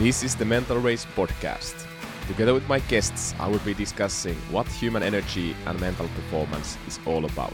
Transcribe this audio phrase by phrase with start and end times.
[0.00, 1.86] This is the Mental Race podcast.
[2.26, 6.98] Together with my guests, I will be discussing what human energy and mental performance is
[7.04, 7.52] all about.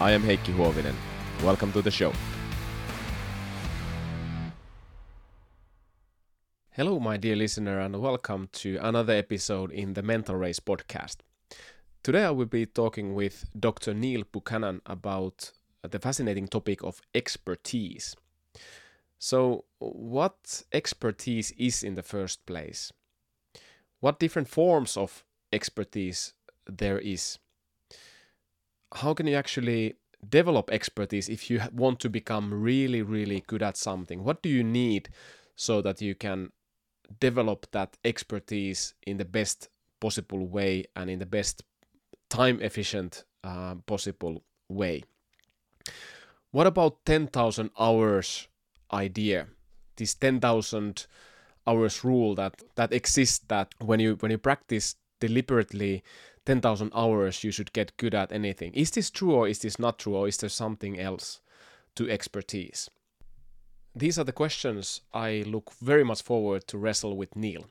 [0.00, 0.96] I am Heikki Huovinen.
[1.44, 2.12] Welcome to the show.
[6.70, 11.18] Hello, my dear listener, and welcome to another episode in the Mental Race podcast.
[12.02, 13.94] Today, I will be talking with Dr.
[13.94, 15.52] Neil Buchanan about
[15.88, 18.16] the fascinating topic of expertise.
[19.18, 22.92] So, what expertise is in the first place?
[24.00, 26.34] What different forms of expertise
[26.66, 27.38] there is?
[28.94, 29.94] How can you actually
[30.28, 34.22] develop expertise if you want to become really, really good at something?
[34.22, 35.08] What do you need
[35.56, 36.52] so that you can
[37.20, 39.68] develop that expertise in the best
[40.00, 41.62] possible way and in the best
[42.28, 45.04] time efficient uh, possible way?
[46.50, 48.48] What about 10,000 hours
[48.92, 49.46] idea
[49.96, 51.06] this 10,000
[51.66, 56.02] hours rule that that exists that when you when you practice deliberately
[56.44, 58.72] 10,000 hours you should get good at anything.
[58.74, 61.40] Is this true or is this not true or is there something else
[61.96, 62.88] to expertise?
[63.94, 67.66] These are the questions i look very much forward to wrestle with neil.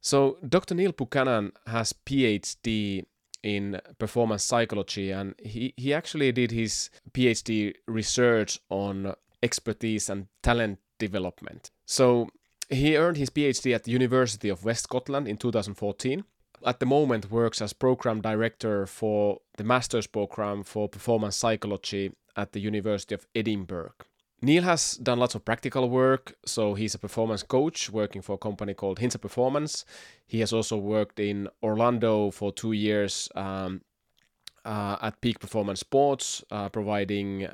[0.00, 3.04] So dr neil buchanan has phd
[3.42, 9.14] in performance psychology and he, he actually did his phd research on
[9.44, 11.70] expertise and talent development.
[11.86, 12.28] So
[12.68, 16.24] he earned his PhD at the University of West Scotland in 2014.
[16.66, 22.52] At the moment works as program director for the master's program for performance psychology at
[22.52, 23.92] the University of Edinburgh.
[24.40, 28.38] Neil has done lots of practical work, so he's a performance coach working for a
[28.38, 29.84] company called Hintsa Performance.
[30.26, 33.82] He has also worked in Orlando for two years um,
[34.64, 37.48] uh, at Peak Performance Sports, uh, providing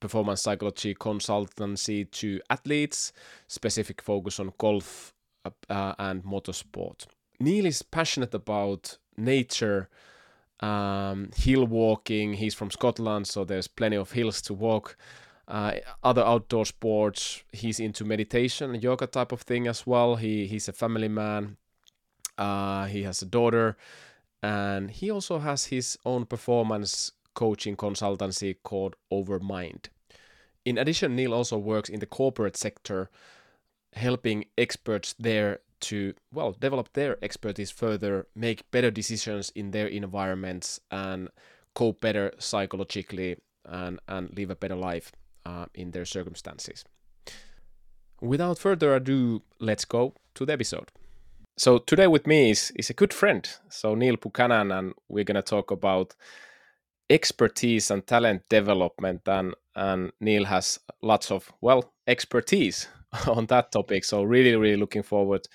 [0.00, 3.12] performance psychology consultancy to athletes,
[3.48, 5.14] specific focus on golf
[5.44, 7.06] uh, uh, and motorsport.
[7.40, 9.88] Neil is passionate about nature,
[10.60, 12.34] um, hill walking.
[12.34, 14.96] He's from Scotland, so there's plenty of hills to walk.
[15.48, 17.44] Uh, other outdoor sports.
[17.52, 20.16] He's into meditation and yoga type of thing as well.
[20.16, 21.56] He he's a family man.
[22.36, 23.76] Uh, he has a daughter,
[24.42, 29.90] and he also has his own performance coaching consultancy called Overmind.
[30.64, 33.08] In addition, Neil also works in the corporate sector,
[33.92, 40.80] helping experts there to well develop their expertise further, make better decisions in their environments,
[40.90, 41.28] and
[41.74, 45.12] cope better psychologically and and live a better life
[45.44, 46.84] uh, in their circumstances.
[48.20, 50.90] Without further ado, let's go to the episode.
[51.58, 55.42] So today with me is is a good friend, so Neil Buchanan, and we're gonna
[55.42, 56.16] talk about
[57.08, 62.88] expertise and talent development and and Neil has lots of well expertise
[63.26, 64.04] on that topic.
[64.04, 65.46] So really really looking forward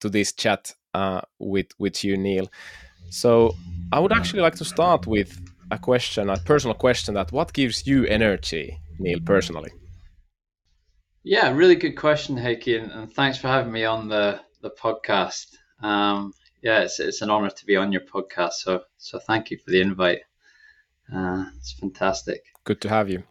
[0.00, 2.50] to this chat uh, with with you Neil.
[3.10, 3.54] So
[3.92, 5.38] I would actually like to start with
[5.70, 9.70] a question a personal question that what gives you energy Neil personally?
[11.24, 15.46] Yeah really good question Heikki and, and thanks for having me on the the podcast.
[15.80, 16.32] Um,
[16.62, 19.70] yeah it's, it's an honor to be on your podcast so so thank you for
[19.70, 20.20] the invite
[21.14, 22.44] uh, it's fantastic.
[22.64, 23.22] Good to have you.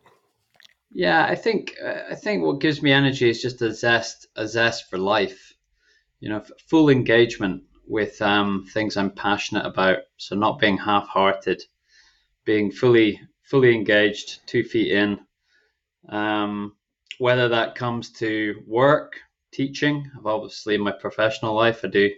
[0.92, 1.76] Yeah, I think
[2.10, 5.54] I think what gives me energy is just a zest, a zest for life.
[6.20, 10.00] You know, full engagement with um, things I'm passionate about.
[10.18, 11.64] So not being half-hearted,
[12.46, 15.20] being fully fully engaged, two feet in.
[16.10, 16.76] Um,
[17.20, 19.14] whether that comes to work,
[19.52, 20.10] teaching.
[20.18, 22.10] I've obviously in my professional life I do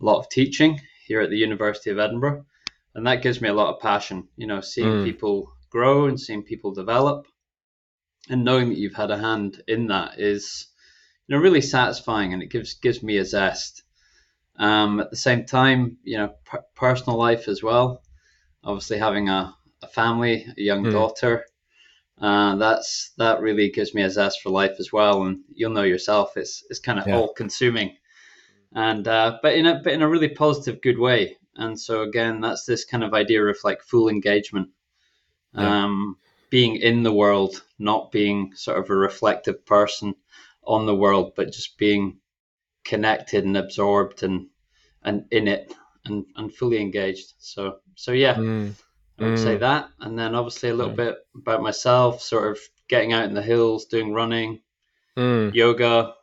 [0.00, 2.44] a lot of teaching here at the University of Edinburgh
[2.94, 4.28] and that gives me a lot of passion.
[4.36, 5.04] You know, seeing mm.
[5.04, 7.26] people grow and seeing people develop,
[8.28, 10.66] and knowing that you've had a hand in that is,
[11.26, 13.82] you know, really satisfying, and it gives gives me a zest.
[14.56, 18.02] Um, at the same time, you know, per- personal life as well.
[18.62, 20.92] Obviously, having a, a family, a young mm.
[20.92, 21.46] daughter,
[22.20, 25.24] uh, that's that really gives me a zest for life as well.
[25.24, 27.16] And you'll know yourself, it's it's kind of yeah.
[27.16, 27.96] all consuming,
[28.74, 31.36] and uh, but in a but in a really positive, good way.
[31.56, 34.68] And so again, that's this kind of idea of like full engagement,
[35.54, 35.84] yeah.
[35.84, 36.16] um,
[36.50, 40.14] being in the world, not being sort of a reflective person
[40.64, 42.18] on the world, but just being
[42.84, 44.48] connected and absorbed and
[45.02, 45.72] and in it
[46.04, 47.34] and and fully engaged.
[47.38, 48.72] So so yeah, mm.
[49.18, 49.42] I would mm.
[49.42, 50.96] say that, and then obviously a little mm.
[50.96, 52.58] bit about myself, sort of
[52.88, 54.60] getting out in the hills, doing running,
[55.16, 55.54] mm.
[55.54, 56.14] yoga,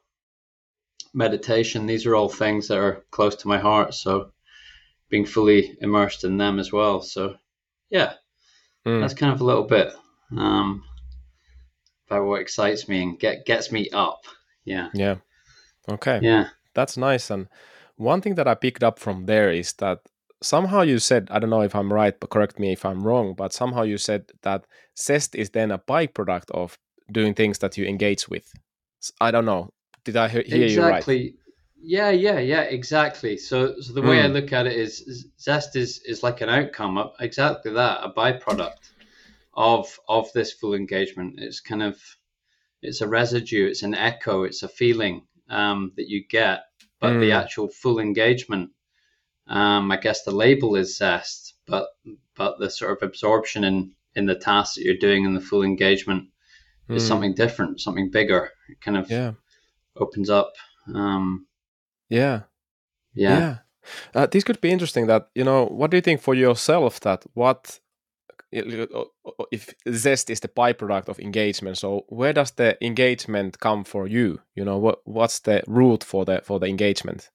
[1.13, 1.85] meditation.
[1.85, 3.93] These are all things that are close to my heart.
[3.93, 4.31] So
[5.09, 7.01] being fully immersed in them as well.
[7.01, 7.35] So
[7.89, 8.13] yeah,
[8.85, 9.01] mm.
[9.01, 9.93] that's kind of a little bit
[10.37, 10.83] um,
[12.07, 14.21] about what excites me and get gets me up.
[14.65, 14.89] Yeah.
[14.93, 15.15] Yeah.
[15.89, 16.19] Okay.
[16.21, 16.49] Yeah.
[16.75, 17.29] That's nice.
[17.29, 17.47] And
[17.95, 19.99] one thing that I picked up from there is that
[20.41, 23.33] somehow you said, I don't know if I'm right, but correct me if I'm wrong,
[23.33, 24.65] but somehow you said that
[24.97, 26.77] zest is then a byproduct of
[27.11, 28.53] doing things that you engage with.
[29.19, 29.71] I don't know.
[30.05, 30.73] Did I hear exactly.
[30.73, 31.33] you right?
[31.81, 33.37] Yeah, yeah, yeah, exactly.
[33.37, 34.23] So, so the way mm.
[34.23, 34.33] I Hmm.
[34.33, 38.91] look at it is, zest is is like an outcome, of exactly that, a byproduct
[39.53, 41.39] of of this full engagement.
[41.39, 41.99] It's kind of
[42.81, 46.63] it's a residue, it's an echo, it's a feeling um, that you get,
[46.99, 47.19] but mm.
[47.21, 47.31] the Hmm.
[47.31, 48.71] actual full engagement,
[49.47, 51.87] um, I guess the label is zest, but
[52.35, 55.63] but the sort of absorption in in the task that you're doing in the full
[55.63, 56.29] engagement
[56.89, 57.07] is Mm.
[57.07, 58.51] something different, something bigger.
[58.69, 59.33] It kind of Yeah.
[59.95, 60.53] opens up.
[60.93, 61.47] Um,
[62.09, 62.41] Yeah.
[63.13, 63.39] yeah.
[63.39, 63.57] Yeah.
[64.13, 65.07] Uh, this could be interesting.
[65.07, 66.99] That you know, what do you think for yourself?
[67.01, 67.79] That what
[68.51, 71.77] if zest is the byproduct of engagement?
[71.77, 74.41] So where does the engagement come for you?
[74.55, 77.29] You know, what what's the root for the for the engagement?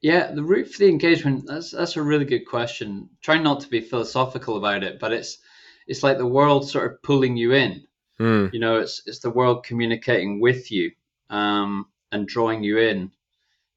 [0.00, 1.44] Yeah, the root for the engagement.
[1.46, 3.08] That's that's a really good question.
[3.22, 5.38] Try not to be philosophical about it, but it's
[5.86, 7.86] it's like the world sort of pulling you in.
[8.20, 8.52] Mm.
[8.52, 10.90] You know, it's it's the world communicating with you
[11.30, 13.10] um, and drawing you in,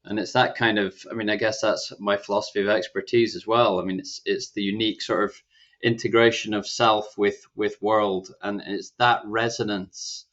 [0.04, 0.94] and it's that kind of.
[1.10, 3.80] I mean, I guess that's my philosophy of expertise as well.
[3.80, 5.42] I mean, it's it's the unique sort of
[5.82, 10.26] integration of self with with world, and it's that resonance.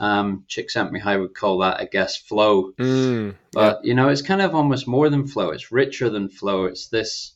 [0.00, 2.72] Um, Csikszentmihalyi would call that, I guess, flow.
[2.72, 3.34] Mm.
[3.52, 3.88] But yeah.
[3.88, 5.50] you know, it's kind of almost more than flow.
[5.50, 6.64] It's richer than flow.
[6.64, 7.34] It's this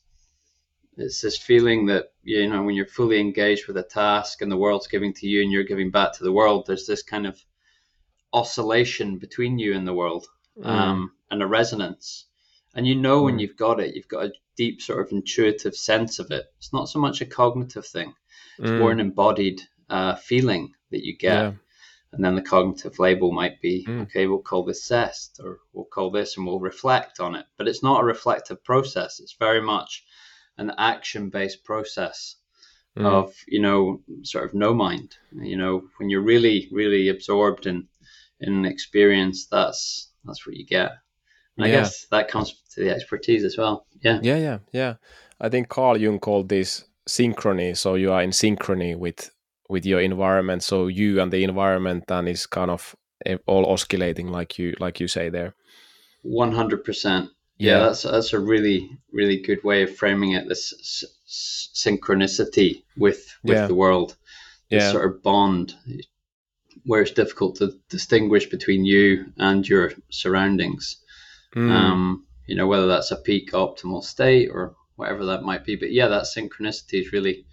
[0.96, 4.56] it's this feeling that you know when you're fully engaged with a task and the
[4.56, 7.38] world's giving to you and you're giving back to the world there's this kind of
[8.32, 10.26] oscillation between you and the world
[10.58, 10.64] Mm.
[10.66, 12.24] um, and a resonance
[12.74, 13.40] and you know when Mm.
[13.40, 16.88] you've got it you've got a deep sort of intuitive sense of it it's not
[16.88, 18.14] so much a cognitive thing
[18.58, 18.78] it's Mm.
[18.78, 21.52] more an embodied uh, feeling that you get Yeah.
[22.12, 24.02] and then the cognitive label might be Mm.
[24.04, 27.68] okay we'll call this zest or we'll call this and we'll reflect on it but
[27.68, 30.04] it's not a reflective process it's very much
[30.56, 32.36] an action based process
[32.96, 33.04] Mm.
[33.04, 35.16] of you know sort of no mind
[35.52, 37.86] you know when you're really really absorbed in
[38.40, 40.90] in an experience that's that's what you get
[41.56, 44.94] and i guess that comes to the expertise as well yeah Yeah, yeah, yeah.
[45.40, 47.76] I think Carl Jung called this synchrony.
[47.76, 49.30] So you are in synchrony with
[49.68, 50.62] with your environment.
[50.62, 52.94] So you and the environment then is kind of
[53.46, 55.54] all oscillating, like you like you say there.
[56.24, 57.28] 100%
[57.58, 61.04] yeah, that's that's a really really good way of framing it this s-
[61.74, 63.66] synchronicity with with Yeah.
[63.66, 64.16] the world
[64.70, 64.92] this Yeah.
[64.92, 65.74] sort of bond
[66.86, 70.96] where it's difficult to distinguish between you and your surroundings
[71.54, 71.70] Mm.
[71.70, 75.92] um, you know whether that's a peak optimal state or whatever that might be but
[75.92, 77.46] yeah that synchronicity is really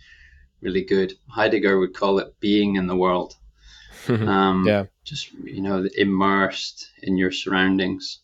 [0.61, 3.35] really good heidegger would call it being in the world
[4.09, 8.23] um, yeah, just you know immersed in your surroundings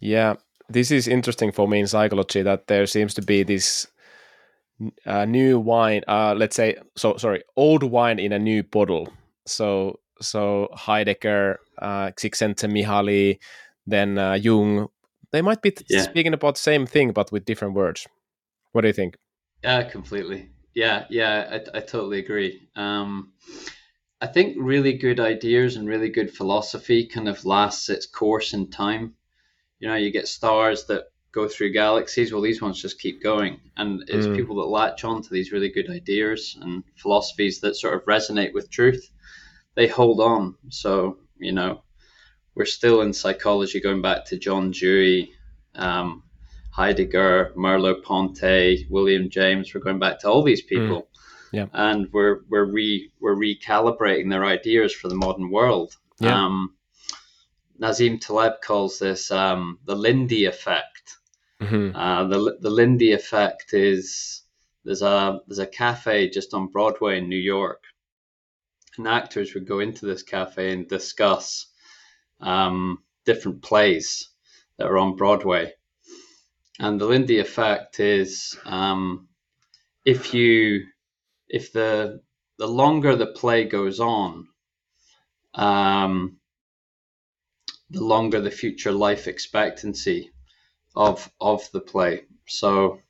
[0.00, 0.34] yeah.
[0.68, 3.86] This is interesting for me in psychology that there seems to be this
[5.06, 6.02] uh, new wine.
[6.06, 7.16] Uh, let's say so.
[7.16, 9.08] Sorry, old wine in a new bottle.
[9.46, 13.38] So so Heidegger, uh, Csikszentmihalyi,
[13.86, 14.88] then uh, Jung.
[15.30, 16.02] They might be Yeah.
[16.02, 18.06] speaking about the same thing, but with different words.
[18.72, 19.16] What do you think?
[19.62, 20.50] Yeah, completely.
[20.74, 22.68] Yeah, yeah, I, I totally agree.
[22.76, 23.32] Um,
[24.20, 28.70] I think really good ideas and really good philosophy kind of lasts its course in
[28.70, 29.14] time.
[29.80, 32.32] You know, you get stars that go through galaxies.
[32.32, 34.36] Well, these ones just keep going, and it's Mm.
[34.36, 38.52] people that latch on to these really good ideas and philosophies that sort of resonate
[38.54, 39.10] with truth.
[39.78, 40.56] They hold on.
[40.70, 41.82] So you know,
[42.56, 45.30] we're still in psychology going back to John Dewey,
[45.76, 46.24] um,
[46.72, 49.72] Heidegger, Merleau-Ponty, William James.
[49.72, 51.08] We're going back to all these people,
[51.52, 51.66] Yeah.
[51.72, 55.94] and we're we're re we're recalibrating their ideas for the modern world.
[56.18, 56.34] Yeah.
[56.46, 56.74] Um,
[57.80, 61.18] Nassim Taleb calls this um, the Lindy effect.
[61.62, 61.92] Mhm.
[61.94, 64.42] Uh, the the Lindy effect is
[64.84, 67.84] there's a there's a cafe just on Broadway in New York,
[68.98, 71.66] and actors would go into this cafe and discuss
[72.40, 74.28] um, different plays
[74.76, 75.72] that are on Broadway.
[76.78, 79.28] And the Lindy effect is um,
[80.04, 80.84] if you
[81.48, 82.20] if the
[82.58, 84.48] the longer the play goes on,
[85.54, 86.38] um,
[87.90, 90.30] the longer the future life expectancy
[90.94, 92.24] of of the play.
[92.46, 93.00] So,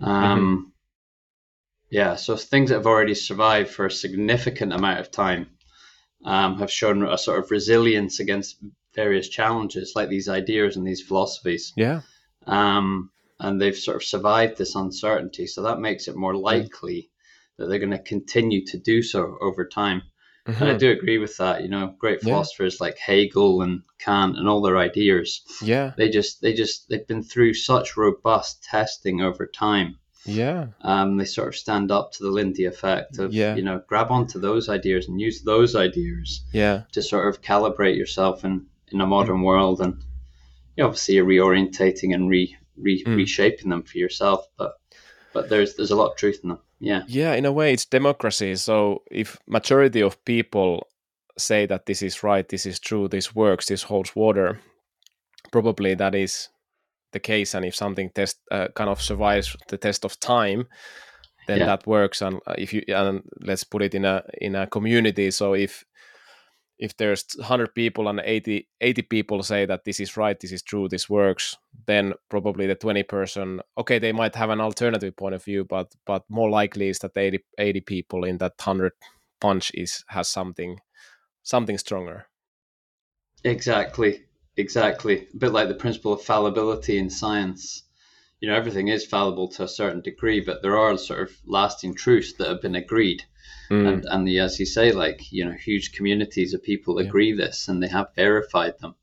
[0.00, 0.72] um,
[1.96, 5.46] yeah, so things that have already survived for a significant amount of time
[6.26, 8.58] um, have shown a sort of resilience against
[8.94, 11.72] various challenges, like these ideas and these philosophies.
[11.74, 12.02] Yeah.
[12.46, 13.10] Um,
[13.40, 15.46] and they've sort of survived this uncertainty.
[15.46, 17.08] So that makes it more likely
[17.56, 20.02] that they're going to continue to do so over time.
[20.46, 20.62] Mm-hmm.
[20.62, 21.62] And I do agree with that.
[21.62, 22.84] You know, great philosophers yeah.
[22.88, 25.40] like Hegel and Kant and all their ideas.
[25.62, 25.92] Yeah.
[25.96, 29.96] They just they just they've been through such robust testing over time.
[30.26, 30.68] Yeah.
[30.82, 33.54] Um, they sort of stand up to the Lindy effect of yeah.
[33.54, 36.82] you know, grab onto those ideas and use those ideas yeah.
[36.92, 40.02] to sort of calibrate yourself in, in a modern world and
[40.76, 43.16] you know, obviously you're reorientating and re, re mm.
[43.16, 44.46] reshaping them for yourself.
[44.58, 44.74] But
[45.36, 47.84] but there's there's a lot of truth in them yeah yeah in a way it's
[47.84, 50.88] democracy so if majority of people
[51.38, 54.58] say that this is right this is true this works this holds water
[55.52, 56.48] probably that is
[57.12, 60.66] the case and if something test uh, kind of survives the test of time
[61.46, 61.66] then yeah.
[61.66, 65.30] that works and uh, if you and let's put it in a in a community.
[65.30, 65.84] So if
[66.78, 70.62] if there's 100 people and 80, 80 people say that this is right this is
[70.62, 75.34] true this works then probably the 20 person okay they might have an alternative point
[75.34, 78.92] of view but but more likely is that 80, 80 people in that 100
[79.40, 80.78] punch is has something
[81.42, 82.26] something stronger.
[83.44, 84.25] Exactly
[84.56, 87.82] exactly a bit like the principle of fallibility in science
[88.40, 91.94] you know everything is fallible to a certain degree but there are sort of lasting
[91.94, 93.22] truths that have been agreed
[93.70, 93.88] Mm.
[93.88, 97.46] And and the, as you say, like you know, huge communities of people agree yeah.
[97.46, 98.94] this, and they have verified them.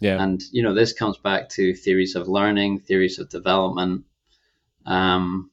[0.00, 0.22] Yeah.
[0.22, 4.04] And you know, this comes back to theories of learning, theories of development.
[4.86, 5.50] Um,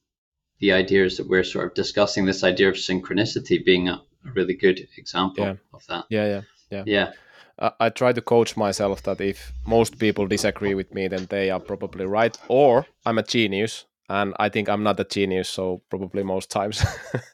[0.59, 4.55] the ideas that we're sort of discussing, this idea of synchronicity being a, a really
[4.55, 5.53] good example yeah.
[5.73, 6.05] of that.
[6.09, 6.83] Yeah, yeah, yeah.
[6.85, 7.11] Yeah.
[7.59, 11.59] I try to coach myself that if most people disagree with me, then they are
[11.59, 16.23] probably right, or I'm a genius and I think I'm not a genius, so probably
[16.23, 16.83] most times,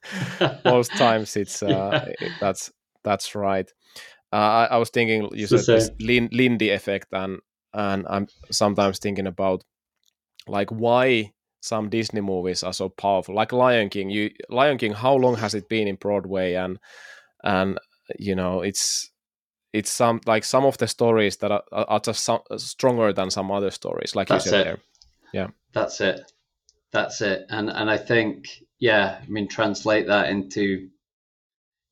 [0.66, 2.30] most times it's uh, yeah.
[2.40, 2.72] that's
[3.04, 3.72] that's right.
[4.32, 7.40] Uh, I, I, was thinking you said this Lin- Lindy effect, and
[7.74, 9.64] and I'm sometimes thinking about
[10.48, 14.10] like why some Disney movies are so powerful, like Lion King.
[14.10, 16.56] You Lion King, how long has it been in Broadway?
[16.56, 16.80] And
[17.44, 17.78] and
[18.18, 19.12] you know it's
[19.74, 23.52] it's some like some of the stories that are, are just some, stronger than some
[23.52, 24.64] other stories, like That's you said it.
[24.64, 24.78] there.
[25.34, 26.32] Yeah, That's it.
[26.92, 27.48] That's it.
[27.50, 30.90] And and I think yeah, I mean translate that into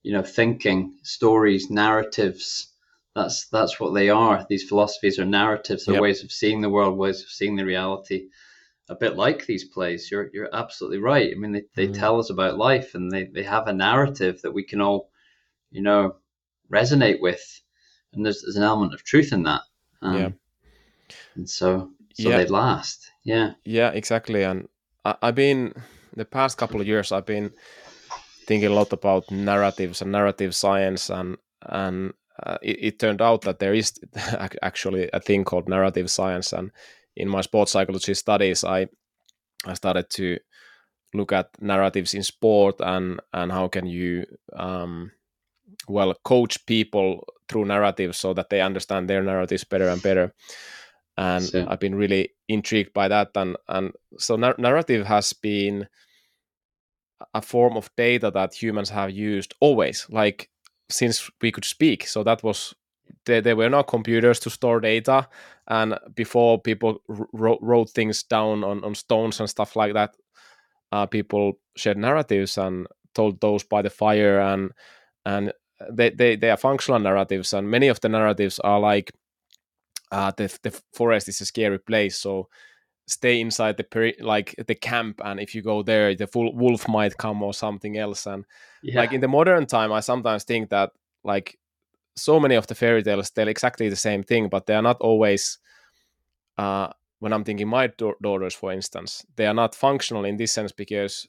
[0.03, 2.67] you know thinking, stories, narratives.
[3.15, 4.45] That's that's what they are.
[4.47, 6.01] These philosophies are narratives, are yep.
[6.01, 8.29] ways of seeing the world, ways of seeing the reality.
[8.89, 10.11] A bit like these plays.
[10.11, 11.31] You're you're absolutely right.
[11.35, 11.97] I mean they, they mm.
[11.97, 15.09] tell us about life and they, they have a narrative that we can all,
[15.71, 16.17] you know,
[16.71, 17.61] resonate with.
[18.13, 19.61] And there's there's an element of truth in that.
[20.01, 20.29] Um, yeah.
[21.35, 22.37] And so so yeah.
[22.37, 23.11] they last.
[23.23, 23.53] Yeah.
[23.65, 24.43] Yeah, exactly.
[24.43, 24.67] And
[25.05, 25.73] I, have been
[26.15, 27.11] the past couple of years.
[27.11, 27.51] I've been
[28.45, 32.13] thinking a lot about narratives and narrative science, and and
[32.43, 33.99] uh, it, it, turned out that there is
[34.61, 36.53] actually a thing called narrative science.
[36.53, 36.71] And
[37.15, 38.87] in my sports psychology studies, I
[39.65, 40.39] I started to
[41.13, 45.11] look at narratives in sport and and how can you um,
[45.87, 50.33] well coach people through narratives so that they understand their narratives better and better
[51.17, 51.43] and.
[51.67, 53.29] I've been really intrigued by that.
[53.35, 55.87] And and so nar- narrative has been
[57.33, 60.49] a form of data that humans have used always, like
[60.89, 62.07] since we could speak.
[62.07, 62.73] So that was
[63.25, 65.27] there, there were no computers to store data,
[65.67, 67.01] and before people
[67.33, 70.15] wrote, wrote things down on, on stones and stuff like that,
[70.91, 74.71] uh, people shared narratives and told those by the fire and
[75.25, 75.53] and
[75.89, 79.11] they, they, they are functional narratives and many of the narratives are like
[80.11, 82.49] uh, the the forest is a scary place, so
[83.07, 86.87] stay inside the peri- like the camp, and if you go there, the full wolf
[86.87, 88.25] might come or something else.
[88.25, 88.45] And
[88.83, 88.99] yeah.
[88.99, 90.91] like in the modern time, I sometimes think that
[91.23, 91.57] like
[92.15, 94.99] so many of the fairy tales tell exactly the same thing, but they are not
[94.99, 95.59] always.
[96.57, 100.51] Uh, when I'm thinking my da- daughters, for instance, they are not functional in this
[100.51, 101.27] sense because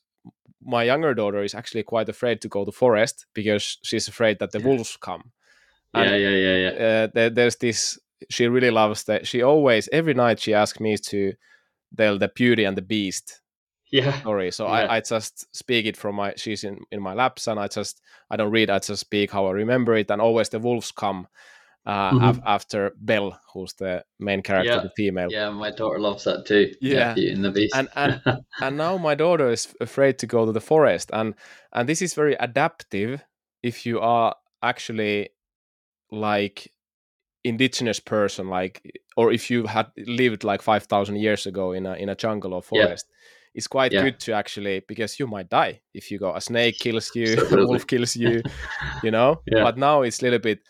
[0.65, 4.53] my younger daughter is actually quite afraid to go to forest because she's afraid that
[4.53, 4.67] the yeah.
[4.67, 5.33] wolves come.
[5.95, 6.87] And, yeah, yeah, yeah, yeah.
[6.87, 7.99] Uh, there, there's this
[8.31, 9.27] she really loves that.
[9.27, 11.35] She always every night she asks me to
[11.97, 13.41] tell the Beauty and the Beast
[13.91, 14.51] yeah story.
[14.51, 14.73] So yeah.
[14.73, 18.01] I, I just speak it from my she's in in my laps and I just
[18.31, 18.71] I don't read.
[18.71, 20.11] I just speak how I remember it.
[20.11, 21.29] And always the wolves come
[21.85, 22.25] uh, mm-hmm.
[22.25, 24.83] af- after Belle, who's the main character, yeah.
[24.83, 25.29] the female.
[25.31, 26.73] Yeah, my daughter loves that too.
[26.81, 27.75] Yeah, yeah in the beast.
[27.75, 28.21] and and
[28.61, 31.35] and now my daughter is afraid to go to the forest, and
[31.73, 33.25] and this is very adaptive
[33.63, 35.31] if you are actually
[36.11, 36.71] like
[37.45, 38.83] indigenous person like
[39.17, 42.63] or if you had lived like 5000 years ago in a in a jungle or
[42.63, 43.51] forest yeah.
[43.55, 44.03] it's quite yeah.
[44.03, 47.67] good to actually because you might die if you go a snake kills you a
[47.67, 48.43] wolf kills you
[49.03, 49.65] you know yeah.
[49.65, 50.61] but now it's a little bit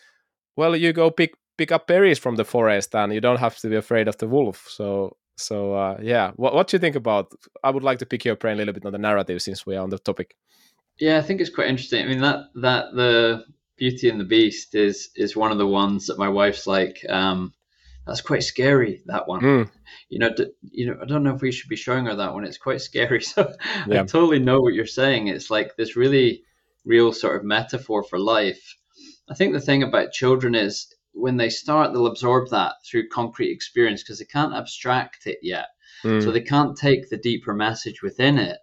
[0.55, 3.69] well you go pick pick up berries from the forest and you don't have to
[3.69, 7.31] be afraid of the wolf so so uh, yeah what, what do you think about
[7.63, 9.75] i would like to pick your brain a little bit on the narrative since we
[9.75, 10.35] are on the topic
[10.99, 13.43] yeah i think it's quite interesting i mean that that the
[13.75, 17.53] Beauty and the Beast is is one of the ones that my wife's like, um,
[18.05, 19.01] that's quite scary.
[19.07, 19.69] That one, Mm.
[20.09, 22.33] you know, d- you know, I don't know if we should be showing her that
[22.35, 22.45] one.
[22.45, 23.21] It's quite scary.
[23.33, 23.51] So
[23.87, 24.01] Yeah.
[24.01, 25.27] I totally know what you're saying.
[25.27, 26.43] It's like this really
[26.85, 28.77] real sort of metaphor for life.
[29.33, 33.49] I think the thing about children is when they start, they'll absorb that through concrete
[33.49, 35.69] experience because they can't abstract it yet.
[36.03, 36.23] Mm.
[36.23, 38.59] So they can't take the deeper message within it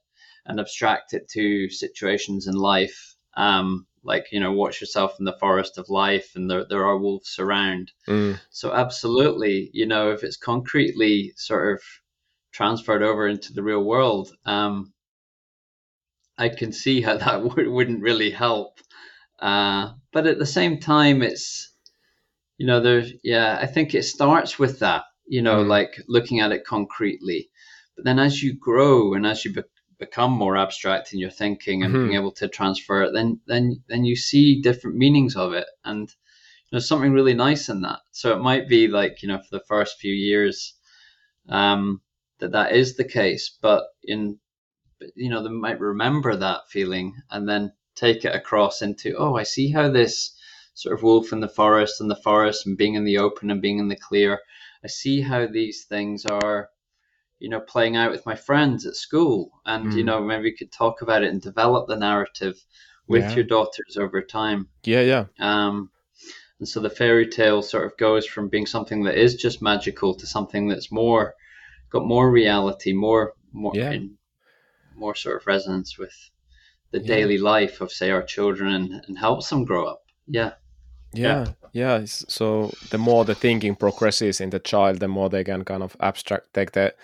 [0.47, 3.17] and abstract it to situations in life.
[3.37, 6.97] Um, like, you know, watch yourself in the forest of life and there, there are
[6.97, 7.91] wolves around.
[8.07, 8.39] Mm.
[8.51, 11.83] So absolutely, you know, if it's concretely sort of
[12.53, 14.93] transferred over into the real world, um,
[16.39, 18.79] I can see how that would, wouldn't really help.
[19.41, 21.73] Uh, but at the same time, it's,
[22.59, 25.69] you know, there's, yeah, I think it starts with that, you know, Mm.
[25.69, 27.51] like looking at it concretely.
[27.97, 29.63] But then as you grow and as you be-
[29.99, 32.05] become more abstract in your thinking and Mhm.
[32.09, 35.67] being able to transfer it, then, then, then you see different meanings of it.
[35.85, 36.09] And,
[36.71, 37.99] there's something really nice in that.
[38.13, 40.75] So it might be like, you know, for the first few years,
[41.49, 42.01] um,
[42.39, 44.39] that that is the case, but in,
[45.17, 49.43] you know, they might remember that feeling and then take it across into, oh, I
[49.45, 50.35] see how this
[50.75, 53.61] sort of wolf in the forest and the forest and being in the open and
[53.61, 54.41] being in the clear,
[54.83, 56.71] I see how these things are,
[57.39, 59.51] you know, playing out with my friends at school.
[59.67, 60.07] And, you Mm.
[60.07, 62.57] know, maybe we could talk about it and develop the narrative
[63.07, 63.35] with Yeah.
[63.37, 64.69] your daughters over time.
[64.85, 65.25] Yeah, yeah.
[65.39, 65.91] Um,
[66.59, 70.15] and so the fairy tale sort of goes from being something that is just magical
[70.15, 71.35] to something that's more
[71.91, 73.93] got more reality, more more Yeah.
[73.93, 74.17] in,
[74.95, 76.15] more sort of resonance with
[76.93, 77.07] the Yeah.
[77.17, 80.03] daily life of say our children and, and helps them grow up.
[80.27, 80.53] Yeah.
[81.13, 81.97] Yeah, yeah.
[81.97, 85.83] it's- So the more the thinking progresses in the child, the more they can kind
[85.83, 86.95] of abstract, take the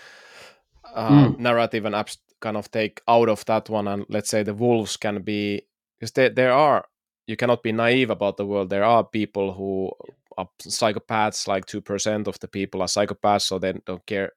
[0.95, 1.39] uh, Mm.
[1.39, 3.89] narrative and abs- kind of take out of that one.
[3.89, 5.63] And let's say the wolves can be
[5.99, 6.85] because there there are
[7.27, 8.71] you cannot be naive about the world.
[8.71, 9.91] There are people who
[10.39, 11.49] are psychopaths.
[11.49, 14.31] Like two percent of the people are psychopaths, so they don't care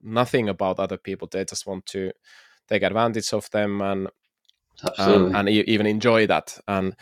[0.00, 1.28] nothing about other people.
[1.28, 2.12] They just want to
[2.68, 4.08] take advantage of them and
[4.84, 5.34] Absolutely.
[5.38, 6.96] and, e- even enjoy that and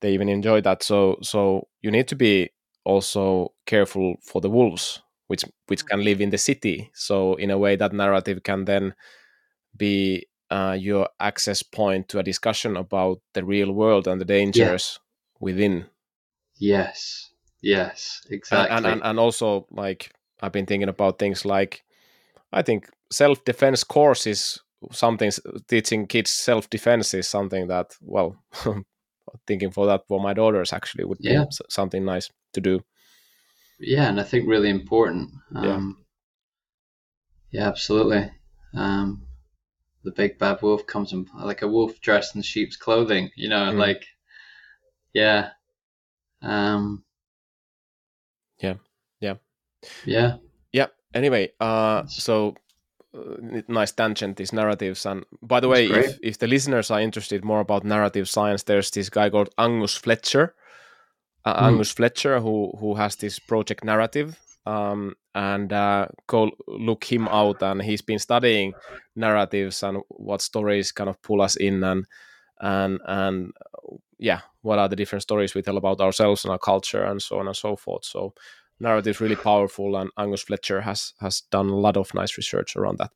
[0.00, 2.50] they even enjoy that so so you need to be
[2.84, 7.58] also careful for the wolves which which can live in the city so in a
[7.58, 8.94] way that narrative can then
[9.76, 14.98] be uh, your access point to a discussion about the real world and the dangers
[15.38, 15.86] within
[16.58, 17.30] yes.
[17.62, 18.22] Yes.
[18.30, 18.76] Exactly.
[18.76, 21.84] and, and and also like i've been thinking about things like
[22.52, 24.60] i think self-defense courses
[24.92, 25.30] something
[25.68, 28.36] teaching kids self-defense is something that well
[29.46, 31.44] thinking for that for my daughters actually would Yeah.
[31.44, 32.80] be something nice to do
[33.82, 35.30] yeah, and I think really important.
[35.54, 35.76] Yeah.
[35.76, 36.04] Um,
[37.50, 38.30] yeah, absolutely.
[38.74, 39.26] Um,
[40.04, 43.72] the big bad wolf comes in like a wolf dressed in sheep's clothing, you know,
[43.72, 43.78] Mm.
[43.78, 44.06] like,
[45.12, 45.50] yeah.
[46.42, 47.04] Um,
[48.62, 48.74] Yeah.
[49.20, 49.34] Yeah.
[50.04, 50.36] Yeah.
[50.72, 52.54] yeah anyway uh so
[53.68, 55.06] nice tangent these narratives.
[55.06, 58.90] And by the way if, if the listeners are interested more about narrative science there's
[58.90, 60.54] this guy called angus fletcher.
[61.44, 61.64] Uh, Hmm.
[61.64, 67.62] angus fletcher who who has this project narrative um and uh go look him out.
[67.62, 68.74] And he's been studying
[69.16, 72.06] narratives and what stories kind of pull us in and
[72.60, 76.58] and and uh, yeah what are the different stories we tell about ourselves and our
[76.58, 78.04] culture and so on and so forth.
[78.04, 78.34] So
[78.80, 82.76] narrative is really powerful and angus fletcher has has done a lot of nice research
[82.76, 83.12] around that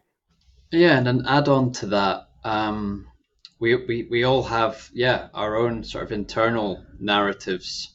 [0.72, 3.06] Yeah, and an add-on to that, um,
[3.58, 7.94] we, we we all have yeah our own sort of internal narratives.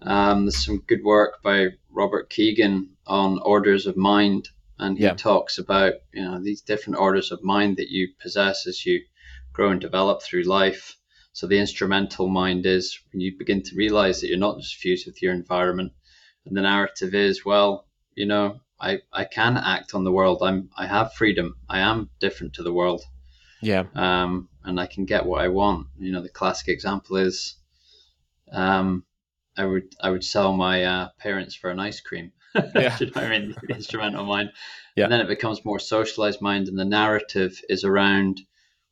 [0.00, 5.14] Um, there's some good work by Robert Kegan on orders of mind, and he Yeah.
[5.14, 9.02] talks about you know these different orders of mind that you possess as you
[9.52, 10.96] grow and develop through life.
[11.32, 15.06] So the instrumental mind is when you begin to realize that you're not just fused
[15.06, 15.92] with your environment,
[16.46, 20.38] and the narrative is well, you know, I I can act on the world.
[20.42, 21.56] I'm I have freedom.
[21.68, 23.02] I am different to the world,
[23.62, 25.88] yeah um, and I can get what I want.
[25.98, 27.56] You know, the classic example is,
[28.52, 29.04] um,
[29.56, 32.32] I would I would sell my uh, parents for an ice cream.
[32.74, 32.96] Yeah.
[33.00, 33.56] You know I mean?
[33.66, 34.52] The instrumental mind.
[34.94, 35.04] Yeah.
[35.04, 38.40] And then it becomes more socialized mind, and the narrative is around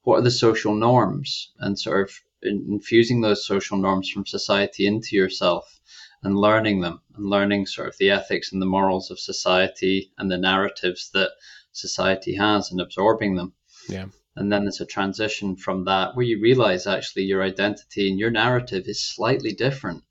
[0.03, 5.15] what are the social norms and sort of infusing those social norms from society into
[5.15, 5.81] yourself
[6.23, 10.31] and learning them and learning sort of the ethics and the morals of society and
[10.31, 11.31] the narratives that
[11.73, 13.53] society has and absorbing them.
[13.89, 14.07] Yeah.
[14.37, 18.31] And then there's a transition from that where you realize actually your identity and your
[18.31, 20.05] narrative is slightly different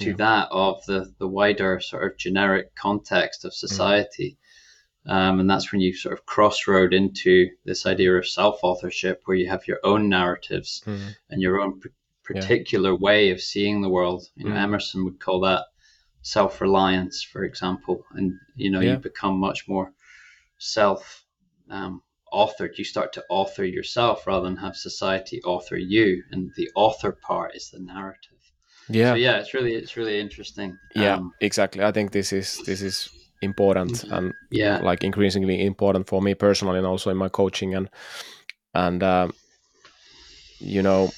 [0.00, 0.16] to Yeah.
[0.16, 4.36] that of the, the wider sort of generic context of society.
[5.06, 9.36] Um, and that's when you sort of crossroad into this idea of self authorship where
[9.36, 11.16] you have your own narratives Mhm.
[11.30, 11.80] and your own
[12.24, 12.96] particular yeah.
[12.96, 14.28] way of seeing the world.
[14.36, 14.62] You know, mm.
[14.62, 15.64] Emerson would call that
[16.22, 18.92] self-reliance, for example, and you know yeah.
[18.92, 19.92] you become much more
[20.58, 21.24] self
[21.70, 22.78] um, authored.
[22.78, 27.54] You start to author yourself rather than have society author you, and the author part
[27.54, 28.38] is the narrative.
[28.88, 30.78] Yeah, so yeah, it's really it's really interesting.
[30.94, 31.84] Yeah, um, exactly.
[31.84, 33.10] I think this is this is
[33.42, 34.14] important mm-hmm.
[34.14, 37.88] and yeah, like increasingly important for me personally, and also in my coaching and
[38.74, 39.28] and uh,
[40.58, 41.10] you know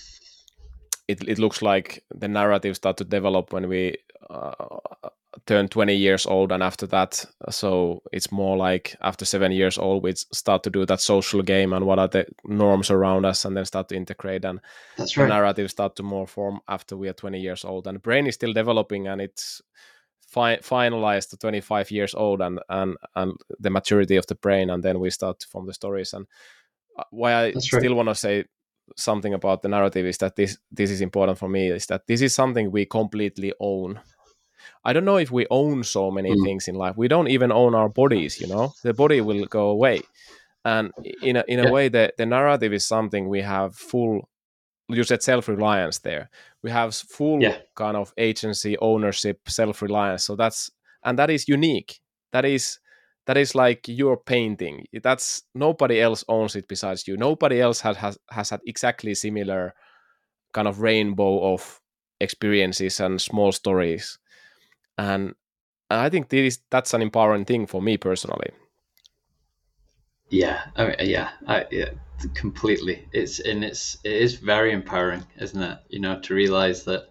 [1.09, 3.97] it, it looks like the narrative start to develop when we
[4.31, 4.53] uh,
[5.47, 10.03] turn 20 years old and after that so it's more like after seven years old
[10.03, 13.57] we start to do that social game and what are the norms around us and
[13.57, 14.61] then start to integrate and
[14.97, 15.25] That's right.
[15.25, 18.27] the narrative start to more form after we are 20 years old and the brain
[18.27, 19.61] is still developing and it's
[20.29, 24.83] fi- finalized to 25 years old and, and and the maturity of the brain and
[24.83, 26.27] then we start to form the stories and
[26.99, 27.97] uh, why I That's still right.
[27.97, 28.45] want to say
[28.97, 32.21] something about the narrative is that this this is important for me is that this
[32.21, 34.01] is something we completely own
[34.85, 36.43] I don't know if we own so many mm.
[36.45, 36.97] things in life.
[36.97, 38.75] We don't even own our bodies, you know.
[38.83, 40.03] The body will go away.
[40.65, 40.93] And
[41.23, 41.71] in a in a yeah.
[41.71, 44.29] way the, the narrative is something we have full
[44.89, 46.31] you said self-reliance there.
[46.63, 47.57] We have full yeah.
[47.75, 50.25] kind of agency, ownership, self-reliance.
[50.25, 50.71] So that's
[51.03, 52.01] and that is unique.
[52.33, 52.79] That is
[53.27, 54.87] that is like your painting.
[55.03, 57.17] That's nobody else owns it besides you.
[57.17, 59.75] Nobody else has has, has had exactly similar
[60.53, 61.81] kind of rainbow of
[62.21, 64.19] experiences and small stories
[64.99, 65.35] and
[65.91, 68.51] I think this that's an empowering thing for me personally.
[70.31, 71.91] Yeah, I mean, yeah, I, yeah,
[72.35, 73.07] completely.
[73.13, 75.79] It's and it's it is very empowering, isn't it?
[75.89, 77.11] You know, to realize that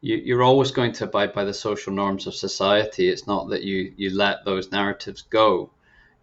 [0.00, 3.08] you, you're always going to abide by the social norms of society.
[3.08, 5.70] It's not that you you let those narratives go.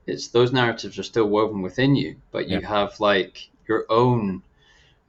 [0.07, 2.67] It's those narratives are still woven within you, but you yeah.
[2.67, 4.43] have like your own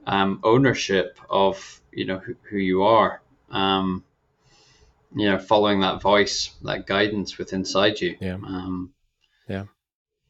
[0.05, 3.21] um, ownership of you know who, who you are.
[3.49, 4.03] Um,
[5.15, 8.17] you know, following that voice, that guidance within inside you.
[8.19, 8.35] Yeah.
[8.35, 8.93] Um,
[9.47, 9.63] yeah.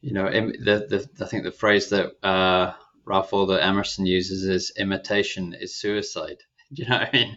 [0.00, 2.72] You know, the, the, I think the phrase that uh,
[3.04, 6.38] Ralph Waldo Emerson uses is imitation is suicide.
[6.76, 7.36] You know what I mean?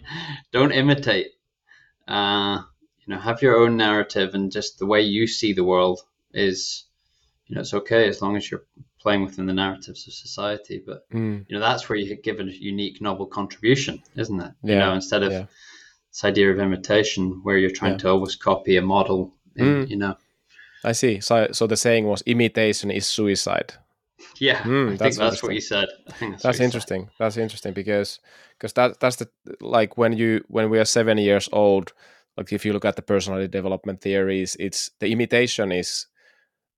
[0.51, 1.27] Don't imitate.
[2.07, 2.63] Uh,
[2.99, 6.01] you know, have your own narrative and just the way you see the world
[6.33, 6.83] is,
[7.47, 8.65] you know, it's okay as long as you're
[8.99, 10.83] playing within the narratives of society.
[10.85, 11.45] But, mm.
[11.47, 14.51] you know, that's where you give a unique, novel contribution, isn't it?
[14.63, 14.73] Yeah.
[14.73, 15.45] You know, instead of, yeah
[16.11, 17.99] this idea of imitation where you're trying yeah.
[17.99, 19.89] to always copy a model in, mm.
[19.89, 20.15] you know
[20.83, 23.73] i see so so the saying was imitation is suicide
[24.39, 25.87] yeah mm, i think that's what you said
[26.19, 27.13] that's, that's interesting said.
[27.19, 28.19] that's interesting because
[28.57, 29.29] because that that's the
[29.59, 31.93] like when you when we are seven years old
[32.37, 36.07] like if you look at the personality development theories it's the imitation is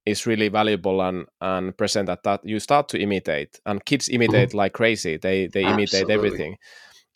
[0.05, 4.49] is really valuable and and present at that you start to imitate and kids imitate
[4.49, 4.55] mm.
[4.55, 6.13] like crazy they they imitate Absolutely.
[6.13, 6.57] everything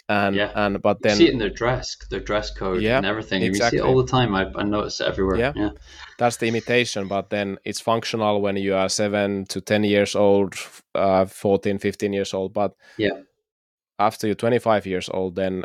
[0.10, 0.52] and yeah.
[0.56, 3.44] and but then you see it in their dress, their dress code, yeah, and everything.
[3.44, 3.78] Exactly.
[3.78, 4.34] You see it all the time.
[4.34, 5.38] I, I notice it everywhere.
[5.38, 5.54] Yeah.
[5.56, 5.70] yeah,
[6.18, 7.08] that's the imitation.
[7.08, 10.56] But then it's functional when you are seven to ten years old,
[10.96, 12.54] uh, 14, 15 years old.
[12.54, 13.22] But yeah,
[14.00, 15.64] after you're twenty five years old, then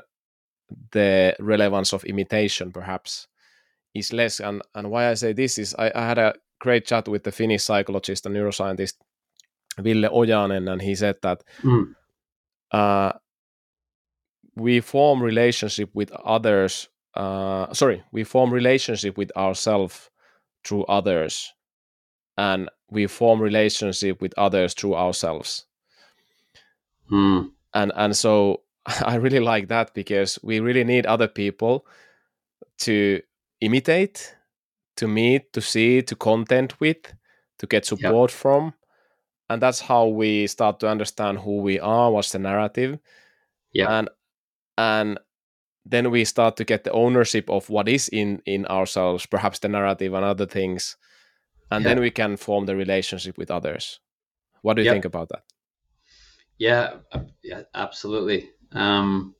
[0.90, 3.28] the relevance of imitation perhaps
[3.94, 4.40] is less.
[4.40, 7.32] And and why I say this is I, I had a great chat with the
[7.32, 8.94] Finnish psychologist and neuroscientist
[9.78, 11.44] Ville Ojanen, and he said that.
[11.62, 11.94] Mm.
[12.72, 13.12] Uh,
[14.56, 20.10] we form relationship with others uh, sorry we form relationship with ourselves
[20.64, 21.52] through others
[22.36, 25.66] and we form relationship with others through ourselves.
[27.08, 27.48] Hmm.
[27.74, 28.62] and and so
[29.04, 31.84] i really like that because we really need other people
[32.78, 33.20] to
[33.60, 34.34] imitate
[34.96, 37.12] to meet to see to content with
[37.58, 38.74] to get support from.
[39.48, 42.98] And that's how we start to understand who we are what's the narrative.
[43.72, 43.98] Yeah.
[43.98, 44.08] And
[44.78, 45.18] and
[45.84, 49.68] then we start to get the ownership of what is in in ourselves perhaps the
[49.68, 50.96] narrative and other things
[51.70, 51.90] and yeah.
[51.90, 54.00] then we can form the relationship with others
[54.62, 54.94] what do you yep.
[54.94, 55.42] think about that
[56.58, 56.94] yeah
[57.42, 59.34] yeah absolutely um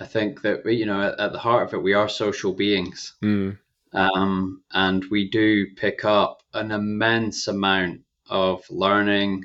[0.00, 3.14] i think that you know at, at the heart of it we are social beings
[3.22, 3.56] mm.
[3.94, 9.44] um and we do pick up an immense amount of learning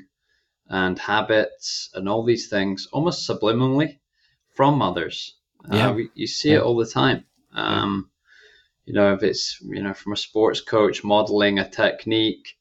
[0.68, 3.98] and habits and all these things almost subliminally
[4.56, 5.36] from others.
[5.64, 5.90] Uh, yeah.
[5.90, 6.56] Uh, you see yeah.
[6.56, 7.24] it all the time.
[7.54, 8.10] Um,
[8.84, 12.56] you know, if it's, you know, from a sports coach modeling a technique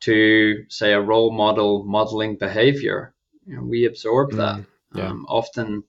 [0.00, 3.14] to, say, a role model modeling behavior,
[3.46, 5.08] you know, we absorb that mm, yeah.
[5.08, 5.84] um, often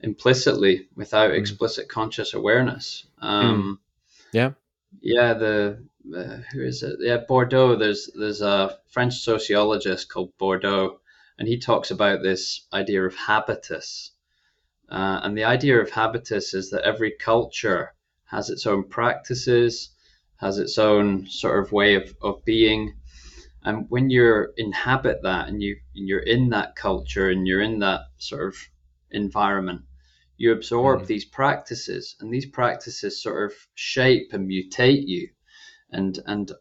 [0.00, 1.38] implicitly without mm.
[1.38, 3.06] explicit conscious awareness.
[3.20, 3.78] Um, mm.
[4.32, 4.50] Yeah.
[5.00, 5.34] Yeah.
[5.34, 6.96] The, uh, who is it?
[7.00, 7.78] Yeah, Bourdieu.
[7.78, 10.98] There's there's a French sociologist called Bourdieu,
[11.38, 14.12] and he talks about this idea of habitus.
[14.88, 17.92] Uh, and the idea of habitus is that every culture
[18.26, 19.90] has its own practices,
[20.36, 22.94] has its own sort of way of, of being.
[23.62, 27.80] And when you're inhabit that and you and you're in that culture and you're in
[27.80, 28.56] that sort of
[29.10, 29.82] environment,
[30.36, 31.06] you absorb mm.
[31.06, 35.28] these practices and these practices sort of shape and mutate you
[35.90, 36.52] and and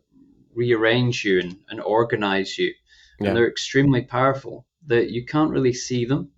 [0.55, 2.73] rearrange you and, and organize you.
[3.19, 3.27] Yeah.
[3.27, 4.65] And they're extremely powerful.
[4.87, 6.31] That you can't really see them.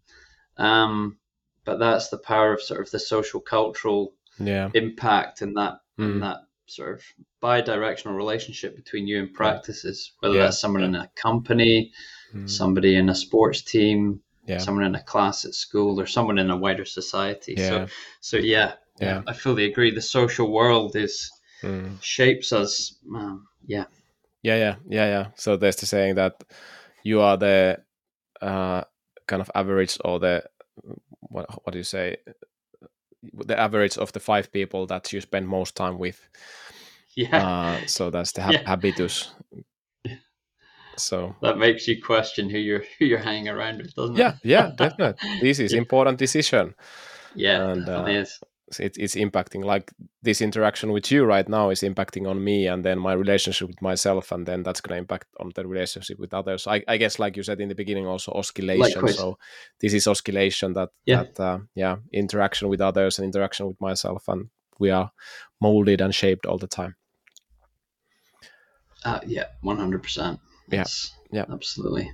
[0.57, 1.17] Um,
[1.67, 4.69] but that's the power of sort of the social cultural yeah.
[4.73, 6.05] impact and that mm.
[6.05, 7.03] and that sort of
[7.41, 10.43] bi-directional relationship between you and practices whether yeah.
[10.43, 10.87] that's someone yeah.
[10.87, 11.91] in a company
[12.33, 12.49] mm.
[12.49, 14.57] somebody in a sports team yeah.
[14.57, 17.85] someone in a class at school or someone in a wider society so
[18.21, 21.29] so yeah yeah i fully agree the social world is
[21.61, 22.01] mm.
[22.01, 23.83] shapes us um, yeah
[24.41, 26.41] yeah yeah yeah yeah so there's the saying that
[27.03, 27.77] you are the
[28.41, 28.81] uh,
[29.27, 30.43] kind of average or the
[31.29, 32.17] what, what do you say
[33.33, 36.27] the average of the five people that you spend most time with.
[37.15, 37.45] Yeah.
[37.45, 38.67] Uh, so that's the ha- yeah.
[38.67, 39.33] habitus.
[40.97, 44.35] So that makes you question who you're who you're hanging around with doesn't yeah, it?
[44.43, 45.39] Yeah yeah, definitely.
[45.41, 46.73] This is important decision.
[47.35, 48.39] Yeah and uh, is
[48.79, 52.83] it, it's impacting like this interaction with you right now is impacting on me and
[52.83, 56.33] then my relationship with myself and then that's going to impact on the relationship with
[56.33, 56.67] others.
[56.67, 59.01] I, I, guess like you said in the beginning also oscillation.
[59.01, 59.17] Likewise.
[59.17, 59.37] so
[59.79, 61.23] this is oscillation that yeah.
[61.23, 64.49] that, uh, yeah interaction with others and interaction with myself and
[64.79, 65.11] we are
[65.61, 66.95] molded and shaped all the time.
[69.05, 70.83] Uh, yeah 100% yeah
[71.31, 71.45] yeah.
[71.49, 72.11] absolutely.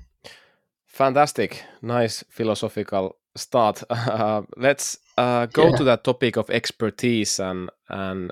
[0.86, 1.64] Fantastic.
[1.82, 5.76] Nice philosophical start uh, let's uh, go yeah.
[5.76, 8.32] to that topic of expertise and and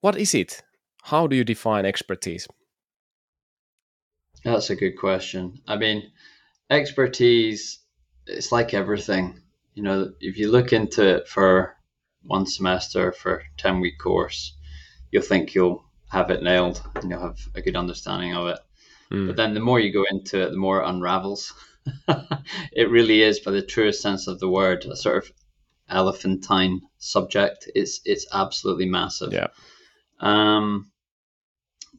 [0.00, 0.62] what is it?
[1.02, 2.46] How do you define expertise?
[4.44, 5.60] That's a good question.
[5.66, 6.10] I mean,
[6.70, 7.80] expertise
[8.26, 9.40] it's like everything.
[9.74, 11.76] You know, if you look into it for
[12.22, 14.56] one semester for 10 week course,
[15.10, 18.58] you'll think you'll have it nailed and you'll have a good understanding of it.
[19.12, 19.28] Mm.
[19.28, 21.52] But then the more you go into it, the more it unravels.
[22.72, 25.32] it really is, by the truest sense of the word, a sort of
[25.88, 27.68] elephantine subject.
[27.74, 29.32] It's it's absolutely massive.
[29.32, 29.48] Yeah.
[30.20, 30.90] Um,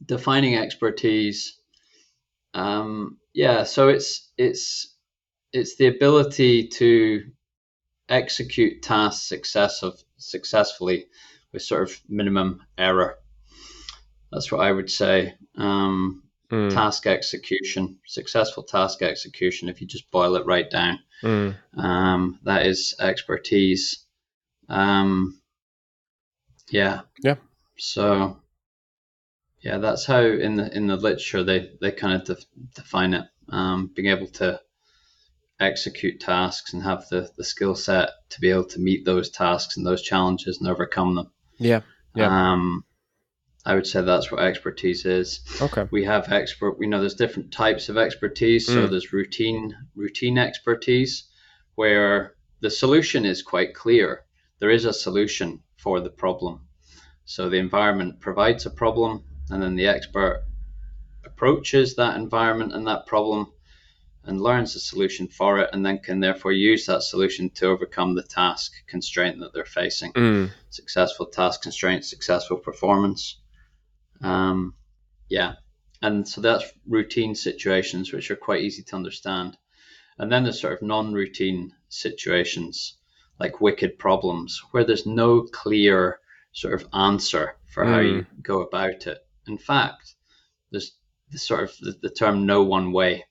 [0.04, 1.58] defining expertise.
[2.54, 3.64] Um, yeah.
[3.64, 4.94] So it's it's
[5.52, 7.22] it's the ability to
[8.08, 11.06] execute tasks successive successfully
[11.52, 13.16] with sort of minimum error.
[14.30, 15.34] That's what I would say.
[15.56, 16.70] Um, mm.
[16.70, 19.68] Task execution, successful task execution.
[19.68, 21.56] If you just boil it right down, Mm.
[21.76, 24.04] Um, that is expertise.
[24.68, 25.40] Um,
[26.70, 27.02] yeah.
[27.22, 27.36] Yeah.
[27.76, 28.38] So,
[29.60, 33.24] yeah, that's how in the in the literature they they kind of def- define it.
[33.48, 34.60] Um, being able to
[35.58, 39.76] execute tasks and have the the skill set to be able to meet those tasks
[39.76, 41.30] and those challenges and overcome them.
[41.58, 41.80] Yeah.
[42.14, 42.52] Yeah.
[42.52, 42.84] Um,
[43.68, 45.40] I would say that's what expertise is.
[45.60, 45.86] Okay.
[45.90, 46.78] We have expert.
[46.78, 48.68] We know there's different types of expertise.
[48.68, 48.72] Mm.
[48.72, 51.24] So there's routine routine expertise,
[51.74, 54.24] where the solution is quite clear.
[54.58, 56.66] There is a solution for the problem.
[57.26, 60.44] So the environment provides a problem, and then the expert
[61.24, 63.52] approaches that environment and that problem
[64.24, 68.14] and learns the solution for it and then can therefore use that solution to overcome
[68.14, 70.12] the task constraint that they're facing.
[70.12, 70.50] Mm.
[70.70, 73.40] Successful task constraint, successful performance.
[74.22, 74.74] Um,
[75.28, 75.54] yeah,
[76.00, 79.56] and so that's routine situations which are quite easy to understand.
[80.18, 82.96] And then there's sort of non-routine situations
[83.38, 86.20] like wicked problems where there's no clear
[86.52, 87.88] sort of answer for mm.
[87.88, 88.40] how you hmm.
[88.42, 89.18] go about it.
[89.46, 90.14] In fact,
[90.70, 90.92] there's
[91.30, 93.24] the sort of the, the term no one way.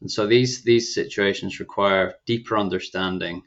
[0.00, 3.42] And so these these situations require deeper understanding,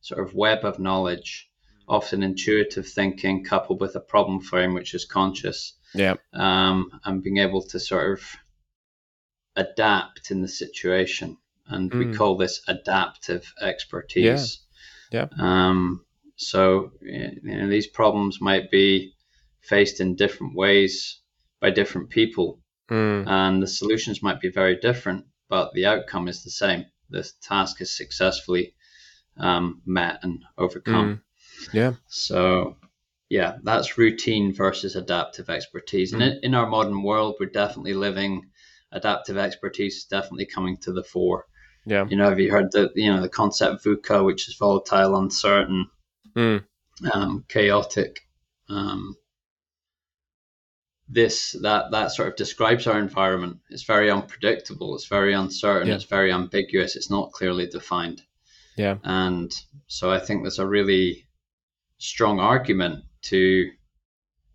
[0.00, 1.50] sort of web of knowledge,
[1.88, 6.14] often intuitive thinking coupled with a problem frame which is conscious yeah.
[6.32, 8.24] Um, and being able to sort of
[9.56, 11.36] adapt in the situation.
[11.66, 11.98] And mm.
[11.98, 14.60] we call this adaptive expertise.
[15.10, 15.28] Yeah.
[15.38, 15.68] yeah.
[15.68, 16.04] Um,
[16.36, 19.14] so, you know, these problems might be
[19.60, 21.20] faced in different ways
[21.60, 22.60] by different people.
[22.90, 23.28] Mm.
[23.28, 26.86] And the solutions might be very different, but the outcome is the same.
[27.10, 28.74] The task is successfully
[29.36, 31.22] um, met and overcome.
[31.68, 31.74] Mm.
[31.74, 31.92] Yeah.
[32.08, 32.76] So
[33.32, 36.12] yeah, that's routine versus adaptive expertise.
[36.12, 36.32] And mm.
[36.32, 38.50] in, in our modern world, we're definitely living
[38.92, 41.46] adaptive expertise is definitely coming to the fore.
[41.86, 42.06] Yeah.
[42.06, 45.88] You know, have you heard the you know the concept VUCA, which is volatile, uncertain,
[46.36, 46.62] mm.
[47.10, 48.20] um, chaotic,
[48.68, 49.16] um,
[51.08, 53.60] this that that sort of describes our environment.
[53.70, 54.94] It's very unpredictable.
[54.94, 55.88] It's very uncertain.
[55.88, 55.94] Yeah.
[55.94, 56.96] It's very ambiguous.
[56.96, 58.20] It's not clearly defined.
[58.76, 58.98] Yeah.
[59.02, 59.50] And
[59.86, 61.26] so I think there's a really
[61.96, 63.72] strong argument to you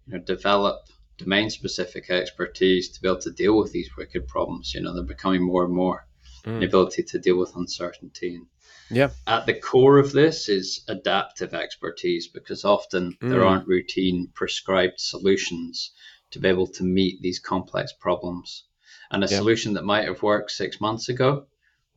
[0.08, 4.73] know, develop domain specific expertise to be able to deal with these wicked problems.
[4.73, 6.08] You know, they're becoming more and more
[6.45, 6.60] mm.
[6.60, 8.36] the ability to deal with uncertainty.
[8.36, 8.47] And
[8.89, 9.10] yeah.
[9.25, 13.30] At the core of this is adaptive expertise because often mm.
[13.30, 15.91] there aren't routine prescribed solutions
[16.32, 18.63] to be able to meet these complex problems.
[19.12, 19.38] And a yeah.
[19.38, 21.47] solution that might have worked six months ago,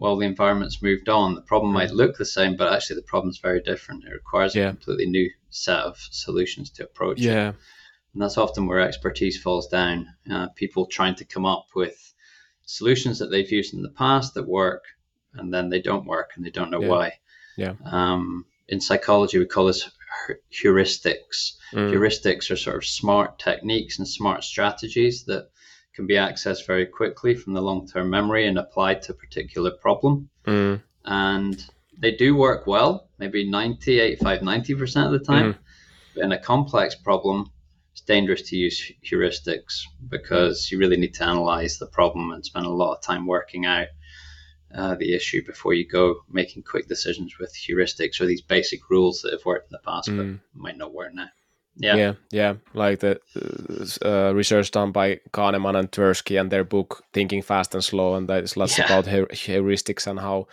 [0.01, 3.37] while the environment's moved on, the problem might look the same, but actually the problem's
[3.37, 4.05] very different.
[4.05, 4.69] It requires yeah.
[4.69, 7.51] a completely new set of solutions to approach yeah.
[7.51, 7.55] it.
[8.15, 10.07] And that's often where expertise falls down.
[10.33, 12.15] Uh, people trying to come up with
[12.65, 14.85] solutions that they've used in the past that work,
[15.35, 16.89] and then they don't work and they don't know yeah.
[16.89, 17.13] why.
[17.59, 17.75] Yeah.
[17.85, 19.91] Um, in psychology, we call this
[20.51, 21.59] heuristics.
[21.75, 21.93] Mm.
[21.93, 25.51] Heuristics are sort of smart techniques and smart strategies that
[26.01, 29.71] can be accessed very quickly from the long term memory and applied to a particular
[29.71, 30.31] problem.
[30.47, 30.83] Mm.
[31.05, 31.65] And
[31.99, 35.53] they do work well, maybe 90, 85, 90% of the time.
[35.53, 35.59] Mm.
[36.15, 37.51] But in a complex problem,
[37.93, 42.65] it's dangerous to use heuristics because you really need to analyze the problem and spend
[42.65, 43.89] a lot of time working out
[44.75, 49.21] uh, the issue before you go making quick decisions with heuristics or these basic rules
[49.21, 50.17] that have worked in the past mm.
[50.17, 51.29] but might not work now.
[51.77, 52.55] Yeah, yeah, yeah.
[52.75, 53.21] Like the
[54.05, 58.29] uh, research done by Kahneman and Tversky and their book "Thinking Fast and Slow," and
[58.29, 58.87] that is lots yeah.
[58.87, 60.47] about heuristics and how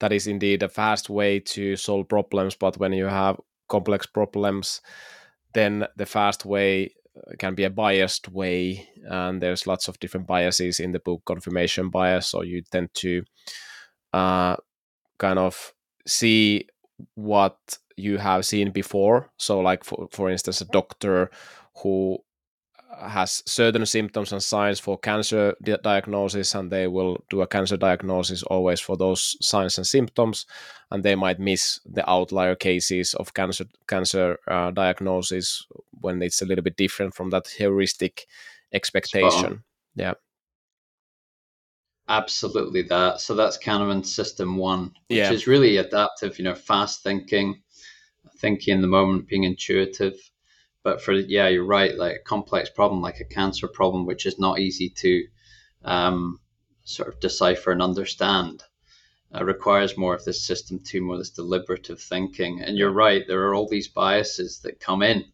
[0.00, 2.54] that is indeed a fast way to solve problems.
[2.54, 4.80] But when you have complex problems,
[5.52, 6.94] then the fast way
[7.38, 11.90] can be a biased way and there's lots of different biases in the book confirmation
[11.90, 13.22] bias so you tend to
[14.12, 14.56] uh,
[15.18, 15.74] kind of
[16.06, 16.66] see
[17.14, 17.56] what
[17.96, 19.30] you have seen before.
[19.36, 21.30] So like for, for instance a doctor
[21.82, 22.18] who
[23.00, 27.76] has certain symptoms and signs for cancer di- diagnosis and they will do a cancer
[27.76, 30.46] diagnosis always for those signs and symptoms
[30.90, 35.66] and they might miss the outlier cases of cancer cancer uh, diagnosis
[36.00, 38.26] when it's a little bit different from that heuristic
[38.72, 39.62] expectation.
[39.94, 40.14] Yeah.
[42.08, 43.20] Absolutely that.
[43.20, 45.32] So that's kahneman system one which yeah.
[45.32, 47.62] is really adaptive you know fast thinking
[48.42, 50.16] thinking in the moment being intuitive
[50.82, 51.96] but for yeah, you're right.
[51.96, 55.26] Like a complex problem, like a cancer problem, which is not easy to
[55.84, 56.40] um,
[56.84, 58.62] sort of decipher and understand,
[59.34, 62.62] uh, requires more of this system two, more this deliberative thinking.
[62.62, 63.24] And you're right.
[63.26, 65.24] There are all these biases that come in,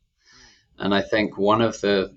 [0.78, 2.14] and I think one of the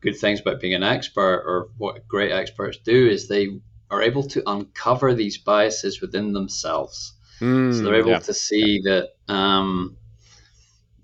[0.00, 3.60] good things about being an expert, or what great experts do, is they
[3.90, 7.14] are able to uncover these biases within themselves.
[7.40, 8.18] Mm, so they're able yeah.
[8.18, 9.96] to see that um,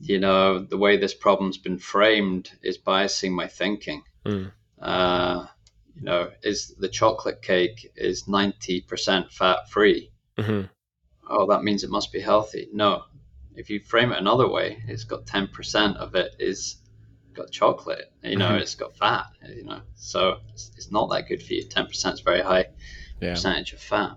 [0.05, 4.03] you know, the way this problem's been framed is biasing my thinking.
[4.27, 4.53] Mm.
[4.79, 5.47] Uh,
[5.97, 10.11] you know, is the chocolate cake is 90% fat free?
[10.37, 10.67] Mm-hmm.
[11.29, 12.69] Oh, that means it must be healthy.
[12.73, 13.05] No,
[13.57, 16.77] if you frame it another way, it's got 10% of it is
[17.33, 18.59] got chocolate, you know, mm-hmm.
[18.59, 21.65] it's got fat, you know, so it's, it's, not that good for you.
[21.65, 22.67] 10% is very high
[23.21, 23.31] yeah.
[23.31, 24.13] percentage of fat.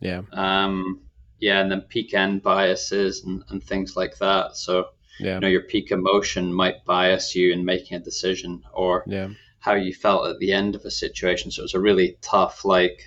[0.00, 0.22] Yeah.
[0.32, 1.00] Um,
[1.40, 1.60] yeah.
[1.60, 4.56] And then peak end biases and, and things like that.
[4.56, 5.34] So, yeah.
[5.34, 9.28] you know your peak emotion might bias you in making a decision or yeah.
[9.58, 12.64] how you felt at the end of a situation so it was a really tough
[12.64, 13.04] like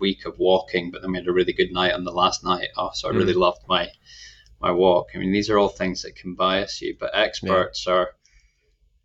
[0.00, 2.68] week of walking but then we had a really good night on the last night
[2.76, 3.38] oh so i really mm.
[3.38, 3.88] loved my
[4.60, 7.92] my walk i mean these are all things that can bias you but experts yeah.
[7.92, 8.10] are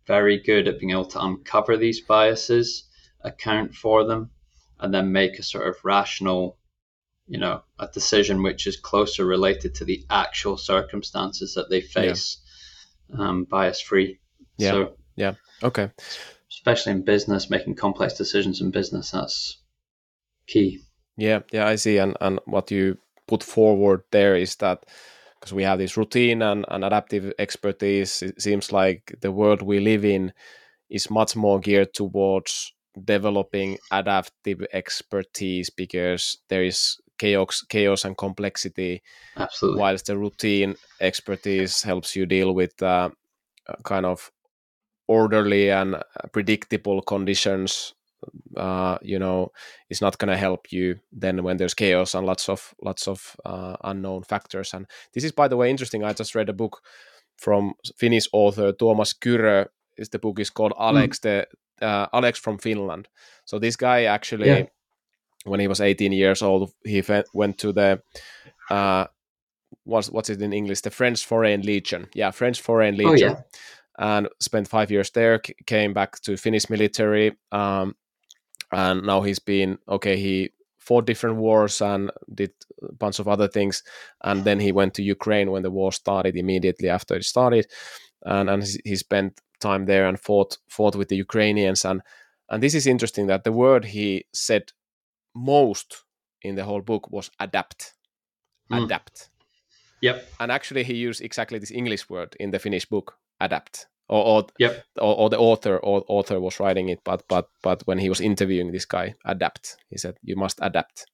[0.06, 2.84] very good at being able to uncover these biases
[3.22, 4.30] account for them
[4.80, 6.58] and then make a sort of rational
[7.26, 12.38] you know a decision which is closer related to the actual circumstances that they face
[13.08, 13.28] yeah.
[13.28, 14.18] um, bias free
[14.58, 14.70] yeah.
[14.70, 15.34] So, yeah.
[15.62, 15.90] Okay.
[16.50, 19.58] especially in business making complex decisions in business that's
[20.46, 20.80] key.
[21.16, 21.40] Yeah.
[21.52, 21.98] Yeah i see.
[21.98, 24.86] And and what you put forward there is that
[25.38, 29.80] because we have this routine and, and adaptive expertise it seems like the world we
[29.80, 30.32] live in
[30.88, 32.72] is much more geared towards
[33.04, 39.02] developing adaptive expertise because there is chaos chaos and complexity
[39.36, 39.80] absolutely.
[39.80, 43.10] whilst the routine expertise helps you deal with uh,
[43.84, 44.30] kind of
[45.08, 45.96] orderly and
[46.32, 47.94] predictable conditions
[48.56, 49.50] uh, you know
[49.90, 53.36] is not going to help you then when there's chaos and lots of lots of
[53.44, 54.74] uh, unknown factors.
[54.74, 56.04] And this is by the way interesting.
[56.04, 56.82] I just read a book
[57.36, 59.66] from finnish author Tuomas Kyrö.
[59.98, 61.22] Is the book is called alex mm.
[61.22, 63.08] the uh, alex from finland.
[63.44, 64.66] So this guy actually yeah
[65.44, 67.02] when he was 18 years old, he
[67.34, 68.02] went to the
[68.70, 69.06] uh,
[69.84, 70.80] what's what's it in English?
[70.82, 72.08] The French Foreign Legion.
[72.14, 73.36] Yeah, French Foreign Legion.
[73.36, 73.42] Oh,
[73.98, 74.16] yeah.
[74.18, 75.38] and spent five years there.
[75.66, 77.94] Came back to Finnish military, um,
[78.72, 80.16] and now he's been okay.
[80.16, 82.50] He fought different wars and did
[82.88, 83.82] a bunch of other things,
[84.24, 86.36] and then he went to Ukraine when the war started.
[86.36, 87.66] Immediately after it started,
[88.22, 92.02] and and he- he spent time there and fought fought with the Ukrainians and
[92.48, 94.72] and this is interesting that the word he said
[95.34, 96.04] most
[96.42, 97.94] in the whole book was adapt
[98.70, 98.84] Mm.
[98.84, 99.28] adapt
[100.00, 100.28] Yep.
[100.40, 104.46] and actually he used exactly this english word in the finnish book adapt or or,
[104.58, 104.84] Yep.
[104.98, 108.20] or, or the author or author was writing it but but but when he was
[108.20, 111.06] interviewing this guy adapt he said you must adapt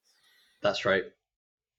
[0.63, 1.05] That's right.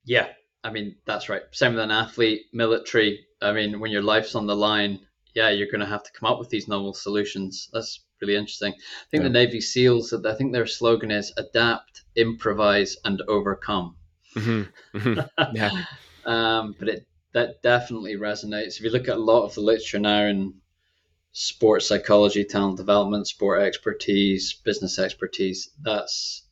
[0.05, 0.27] Yeah.
[0.63, 1.43] I mean, that's right.
[1.51, 3.25] Same with an athlete, military.
[3.41, 4.99] I mean, when your life's on the line,
[5.35, 7.69] yeah, you're going to have to come up with these novel solutions.
[7.73, 8.73] That's really interesting.
[8.73, 13.95] I think the Navy SEALs, I think their slogan is adapt, improvise, and overcome.
[14.35, 15.29] Mhm, mhm.
[15.55, 15.71] yeah
[16.25, 18.77] um, but it that definitely resonates.
[18.77, 20.55] If you look at a lot of the literature now in
[21.31, 26.43] sports psychology, talent development, sport expertise, business expertise, that's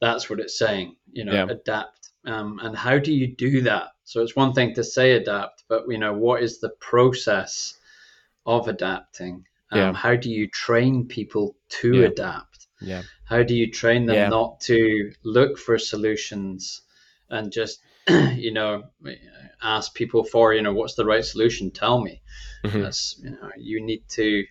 [0.00, 0.96] that's what it's saying.
[1.12, 1.46] You know, Yeah.
[1.48, 2.10] adapt.
[2.26, 3.88] Um, and how do you do that?
[4.04, 7.74] So it's one thing to say adapt, but you know, what is the process
[8.46, 9.46] of adapting?
[9.74, 9.92] Um, Yeah.
[9.92, 12.06] How do you train people to Yeah.
[12.06, 12.66] adapt?
[12.80, 14.28] yeah How do you train them Yeah.
[14.28, 16.82] not to look for solutions
[17.30, 17.80] and just,
[18.36, 18.84] you know,
[19.62, 21.70] ask people for, you know, what's the right solution?
[21.70, 22.22] Tell me.
[22.64, 22.82] Mhm.
[22.82, 24.44] That's, you know, you need to,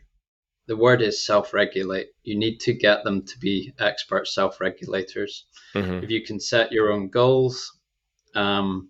[0.68, 2.08] the word is self regulate.
[2.24, 5.46] You need to get them to be expert self regulators.
[5.76, 6.04] Mhm.
[6.04, 7.80] If you can set your own goals
[8.36, 8.90] um,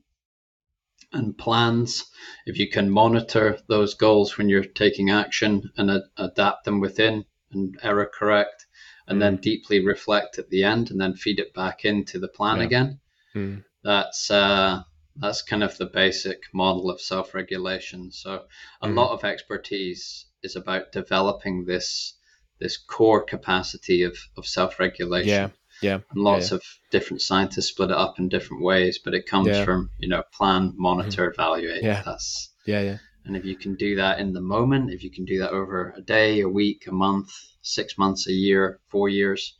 [1.13, 2.03] and plans,
[2.45, 7.25] if you can monitor those goals when you're taking action and a- adapt them within
[7.51, 8.65] and error correct,
[9.07, 12.57] and then deeply reflect at the end and then feed it back into the plan
[12.57, 12.63] Yeah.
[12.63, 12.99] again,
[13.35, 13.63] Mm.
[13.83, 14.83] that's uh,
[15.15, 18.11] that's kind of the basic model of self-regulation.
[18.11, 18.45] So
[18.81, 18.95] a Mhm.
[18.95, 22.15] lot of expertise is about developing this
[22.59, 25.29] this core capacity of, of self-regulation.
[25.29, 25.49] yeah
[25.83, 26.55] yeah And lots yeah.
[26.57, 29.53] of different scientists split it up in different ways, but it comes Yeah.
[29.55, 29.65] Mm-hmm.
[29.65, 31.83] from you know plan, monitor, evaluate.
[31.83, 32.01] Yeah.
[32.05, 35.25] That's yeah yeah and if you can do that in the moment, if you can
[35.25, 37.29] do that over a day, a week, a month,
[37.61, 39.57] six months, a year, four years,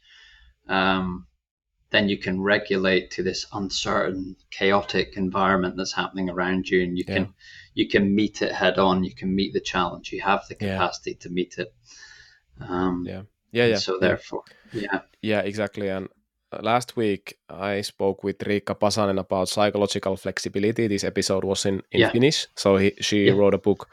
[0.68, 1.28] um,
[1.92, 7.06] then you can regulate to this uncertain, chaotic environment that's happening around you, and you
[7.08, 7.16] Yeah.
[7.16, 7.34] can
[7.74, 9.04] you can meet it head on.
[9.04, 10.12] You can meet the challenge.
[10.12, 10.74] You have the Yeah.
[10.74, 11.74] capacity to meet it.
[12.60, 13.24] Um, yeah
[13.54, 14.44] yeah yeah So therefore,
[14.74, 15.88] yeah, Yeah, exactly.
[15.90, 16.08] And
[16.62, 20.88] last week I spoke with Riikka Pasanen about psychological flexibility.
[20.88, 22.12] This episode was in, in Yeah.
[22.12, 22.48] Finnish.
[22.56, 23.36] So he, she Yeah.
[23.38, 23.88] wrote a book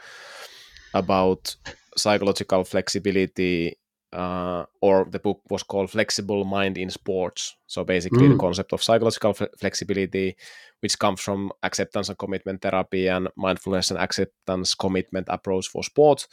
[0.95, 1.57] about
[1.97, 3.77] psychological flexibility,
[4.13, 7.57] uh, or the book was called Flexible Mind in Sports.
[7.67, 8.41] So basically, the Mm.
[8.41, 10.37] concept of psychological fle- flexibility,
[10.83, 16.27] which comes from acceptance and commitment therapy and mindfulness and acceptance commitment approach for sports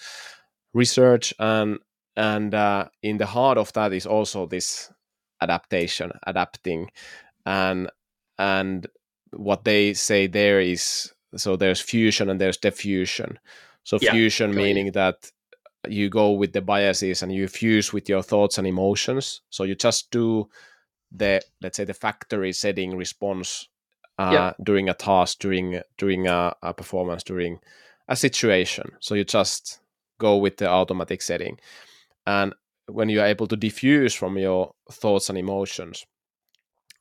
[0.73, 1.79] research and
[2.17, 4.91] and uh, in the heart of that is also this
[5.39, 6.89] adaptation adapting.
[7.45, 7.89] And
[8.39, 8.87] and
[9.31, 13.39] what they say there is so there's fusion and there's diffusion.
[13.83, 15.31] So Yeah, fusion meaning that
[15.87, 19.41] you go with the biases and you fuse with your thoughts and emotions.
[19.49, 20.49] So you just do
[21.11, 23.69] the let's say the factory setting response
[24.17, 24.53] uh, Yeah.
[24.63, 27.59] during a task during during a, a performance during
[28.07, 28.91] a situation.
[28.99, 29.79] So you just
[30.19, 31.59] go with the automatic setting
[32.27, 32.53] and
[32.85, 36.05] when you are able to diffuse from your thoughts and emotions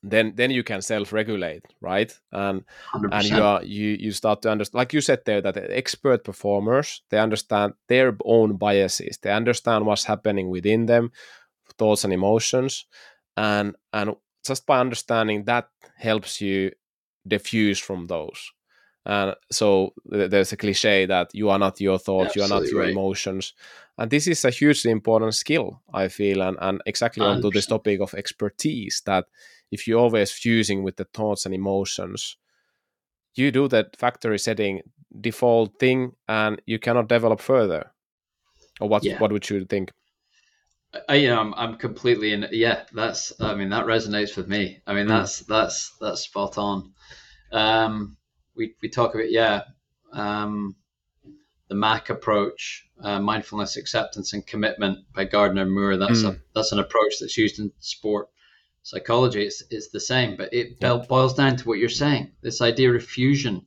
[0.03, 2.19] then then you can self-regulate right?
[2.33, 5.57] And hundred and you are you you start to understand like you said there that
[5.57, 9.19] expert performers they understand their own biases.
[9.19, 11.13] They understand what's happening within them
[11.79, 12.87] thoughts and emotions.
[13.37, 14.15] And and
[14.47, 16.73] just by understanding that helps you
[17.27, 18.53] diffuse from those
[19.07, 22.67] and so th- there's a cliche that you are not your thoughts you are not
[22.67, 22.91] your right.
[22.91, 23.55] emotions
[23.99, 28.01] and this is a hugely important skill i feel and, and exactly onto this topic
[28.01, 29.25] of expertise that
[29.71, 32.37] if you're always fusing with the thoughts and emotions
[33.35, 34.83] you do that factory setting
[35.21, 37.93] default thing and you cannot develop further
[38.81, 39.19] or what Yeah.
[39.19, 39.93] what would you think
[41.09, 42.47] I, you know, I'm, I'm completely in.
[42.53, 43.33] Yeah, that's.
[43.41, 44.81] I mean, that resonates with me.
[44.87, 45.09] I mean, Mm.
[45.09, 46.95] that's that's that's spot on.
[47.53, 48.17] Um,
[48.57, 49.63] we we talk about yeah,
[50.13, 50.75] um,
[51.69, 55.97] the MAC approach, uh, mindfulness, acceptance, and commitment by Gardner Moore.
[55.97, 58.29] That's a that's an approach that's used in sport
[58.83, 59.45] psychology.
[59.45, 61.03] It's it's the same, but it Yeah.
[61.09, 62.33] boils down to what you're saying.
[62.43, 63.67] This idea of fusion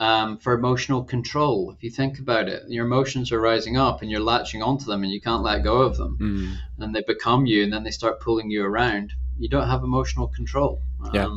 [0.00, 1.70] um, for emotional control.
[1.70, 5.02] If you think about it, your emotions are rising up, and you're latching onto them,
[5.04, 6.56] and you can't let go of them Mm.
[6.84, 10.28] and they become you and then they start pulling you around you don't have emotional
[10.28, 10.80] control
[11.14, 11.28] Yeah.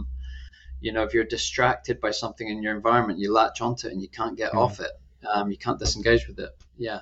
[0.80, 4.02] You know if you're distracted by something in your environment you latch onto it and
[4.02, 4.58] you can't get Mm.
[4.60, 4.92] off it
[5.28, 7.00] um, you can't disengage with it yeah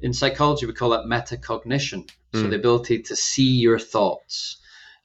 [0.00, 2.08] in psychology we call that metacognition.
[2.32, 2.50] So Mm.
[2.50, 4.58] the ability to see your thoughts,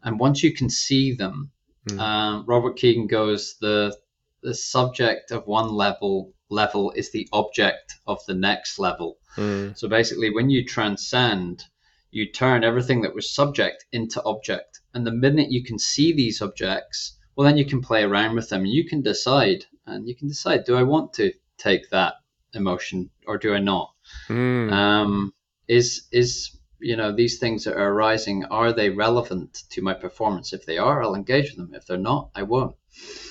[0.04, 1.52] and once you can see them,
[1.90, 2.00] Mm.
[2.00, 3.98] um, Robert Kegan goes the
[4.42, 9.18] the subject of one level level is the object of the next level.
[9.38, 9.76] Mm.
[9.76, 11.64] So basically, when you transcend,
[12.12, 14.80] you turn everything that was subject into object.
[14.94, 18.50] And the minute you can see these objects, well, then you can play around with
[18.50, 18.66] them.
[18.66, 22.16] You can decide, and you can decide: do I want to take that
[22.54, 23.94] emotion or do I not?
[24.30, 24.72] Mm.
[24.72, 25.34] Um,
[25.68, 30.54] is is you know these things that are arising are they relevant to my performance?
[30.54, 31.74] If they are, I'll engage with them.
[31.74, 32.76] If they're not, I won't.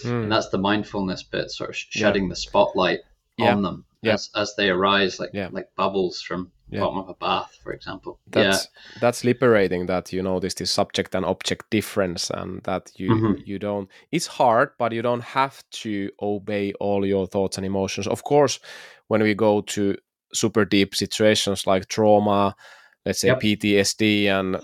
[0.02, 0.24] Mm.
[0.24, 2.00] And that's the mindfulness bit, sort of sh- Yeah.
[2.08, 3.00] shedding the spotlight
[3.38, 3.54] Yeah.
[3.54, 4.14] on them Yeah.
[4.14, 6.80] as, as they arise, like like bubbles from Yeah.
[6.80, 8.18] bottom of a bath, for example.
[8.30, 8.68] that's
[9.00, 13.46] that's liberating that you notice this subject and object difference and that you Mhm.
[13.46, 18.06] you don't it's hard but you don't have to obey all your thoughts and emotions
[18.08, 18.60] of course
[19.08, 19.94] when we go to
[20.32, 22.54] super deep situations like trauma
[23.06, 23.40] let's say Yep.
[23.40, 24.60] ptsd and uh,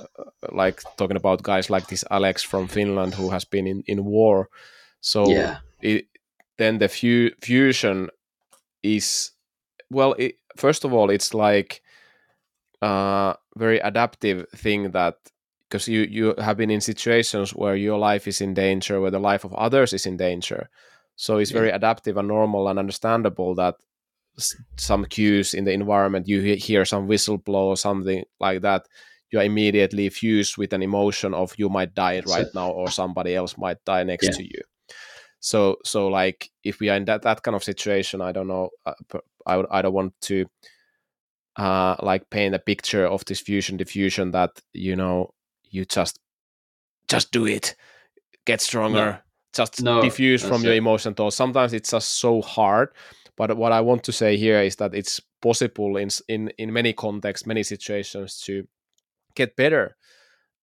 [0.53, 4.49] like talking about guys like this alex from finland who has been in, in war
[5.01, 5.37] so yeah,
[5.83, 6.07] yeah, it,
[6.59, 8.09] then the fu- fusion
[8.83, 9.33] is
[9.91, 11.83] well it, first of all it's like
[12.83, 15.14] a very adaptive thing that
[15.68, 19.20] because you you have been in situations where your life is in danger where the
[19.33, 20.68] life of others is in danger.
[21.16, 23.74] So it's very adaptive and normal and understandable that
[24.76, 28.87] some cues in the environment you hear some whistle blow or something like that
[29.31, 32.91] you are immediately fused with an emotion of you might die So- right now or
[32.91, 34.37] somebody else might die next Yeah.
[34.39, 34.62] to you.
[35.41, 38.70] So so like if we are in that that kind of situation i don't know
[38.87, 38.95] uh,
[39.47, 40.47] i i don't want to
[41.57, 45.35] uh like paint a picture of this fusion diffusion that you know
[45.71, 46.19] you just
[47.09, 47.75] just do it.
[48.45, 49.23] Get stronger.
[49.53, 50.79] Just No, diffuse from that's your it.
[50.79, 51.37] emotion thoughts.
[51.37, 52.91] Sometimes it's just so hard
[53.37, 56.93] but what i want to say here is that it's possible in in in many
[56.93, 58.67] contexts many situations to
[59.35, 59.97] get better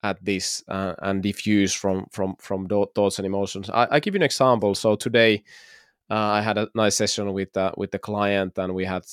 [0.03, 3.69] at this uh, and diffuse from from from tho- thoughts and emotions.
[3.69, 4.75] I, I give you an example.
[4.75, 5.43] So today
[6.11, 9.03] uh, i had a nice session with uh, with the client and we had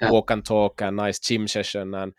[0.00, 0.10] Yeah.
[0.10, 2.12] walk and talk and nice gym session and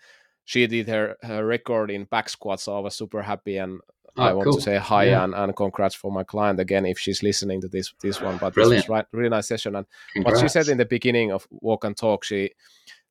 [0.45, 3.79] she did her, her record in back squat so i was super happy and
[4.17, 4.55] Oh, I want cool.
[4.55, 5.23] to say hi Yeah.
[5.23, 8.37] and, and congrats for my client again if she's listening to this this one.
[8.39, 8.83] But Brilliant.
[8.83, 9.73] this was right, really nice session.
[9.77, 10.35] And Congrats.
[10.35, 12.51] what she said in the beginning of walk and talk, she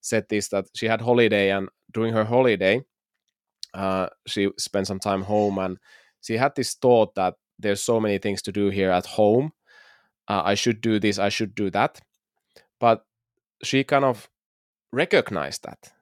[0.02, 2.82] said this that she had holiday and during her holiday,
[3.72, 5.78] uh, she spent some time home and
[6.20, 9.52] she had this thought that there's so many things to do here at home.
[10.28, 11.18] Uh, I should do this.
[11.18, 11.98] I should do that.
[12.78, 13.06] But
[13.62, 14.28] she kind of
[14.92, 15.92] recognized that.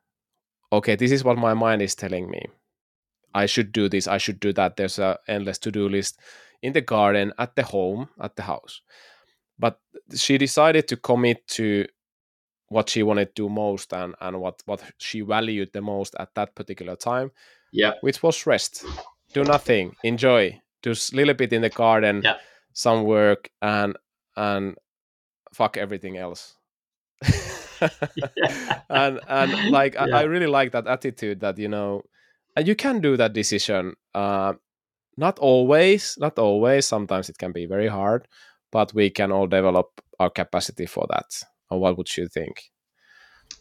[0.73, 2.43] Okay, this is what my mind is telling me.
[3.35, 4.07] I should do this.
[4.07, 4.77] I should do that.
[4.77, 6.19] There's a endless to-do list
[6.63, 8.81] in the garden, at the home, at the house.
[9.59, 9.79] But
[10.15, 11.87] she decided to commit to
[12.69, 16.35] what she wanted to do most and, and what, what she valued the most at
[16.35, 17.31] that particular time,
[17.73, 18.85] yeah, which was rest.
[19.33, 19.95] Do nothing.
[20.05, 20.61] Enjoy.
[20.83, 22.37] Do a little bit in the garden, Yeah.
[22.73, 23.97] some work, and
[24.37, 24.77] and
[25.53, 26.55] fuck everything else.
[28.91, 32.03] and and like I, I really like that attitude that you know
[32.57, 34.55] and you can do that decision uh
[35.17, 38.27] not always not always sometimes it can be very hard
[38.71, 42.71] but we can all develop our capacity for that and what would you think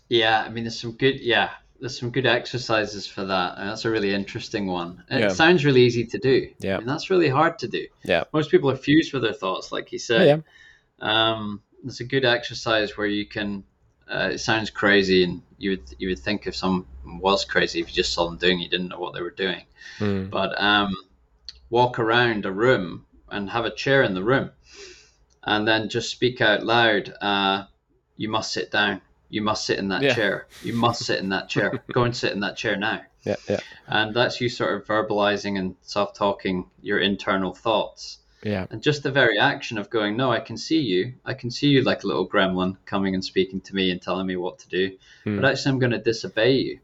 [0.10, 0.44] yeah.
[0.46, 3.90] I mean, there's some good, yeah, there's some good exercises for that, and that's a
[3.90, 5.04] really interesting one.
[5.10, 5.28] And Yeah.
[5.28, 6.50] It sounds really easy to do.
[6.60, 6.78] Yeah.
[6.78, 7.88] and that's really hard to do.
[8.04, 8.24] Yeah.
[8.34, 10.28] most people are fused with their thoughts, like you said.
[10.28, 10.38] yeah
[11.00, 13.64] Um, there's a good exercise where you can.
[14.10, 17.90] Uh, it sounds crazy, and you would you would think if someone was crazy if
[17.90, 19.64] you just saw them doing, you didn't know what they were doing.
[20.00, 20.94] Mm, But um,
[21.70, 24.52] walk around a room and have a chair in the room,
[25.44, 27.14] and then just speak out loud.
[27.22, 27.66] Uh,
[28.16, 29.02] you must sit down.
[29.30, 30.14] You must sit in that Yeah.
[30.16, 30.48] chair.
[30.62, 31.72] You must sit in that chair.
[31.94, 33.02] Go and sit in that chair now.
[33.26, 38.20] yeah yeah And that's you sort of verbalizing and self-talking your internal thoughts.
[38.48, 41.14] Yeah And just the very action of going, no, I can see you.
[41.26, 44.28] I can see you like a little gremlin coming and speaking to me and telling
[44.28, 44.98] me what to do.
[45.26, 45.36] Mm.
[45.36, 46.80] But actually, I'm going to disobey you.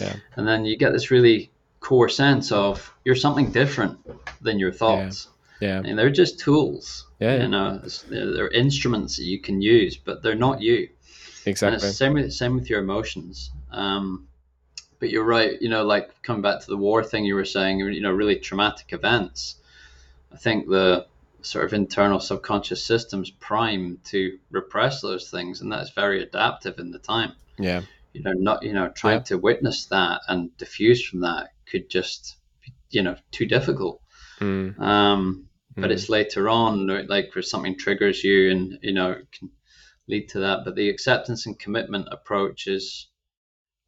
[0.00, 0.16] Yeah.
[0.36, 1.50] And then you get this really
[1.80, 3.98] core sense of you're something different
[4.40, 5.28] than your thoughts.
[5.60, 7.06] yeah And they're just tools.
[7.20, 7.42] Yeah, yeah.
[7.42, 10.88] You know, they're, they're instruments that you can use, but they're not you.
[11.44, 11.74] Exactly.
[11.74, 13.50] And it's same with same with your emotions.
[13.70, 14.28] Um,
[14.98, 15.60] but you're right.
[15.60, 17.80] You know, like coming back to the war thing you were saying.
[17.80, 19.56] You know, really traumatic events.
[20.32, 21.06] I think the
[21.42, 26.90] sort of internal subconscious systems prime to repress those things, and that's very adaptive in
[26.90, 27.32] the time.
[27.58, 31.90] yeah You know, not you know trying to witness that and diffuse from that could
[31.90, 34.00] just be, you know too difficult.
[34.40, 39.12] Mm, Um, but mm, it's later on like where something triggers you and you know
[39.12, 39.50] it can
[40.08, 43.08] lead to that but the acceptance and commitment approach is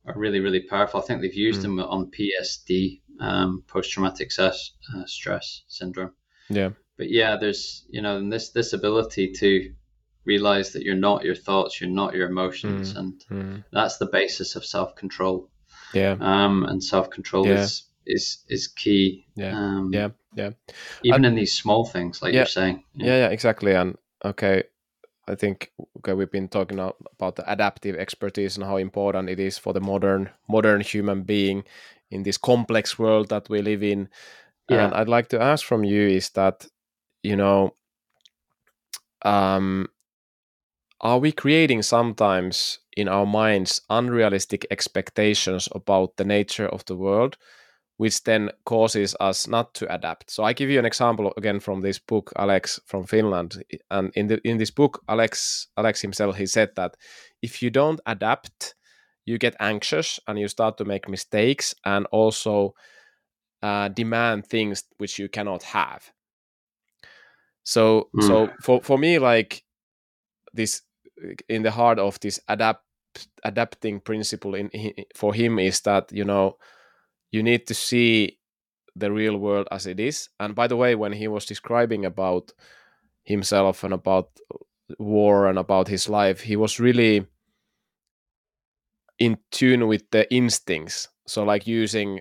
[0.06, 1.00] are really really powerful.
[1.00, 1.62] I think they've used mm.
[1.62, 6.12] them on PSD, um, post traumatic stress, uh, stress syndrome.
[6.48, 6.70] Yeah.
[6.96, 9.72] But yeah, there's you know this this ability to
[10.24, 12.98] realize that you're not your thoughts, you're not your emotions, mm.
[12.98, 13.64] and mm.
[13.72, 15.50] that's the basis of self control.
[15.92, 16.16] Yeah.
[16.20, 17.60] Um, and self control yeah.
[17.60, 19.26] is is is key.
[19.34, 19.56] Yeah.
[19.56, 20.10] Um, yeah.
[20.34, 20.50] Yeah.
[21.02, 22.84] Even in these small things, like yeah, you're saying.
[22.94, 23.06] Yeah.
[23.06, 23.72] yeah, yeah, exactly.
[23.72, 24.64] And okay,
[25.28, 29.58] I think okay, we've been talking about the adaptive expertise and how important it is
[29.58, 31.64] for the modern modern human being
[32.10, 34.08] in this complex world that we live in.
[34.68, 34.86] Yeah.
[34.86, 36.66] And I'd like to ask from you is that
[37.22, 37.74] you know
[39.22, 39.88] um
[41.00, 47.36] are we creating sometimes in our minds unrealistic expectations about the nature of the world
[47.96, 50.30] which then causes us not to adapt.
[50.30, 54.26] So I give you an example again from this book, Alex from Finland, and in
[54.26, 56.96] the in this book, Alex Alex himself he said that
[57.42, 58.74] if you don't adapt,
[59.26, 62.74] you get anxious and you start to make mistakes and also
[63.64, 66.12] uh, demand things which you cannot have.
[67.62, 68.26] So mm.
[68.26, 69.64] so for for me like
[70.52, 70.82] this
[71.48, 72.84] in the heart of this adapt
[73.42, 74.70] adapting principle in
[75.16, 76.58] for him is that you know
[77.30, 78.38] you need to see
[78.96, 80.28] the real world as it is.
[80.38, 82.52] And by the way, when he was describing about
[83.24, 84.28] himself and about
[84.98, 87.26] war and about his life, he was really
[89.18, 91.08] in tune with the instincts.
[91.26, 92.20] So, like using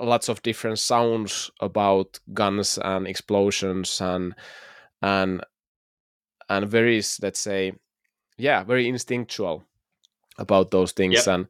[0.00, 4.34] lots of different sounds about guns and explosions and
[5.02, 5.42] and
[6.48, 7.72] and very let's say
[8.38, 9.64] yeah very instinctual
[10.38, 11.26] about those things yep.
[11.26, 11.46] and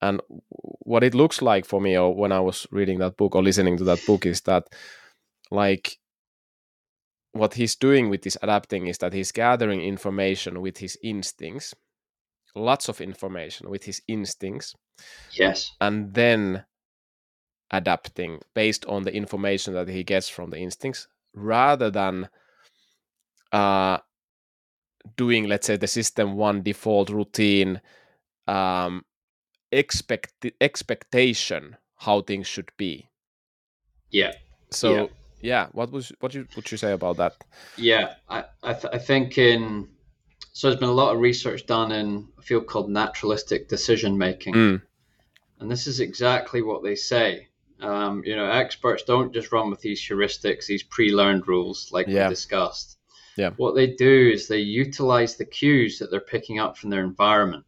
[0.00, 0.20] and
[0.50, 3.76] what it looks like for me or when i was reading that book or listening
[3.76, 4.64] to that book is that
[5.50, 5.98] like
[7.32, 11.74] what he's doing with this adapting is that he's gathering information with his instincts
[12.54, 14.74] lots of information with his instincts
[15.32, 16.64] yes and then
[17.72, 22.28] adapting based on the information that he gets from the instincts rather than
[23.52, 23.98] uh
[25.16, 27.80] doing let's say the system one default routine
[28.46, 29.02] um
[29.72, 33.08] expect expectation how things should be.
[34.10, 34.32] Yeah.
[34.70, 35.06] So yeah,
[35.40, 37.34] yeah what was what you would you say about that?
[37.76, 39.88] Yeah, I I, th- I think in
[40.52, 44.54] so there's been a lot of research done in a field called naturalistic decision making,
[44.54, 44.82] mm.
[45.60, 47.48] and this is exactly what they say.
[47.82, 52.28] Um, you know, experts don't just run with these heuristics, these pre-learned rules like yeah.
[52.28, 52.96] we discussed.
[53.36, 53.50] Yeah.
[53.56, 57.64] What they do is they utilize the cues that they're picking up from their environment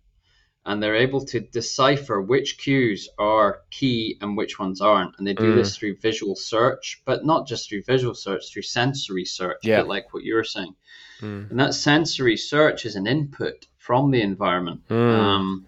[0.66, 5.14] and they're able to decipher which cues are key and which ones aren't.
[5.18, 5.56] And they do mm.
[5.56, 9.82] this through visual search, but not just through visual search, through sensory search, yeah.
[9.82, 10.74] like what you were saying.
[11.20, 11.50] Mm.
[11.50, 14.88] And that sensory search is an input from the environment.
[14.88, 15.18] Mm.
[15.18, 15.66] Um,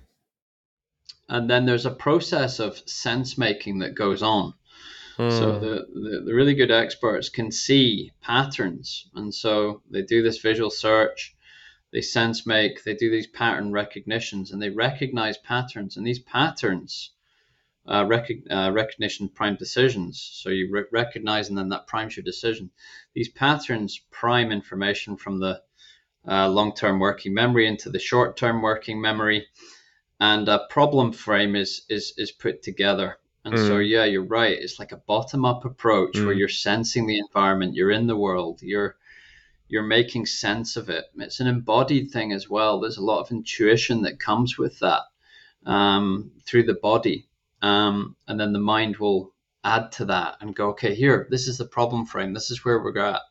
[1.28, 4.54] and then there's a process of sense making that goes on.
[5.16, 5.60] So mm.
[5.60, 10.70] the, the, the really good experts can see patterns, and so they do this visual
[10.70, 11.36] search
[11.92, 15.96] they sense make, they do these pattern recognitions and they recognize patterns.
[15.96, 17.12] And these patterns,
[17.86, 20.20] uh, rec- uh, recognition prime decisions.
[20.20, 22.70] So you re- recognize and then that primes your decision.
[23.14, 25.62] These patterns prime information from the
[26.28, 29.46] uh, long term working memory into the short term working memory.
[30.18, 33.18] And a problem frame is, is, is put together.
[33.44, 33.66] And mm.
[33.66, 34.58] so, yeah, you're right.
[34.58, 36.26] It's like a bottom up approach mm.
[36.26, 38.96] where you're sensing the environment, you're in the world, you're
[39.68, 41.06] you're making sense of it.
[41.16, 42.78] It's an embodied thing as well.
[42.78, 45.02] There's a lot of intuition that comes with that
[45.64, 47.28] um, through the body.
[47.62, 51.58] Um, and then the mind will add to that and go, okay, here, this is
[51.58, 52.32] the problem frame.
[52.32, 53.22] This is where we're at.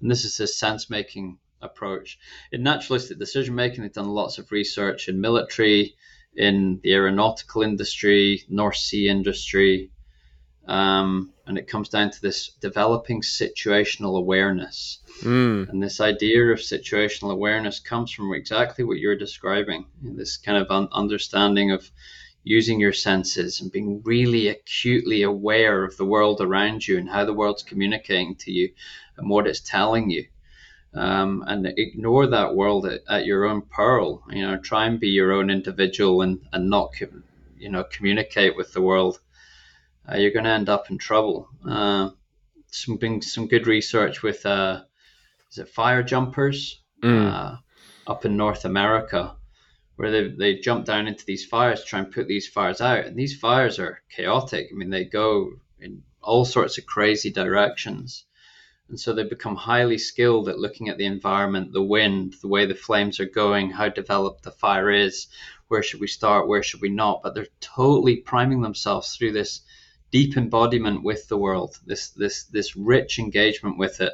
[0.00, 2.18] And this is this sense making approach.
[2.50, 5.94] In naturalistic decision making, they've done lots of research in military,
[6.36, 9.90] in the aeronautical industry, North Sea industry.
[10.66, 15.68] Um, and it comes down to this developing situational awareness Mm.
[15.68, 20.70] And this idea of situational awareness comes from exactly what you're describing this kind of
[20.70, 21.88] un- understanding of
[22.42, 27.24] using your senses and being really acutely aware of the world around you and how
[27.24, 28.68] the world's communicating to you
[29.16, 30.26] and what it's telling you.
[30.94, 34.22] Um, and ignore that world at, at, your own peril.
[34.28, 36.92] You know, try and be your own individual and, and not,
[37.56, 39.18] you know, communicate with the world.
[40.06, 41.48] Uh, you're going to end up in trouble.
[41.66, 42.10] Uh,
[42.72, 44.82] some been some good research with uh,
[45.50, 47.32] is it fire jumpers mm.
[47.32, 47.56] uh,
[48.06, 49.36] up in North America,
[49.96, 53.04] where they they jump down into these fires to try and put these fires out,
[53.04, 54.68] and these fires are chaotic.
[54.72, 58.24] I mean, they go in all sorts of crazy directions.
[58.92, 62.66] And so they become highly skilled at looking at the environment, the wind, the way
[62.66, 65.28] the flames are going, how developed the fire is,
[65.68, 69.62] where should we start, where should we not, but they're totally priming themselves through this
[70.10, 74.12] deep embodiment with the world, this this this rich engagement with it,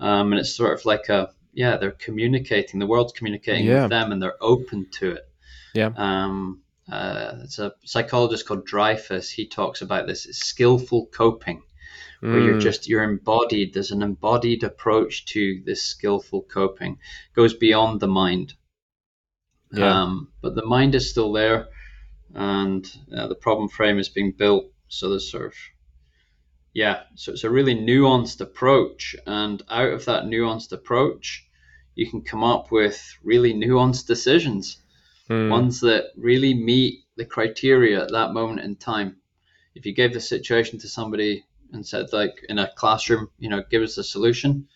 [0.00, 2.80] um, and it's sort of like a yeah, they're communicating.
[2.80, 3.82] The world's communicating yeah.
[3.82, 5.28] with them, and they're open to it.
[5.74, 5.92] Yeah.
[5.96, 9.30] Um, uh, it's a psychologist called Dreyfus.
[9.30, 11.62] He talks about this skillful coping,
[12.22, 12.46] where mm.
[12.46, 13.74] you're just you're embodied.
[13.74, 16.92] There's an embodied approach to this skillful coping.
[16.92, 18.54] It goes beyond the mind.
[19.72, 20.02] Yeah.
[20.02, 21.66] Um, but the mind is still there,
[22.32, 24.66] and uh, the problem frame is being built.
[24.86, 25.54] So there's sort of
[26.72, 31.44] yeah, so it's a really nuanced approach, and out of that nuanced approach,
[31.96, 34.80] you can come up with really nuanced decisions,
[35.28, 35.50] mm.
[35.50, 39.16] ones that really meet the criteria at that moment in time.
[39.74, 43.62] If you gave the situation to somebody and said, like in a classroom, you know,
[43.70, 44.68] give us a solution,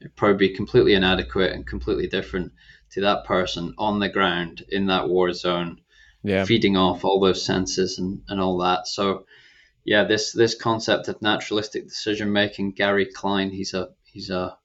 [0.00, 2.52] it'd probably be completely inadequate and completely different
[2.90, 5.80] to that person on the ground in that war zone,
[6.22, 6.44] yeah.
[6.44, 8.86] feeding off all those senses and, and all that.
[8.86, 9.26] So
[9.86, 14.58] yeah, this this concept of naturalistic decision making, Gary Klein, he's a he's a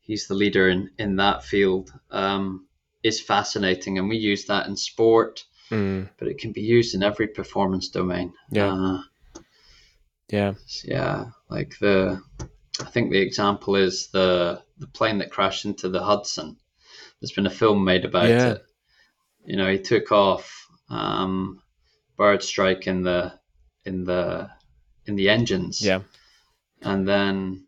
[0.00, 2.66] he's the leader in in that field, um,
[3.02, 6.08] is fascinating, and we use that in sport, mm.
[6.18, 8.32] but it can be used in every performance domain.
[8.50, 9.02] Yeah, uh,
[10.28, 10.54] yeah,
[10.84, 11.26] yeah.
[11.48, 12.20] Like the,
[12.80, 16.56] I think the example is the the plane that crashed into the Hudson.
[17.20, 18.52] There's been a film made about yeah.
[18.52, 18.64] it.
[19.44, 21.62] You know, he took off, um,
[22.16, 23.32] bird strike in the
[23.84, 24.50] in the
[25.06, 25.84] in the engines.
[25.84, 26.00] Yeah.
[26.82, 27.66] And then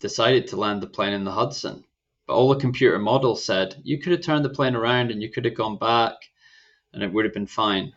[0.00, 1.84] decided to land the plane in the Hudson.
[2.26, 5.30] But all the computer models said you could have turned the plane around and you
[5.30, 6.14] could have gone back
[6.92, 7.92] and it would have been fine.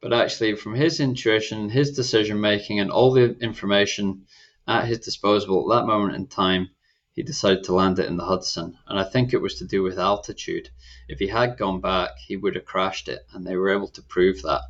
[0.00, 4.26] But actually, from his intuition, his decision making, and all the information
[4.66, 6.70] at his disposal at that moment in time,
[7.12, 8.78] he decided to land it in the Hudson.
[8.86, 10.70] And I think it was to do with altitude.
[11.08, 14.02] If he had gone back, he would have crashed it, and they were able to
[14.02, 14.62] prove that.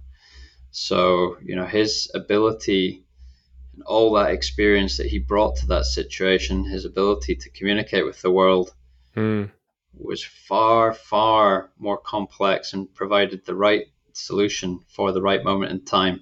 [0.72, 3.04] So, you know, his ability
[3.74, 8.20] and all that experience that he brought to that situation, his ability to communicate with
[8.22, 8.74] the world
[9.16, 9.50] mm.
[9.94, 13.86] was far, far more complex and provided the right
[14.16, 16.20] solution for the right moment in time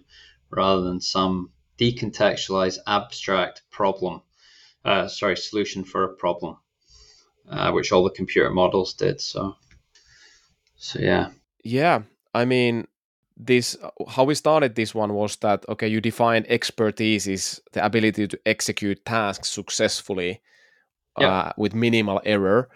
[0.50, 4.22] rather than some decontextualized abstract problem.
[4.84, 6.56] Uh, sorry, solution for a problem,
[7.48, 9.20] uh, which all the computer models did.
[9.20, 9.56] So,
[10.76, 11.30] so yeah.
[11.64, 12.02] Yeah,
[12.34, 12.86] I mean,
[13.38, 13.76] this
[14.08, 18.38] how we started this one was that okay you define expertise is the ability to
[18.44, 20.40] execute tasks successfully
[21.20, 21.28] yeah.
[21.28, 22.68] uh, with minimal error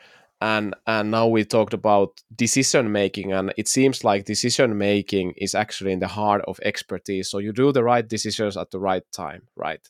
[0.43, 5.55] and and now we talked about decision making and it seems like decision making is
[5.55, 7.31] actually in the heart of expertise.
[7.31, 9.89] So you do the right decisions at the right time right?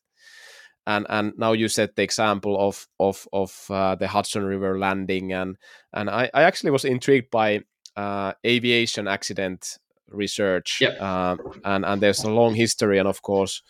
[0.86, 5.32] And and now you set the example of of of uh, the Hudson River landing
[5.32, 5.56] and
[5.94, 7.62] and I, I actually was intrigued by
[7.96, 9.78] uh, aviation accident
[10.10, 11.00] research yep.
[11.00, 13.62] uh, and and there's a long history and of course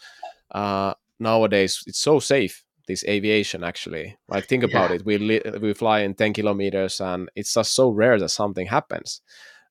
[0.51, 4.17] uh, nowadays it's so safe this aviation actually.
[4.29, 4.97] Like think about yeah.
[4.97, 5.05] it.
[5.05, 9.21] We li- we fly in 10 kilometers and it's just so rare that something happens.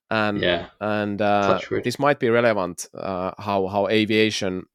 [0.09, 0.67] And yeah.
[0.79, 4.65] and uh, this might be relevant uh, how how aviation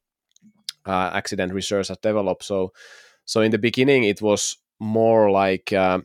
[0.87, 2.45] uh, accident research has developed.
[2.45, 2.73] So
[3.25, 6.01] so in the beginning it was more like uh,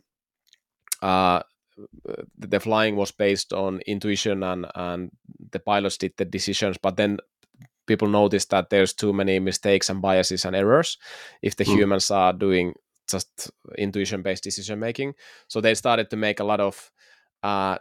[1.01, 1.43] uh,
[2.38, 5.11] the flying was based on intuition and and
[5.51, 7.17] the pilots did the decisions but then
[7.91, 10.97] people noticed that there's too many mistakes and biases and errors
[11.41, 11.75] if the mm.
[11.75, 12.73] humans are doing
[13.09, 15.13] just intuition based decision making
[15.47, 16.91] so they started to make a lot of
[17.43, 17.77] uh,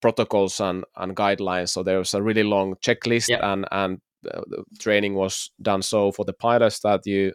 [0.00, 3.40] protocols and, and guidelines so there was a really long checklist yep.
[3.42, 4.00] and and
[4.34, 4.40] uh,
[4.80, 7.32] training was done so for the pilots that you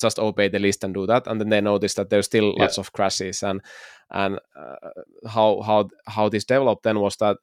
[0.00, 2.62] just obey the list and do that and then they noticed that there's still yeah.
[2.62, 3.60] lots of crashes and
[4.10, 4.90] and uh,
[5.28, 7.36] how how how this developed then was that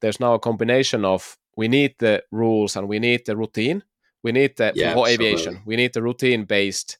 [0.00, 3.82] there's now a combination of we need the rules and we need the routine.
[4.22, 5.62] We need the yeah, for aviation.
[5.66, 6.98] We need the routine based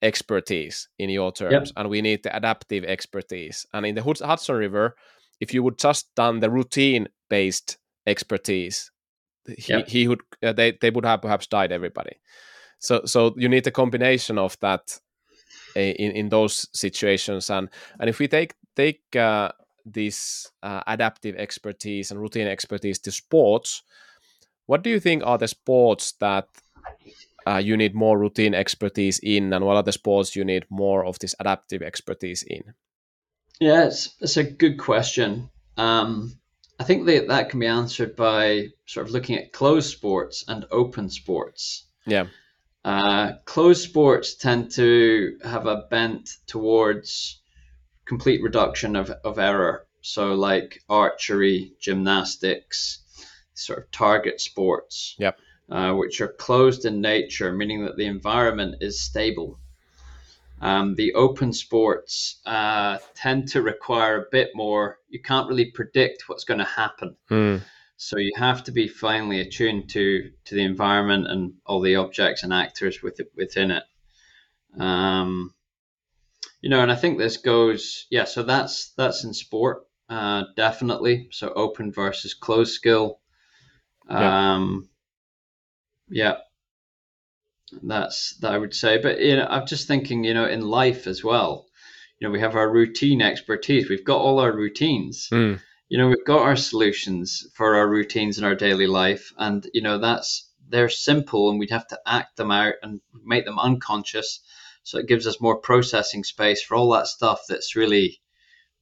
[0.00, 1.72] expertise in your terms yep.
[1.76, 3.66] and we need the adaptive expertise.
[3.72, 4.96] And in the hudson river
[5.40, 8.90] if you would just done the routine based expertise
[9.46, 9.88] he, yep.
[9.88, 12.16] he would uh, they, they would have perhaps died everybody.
[12.78, 14.98] So so you need a combination of that
[15.76, 17.50] eh, in in those situations.
[17.50, 17.68] And
[17.98, 19.52] and if we take take uh,
[19.84, 23.82] this uh, adaptive expertise and routine expertise to sports
[24.66, 26.48] what do you think are the sports that
[27.46, 31.04] uh, you need more routine expertise in and what are the sports you need more
[31.04, 32.74] of this adaptive expertise in?
[33.60, 35.50] Yeah it's, it's a good question.
[35.76, 36.38] Um,
[36.80, 40.64] i think that that can be answered by sort of looking at closed sports and
[40.70, 41.84] open sports.
[42.06, 42.26] Yeah.
[42.84, 47.41] Uh, closed sports tend to have a bent towards
[48.12, 49.86] complete reduction of, of error.
[50.02, 52.76] So, like archery, gymnastics,
[53.54, 55.16] sort of target sports.
[55.18, 55.38] Yep.
[55.70, 59.58] Uh, which are closed in nature, meaning that the environment is stable.
[60.60, 64.98] Um, the open sports uh, tend to require a bit more.
[65.08, 67.16] You can't really predict what's going to happen.
[67.30, 67.62] Mm.
[67.96, 72.42] So you have to be finely attuned to to the environment and all the objects
[72.42, 73.84] and actors with within it.
[74.78, 75.54] Um,
[76.62, 78.24] you know, and I think this goes, yeah.
[78.24, 81.28] So that's that's in sport, uh, definitely.
[81.32, 83.18] So open versus closed skill.
[84.08, 84.88] Um,
[86.08, 86.36] yeah.
[87.82, 88.98] That's that I would say.
[88.98, 91.66] But you know, I'm just thinking, you know, in life as well.
[92.18, 93.88] You know, we have our routine expertise.
[93.88, 95.28] We've got all our routines.
[95.32, 95.58] Mm.
[95.88, 99.82] You know, we've got our solutions for our routines in our daily life, and you
[99.82, 104.40] know, that's they're simple, and we'd have to act them out and make them unconscious.
[104.84, 108.20] So it gives us more processing space for all that stuff that's really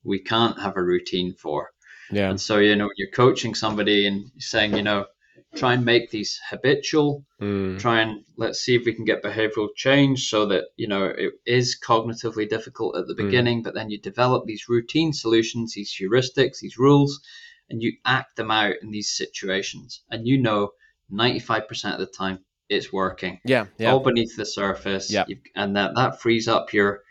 [0.03, 1.70] we can't have a routine for.
[2.11, 2.30] Yeah.
[2.30, 5.07] And so, you know, you're coaching somebody and saying, you know,
[5.55, 7.78] try and make these habitual, Mm.
[7.78, 11.32] try and let's see if we can get behavioral change so that, you know, it
[11.46, 13.24] is cognitively difficult at the Mm.
[13.24, 17.20] beginning, but then you develop these routine solutions, these heuristics, these rules,
[17.68, 20.03] and you act them out in these situations.
[20.11, 20.72] And you know,
[21.11, 23.66] 95% of the time it's working Yeah.
[23.79, 23.93] Yeah.
[23.93, 25.12] all beneath the surface.
[25.12, 25.25] Yeah.
[25.55, 27.03] And that that frees up your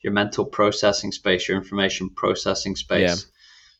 [0.00, 3.00] your mental processing space, your information processing space.
[3.22, 3.30] Yeah.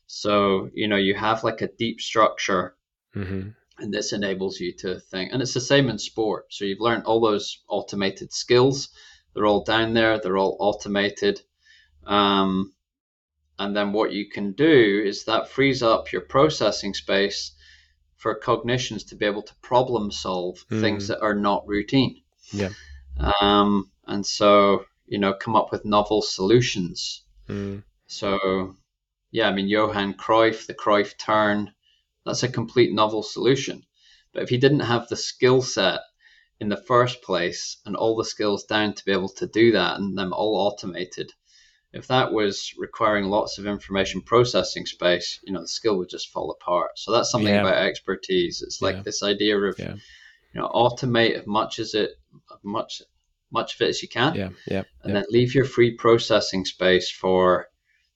[0.07, 2.75] So you know you have like a deep structure,
[3.13, 5.33] hmm and this enables you to think.
[5.33, 6.45] And it's the same in sport.
[6.53, 8.89] So you've learned all those automated skills.
[9.33, 10.19] They're all down there.
[10.19, 11.41] They're all automated.
[12.05, 12.71] Um,
[13.57, 17.53] and then what you can do is that frees up your processing space
[18.23, 21.07] for cognitions to be able to problem solve things Mm.
[21.07, 22.21] that are not routine.
[22.53, 22.69] Yeah.
[23.19, 27.23] Um, and so, you know, come up with novel solutions.
[27.49, 27.83] Mm.
[28.07, 28.77] So,
[29.31, 31.73] yeah, I mean, Johan Cruyff, the Cruyff turn,
[32.25, 33.83] that's a complete novel solution.
[34.31, 35.99] But if he didn't have the skill set
[36.61, 39.99] in the first place and all the skills down to be able to do that
[39.99, 41.33] and them all automated,
[41.93, 46.31] if that was requiring lots of information processing space, you know, the skill would just
[46.31, 46.91] fall apart.
[46.97, 47.61] So that's something Yeah.
[47.61, 48.61] about expertise.
[48.63, 49.01] It's like Yeah.
[49.03, 49.93] this idea of, Yeah.
[50.53, 52.11] you know, automate as much as it,
[52.63, 53.01] much,
[53.51, 54.49] much of it as you can Yeah.
[54.67, 54.83] Yeah.
[55.03, 55.19] and yeah.
[55.19, 57.67] then leave your free processing space for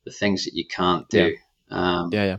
[0.06, 1.36] the things that you can't do.
[1.70, 2.38] Um, Yeah.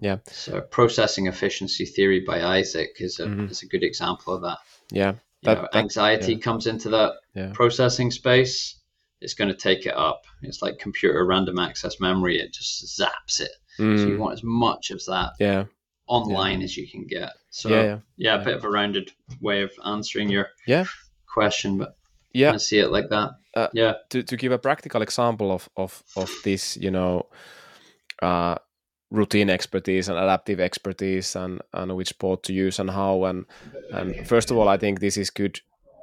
[0.00, 0.16] Yeah.
[0.28, 3.50] So processing efficiency theory by Eysenck is a Mhm.
[3.50, 4.58] is a good example of that.
[4.90, 5.12] Yeah.
[5.12, 7.52] You That- know, that- anxiety comes into that Yeah.
[7.52, 8.79] processing space.
[9.20, 10.24] It's going to take it up.
[10.42, 12.40] It's like computer random access memory.
[12.40, 13.50] It just zaps it.
[13.76, 14.18] So you Mm.
[14.18, 15.64] want as much of that Yeah.
[16.06, 17.32] online as you can get.
[17.50, 17.82] So Yeah.
[17.82, 18.40] yeah, Yeah.
[18.40, 20.84] a bit of a rounded way of answering your Yeah.
[21.26, 21.96] question, but
[22.32, 22.52] Yeah.
[22.52, 23.30] I see it like that.
[23.54, 23.94] Uh, yeah.
[24.10, 27.26] to, to give a practical example of, of, of this, you know,
[28.22, 28.56] uh,
[29.10, 33.44] routine expertise and adaptive expertise and, and which sport to use and how and
[33.92, 35.60] and first of all I think this is good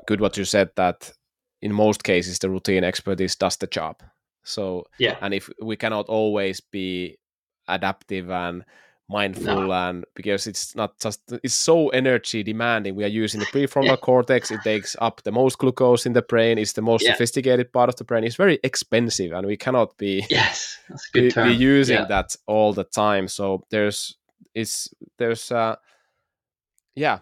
[0.07, 1.13] good what you said that
[1.61, 4.01] in most cases the routine expertise does the job.
[4.43, 5.15] So Yeah.
[5.21, 7.17] and if we cannot always be
[7.67, 8.63] adaptive and
[9.09, 13.85] mindful and because it's not just it's so energy demanding we are using the prefrontal
[13.87, 13.95] Yeah.
[14.01, 17.13] cortex it takes up the most glucose in the brain it's the most Yeah.
[17.13, 20.77] sophisticated part of the brain it's very expensive and we cannot be Yes.
[21.13, 22.05] Be, be using Yeah.
[22.05, 24.17] that all the time so there's
[24.53, 25.75] it's there's uh
[26.95, 27.19] yeah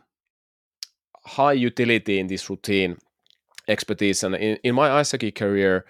[1.25, 2.97] high utility in this routine
[3.68, 5.86] expertise and in, in my ice hockey career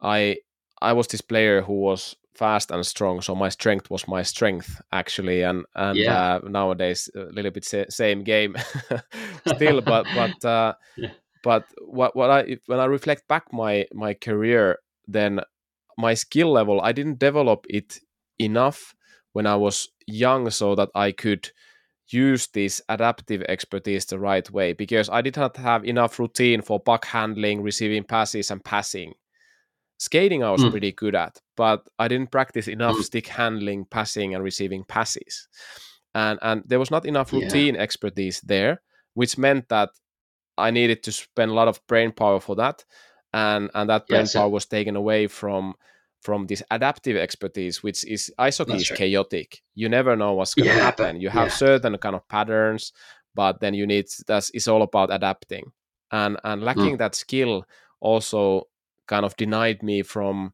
[0.00, 0.36] i
[0.82, 4.80] i was this player who was fast and strong so my strength was my strength
[4.92, 6.36] actually and and Yeah.
[6.36, 8.56] uh, nowadays a little bit sa- same game
[9.46, 11.08] still but but uh Yeah.
[11.42, 14.78] but what what i when i reflect back my my career
[15.08, 15.40] then
[15.98, 17.98] my skill level i didn't develop it
[18.38, 18.94] enough
[19.32, 21.50] when i was young so that i could
[22.12, 26.80] use this adaptive expertise the right way because i did not have enough routine for
[26.80, 29.12] puck handling receiving passes and passing
[29.98, 30.70] skating i was Mm.
[30.70, 33.02] pretty good at but i didn't practice enough Mm.
[33.02, 35.48] stick handling passing and receiving passes
[36.14, 37.40] and and there was not enough Yeah.
[37.44, 38.80] routine expertise there
[39.14, 39.90] which meant that
[40.58, 42.84] i needed to spend a lot of brain power for that
[43.32, 45.74] and and that brain Yeah, so- power was taken away from
[46.22, 50.68] from this adaptive expertise which is ice hockey is chaotic you never know what's going
[50.68, 51.54] to Yeah, happen but- you have yeah.
[51.54, 52.92] certain kind of patterns
[53.34, 55.72] but then you need that's it's all about adapting
[56.12, 57.64] and and lacking that skill
[58.00, 58.68] also
[59.06, 60.52] kind of denied me from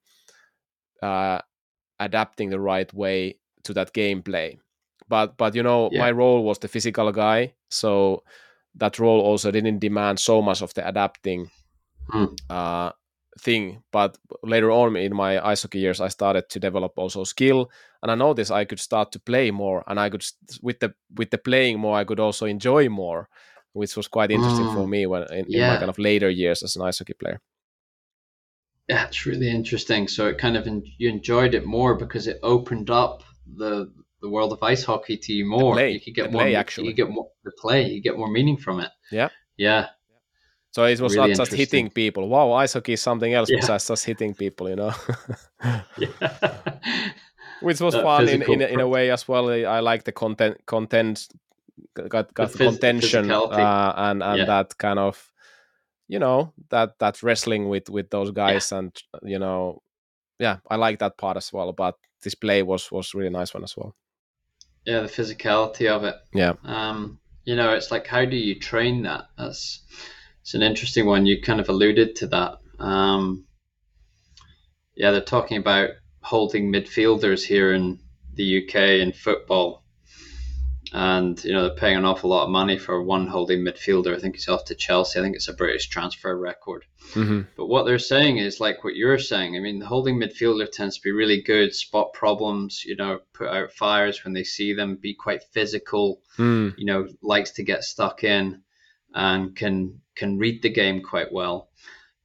[1.03, 1.39] uh
[2.01, 4.59] adapting the right way to that gameplay
[5.09, 6.01] but but you know Yeah.
[6.03, 8.23] my role was the physical guy so
[8.75, 11.51] that role also didn't demand so much of the adapting
[12.11, 12.27] Hmm.
[12.51, 12.91] uh
[13.39, 17.71] thing but later on in my ice hockey years i started to develop also skill
[18.03, 20.25] and i noticed i could start to play more and i could
[20.63, 23.29] with the with the playing more i could also enjoy more
[23.77, 25.67] which was quite interesting mm, for me when in, yeah.
[25.67, 27.41] in, my kind of later years as an ice hockey player.
[28.89, 30.09] Yeah it's really interesting.
[30.09, 30.67] So it kind of
[30.99, 35.33] you enjoyed it more because it opened up the the world of ice hockey to
[35.33, 35.79] you more.
[35.79, 36.89] you could get more play, actually.
[36.89, 38.91] you get more the play you get more meaning from it.
[39.13, 39.29] Yeah.
[39.59, 39.89] Yeah
[40.77, 42.29] so it was really not just hitting people.
[42.29, 43.61] Wow, ice hockey is something else yeah.
[43.61, 44.91] besides just hitting people, you know.
[47.63, 49.49] Which was that fun in, in, in, a way as well.
[49.49, 51.29] I like the content content
[51.95, 54.45] got got the contention uh, and and yeah.
[54.45, 55.33] that kind of
[56.09, 58.79] you know that that wrestling with with those guys yeah.
[58.79, 59.81] and you know
[60.39, 61.73] yeah I like that part as well.
[61.73, 63.95] But this play was was really nice one as well.
[64.85, 66.17] Yeah, the physicality of it.
[66.35, 66.53] Yeah.
[66.65, 69.31] Um, you know, it's like how do you train that?
[69.39, 69.81] That's
[70.47, 71.27] it's an interesting one.
[71.27, 72.59] You kind of alluded to that.
[72.79, 73.47] Um,
[74.95, 75.91] yeah, they're talking about
[76.21, 77.99] holding midfielders here in
[78.33, 79.83] the UK in football,
[80.93, 84.15] and you know they're paying an awful lot of money for one holding midfielder.
[84.15, 85.19] I think he's off to Chelsea.
[85.19, 86.85] I think it's a British transfer record.
[87.15, 87.41] Mm-hmm.
[87.57, 89.57] But what they're saying is like what you're saying.
[89.57, 93.49] I mean, the holding midfielder tends to be really good, spot problems, you know, put
[93.49, 96.73] out fires when they see them, be quite physical, mm.
[96.79, 98.63] you know, likes to get stuck in
[99.17, 101.71] and can can read the game quite well.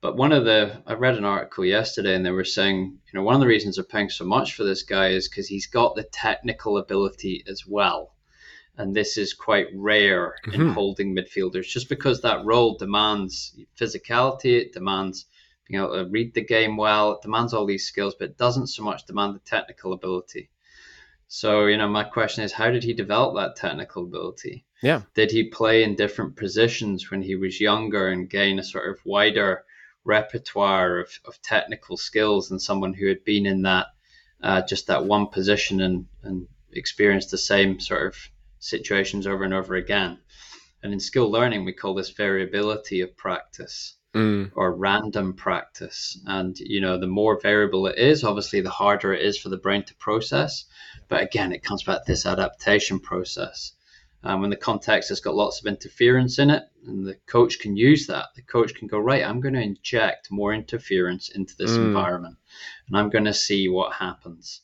[0.02, 3.24] But one of the I read an article yesterday and they were saying, you know,
[3.24, 5.96] one of the reasons they're paying so much for this guy is because he's got
[5.96, 8.14] the technical ability as well.
[8.78, 10.62] And this is quite rare mm-hmm.
[10.62, 15.26] in holding midfielders, just because that role demands physicality, it demands
[15.68, 18.68] being able to read the game well, it demands all these skills, but it doesn't
[18.68, 20.50] so much demand the technical ability.
[21.28, 24.66] So, you know, my question is, how did he develop that technical ability?
[24.82, 25.02] Yeah.
[25.14, 29.06] Did he play in different positions when he was younger and gain a sort of
[29.06, 29.64] wider
[30.04, 33.88] repertoire of, of technical skills than someone who had been in that
[34.42, 38.16] uh, just that one position and, and experienced the same sort of
[38.60, 40.18] situations over and over again?
[40.82, 43.96] And in skill learning, we call this variability of practice.
[44.14, 44.52] Mm.
[44.56, 46.20] or random practice.
[46.26, 49.56] And you know, the more variable it is, obviously, the harder it is for the
[49.56, 50.66] brain to process.
[51.08, 53.72] But again, it comes back to this adaptation process.
[54.24, 57.76] Um, when the context has got lots of interference in it, and the coach can
[57.76, 58.28] use that.
[58.36, 61.78] The coach can go, right, I'm going to inject more interference into this mm.
[61.78, 62.38] environment,
[62.88, 64.62] and I'm going to see what happens.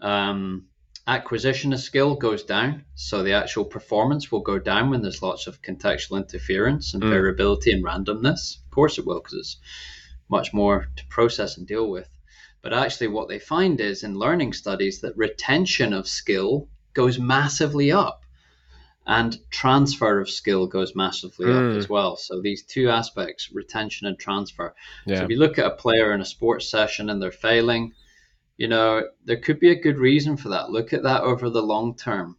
[0.00, 0.68] Um,
[1.06, 5.46] acquisition of skill goes down, so the actual performance will go down when there's lots
[5.46, 7.10] of contextual interference and mm.
[7.10, 8.56] variability and randomness.
[8.64, 9.56] Of course, it will, because it's
[10.30, 12.08] much more to process and deal with.
[12.62, 17.92] But actually, what they find is in learning studies that retention of skill goes massively
[17.92, 18.23] up
[19.06, 21.72] and transfer of skill goes massively mm.
[21.72, 22.16] up as well.
[22.16, 24.74] So these two aspects, retention and transfer.
[25.06, 25.18] Yeah.
[25.18, 27.92] So if you look at a player in a sports session and they're failing,
[28.56, 30.70] you know, there could be a good reason for that.
[30.70, 32.38] Look at that over the long term.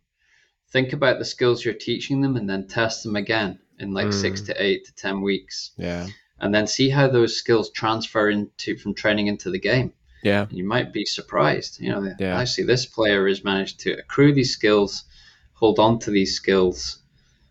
[0.71, 4.13] Think about the skills you're teaching them and then test them again in like mm.
[4.13, 5.71] six to eight to 10 weeks.
[5.77, 6.07] Yeah.
[6.39, 9.93] And then see how those skills transfer into from training into the game.
[10.23, 10.47] Yeah.
[10.49, 11.79] You might be surprised.
[11.79, 12.39] You know, yeah.
[12.39, 15.03] actually, this player has managed to accrue these skills,
[15.55, 16.99] hold on to these skills,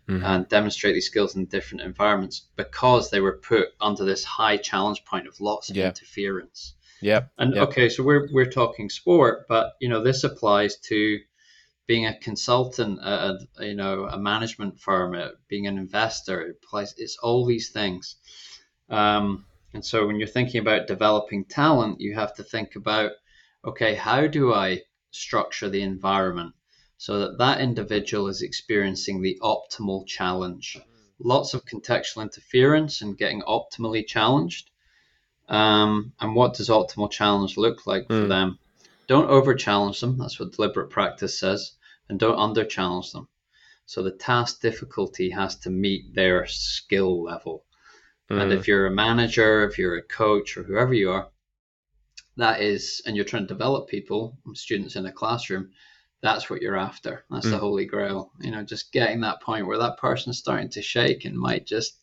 [0.07, 0.23] mm-hmm.
[0.23, 5.03] and demonstrate these skills in different environments because they were put under this high challenge
[5.05, 5.87] point of lots of yeah.
[5.87, 6.75] interference.
[7.01, 7.25] Yeah.
[7.37, 7.69] And yep.
[7.69, 11.19] okay, so we're we're talking sport, but you know this applies to
[11.87, 16.41] being a consultant, uh, you know, a management firm, uh, being an investor.
[16.41, 16.95] It applies.
[16.97, 18.15] It's all these things.
[18.89, 23.11] Um, and so when you're thinking about developing talent, you have to think about,
[23.63, 24.81] okay, how do I
[25.11, 26.53] structure the environment
[26.97, 30.77] so that that individual is experiencing the optimal challenge?
[31.19, 34.69] Lots of contextual interference and getting optimally challenged.
[35.47, 38.07] Um, and what does optimal challenge look like mm.
[38.07, 38.29] for hmm.
[38.29, 38.59] them?
[39.07, 40.17] Don't over challenge them.
[40.17, 41.73] That's what deliberate practice says.
[42.09, 43.27] And don't under challenge them.
[43.85, 47.65] So the task difficulty has to meet their skill level.
[48.31, 48.41] Mm.
[48.41, 51.29] And if you're a manager, if you're a coach, or whoever you are,
[52.37, 55.71] that is, and you're trying to develop people, students in a classroom,
[56.25, 57.23] that's what you're after.
[57.29, 57.51] That's mm.
[57.51, 58.31] the holy grail.
[58.41, 61.99] You know, just getting that point where that person's starting to shake and might just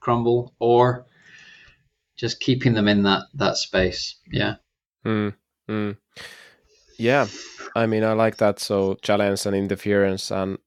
[0.00, 1.06] crumble, or
[2.16, 4.16] just keeping them in that that space.
[4.30, 4.56] Yeah.
[5.04, 5.34] Mm.
[5.68, 5.96] Mm.
[6.98, 7.26] Yeah,
[7.74, 8.58] I mean, I like that.
[8.58, 10.58] So challenge and interference, and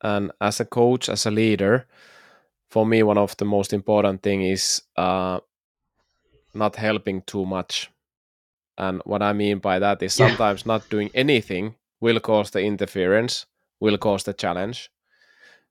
[0.00, 1.86] and as a coach, as a leader,
[2.70, 5.38] for me one of the most important thing is uh,
[6.54, 7.90] not helping too much
[8.78, 10.72] and what i mean by that is sometimes yeah.
[10.72, 13.46] not doing anything will cause the interference
[13.80, 14.90] will cause the challenge.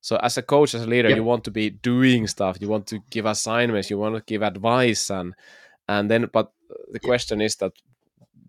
[0.01, 1.17] So as a coach as a leader yep.
[1.17, 2.57] you want to be doing stuff.
[2.61, 3.89] You want to give assignments.
[3.89, 5.33] You want to give advice and
[5.87, 6.51] and then but
[6.91, 7.73] the question is that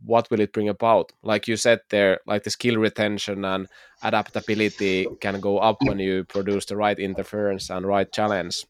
[0.05, 1.13] what will it bring about?
[1.23, 3.67] Like you said there like the skill retention and
[4.03, 8.65] adaptability can go up when you produce the right interference and right challenge.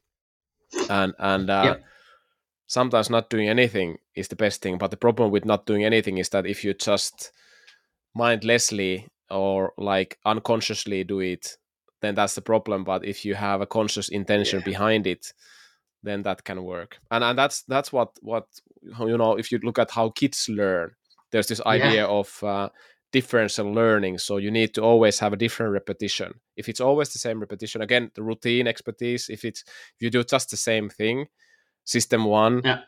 [0.88, 1.84] And and uh, yeah.
[2.66, 6.18] sometimes not doing anything is the best thing but the problem with not doing anything
[6.18, 7.32] is that if you just
[8.16, 11.58] mindlessly or like unconsciously do it
[12.00, 14.64] then that's the problem but if you have a conscious intention yeah.
[14.64, 15.32] behind it
[16.02, 18.46] then that can work and and that's that's what what
[19.00, 20.90] you know if you look at how kids learn
[21.30, 22.06] there's this idea yeah.
[22.06, 22.68] of uh,
[23.12, 27.18] differential learning so you need to always have a different repetition if it's always the
[27.18, 31.26] same repetition again the routine expertise if it's if you do just the same thing
[31.84, 32.80] system one yeah.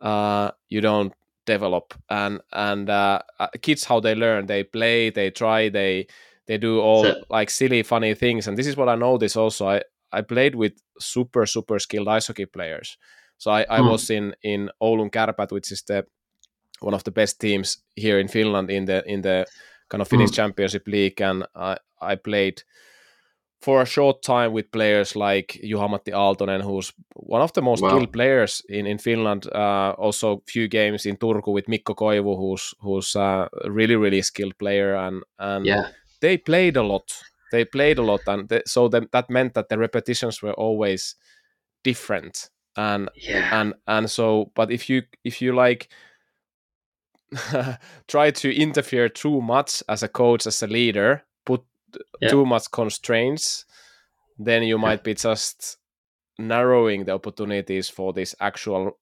[0.00, 1.12] uh, you don't
[1.46, 1.94] develop.
[2.08, 6.06] And and uh, uh kids how they learn they play they try they
[6.46, 8.48] they do all so, like silly funny things.
[8.48, 9.68] And this is what i notice also.
[9.68, 9.82] I
[10.12, 12.98] i played with super super skilled ice hockey players.
[13.38, 13.88] So i, I hmm.
[13.88, 16.04] was in in oulun kärpät which is the
[16.80, 19.46] one of the best teams here in finland in the in the
[19.88, 20.36] kind of finnish hmm.
[20.36, 21.20] championship league.
[21.20, 22.62] And i i played
[23.64, 27.88] for a short time with players like Juha-Matti Aaltonen, who's one of the most wow.
[27.88, 29.46] skilled players in, in Finland.
[29.46, 34.58] Uh, also, few games in Turku with Mikko Koivu, who's who's a really really skilled
[34.58, 35.88] player, and and yeah.
[36.20, 37.10] they played a lot.
[37.52, 41.16] They played a lot, and they, so the, that meant that the repetitions were always
[41.82, 42.50] different.
[42.76, 43.60] And yeah.
[43.60, 45.88] and and so, but if you if you like
[48.08, 51.24] try to interfere too much as a coach as a leader
[52.20, 52.28] yeah.
[52.28, 53.64] too much constraints,
[54.38, 55.78] then you might be just
[56.38, 58.98] narrowing the opportunities for this actual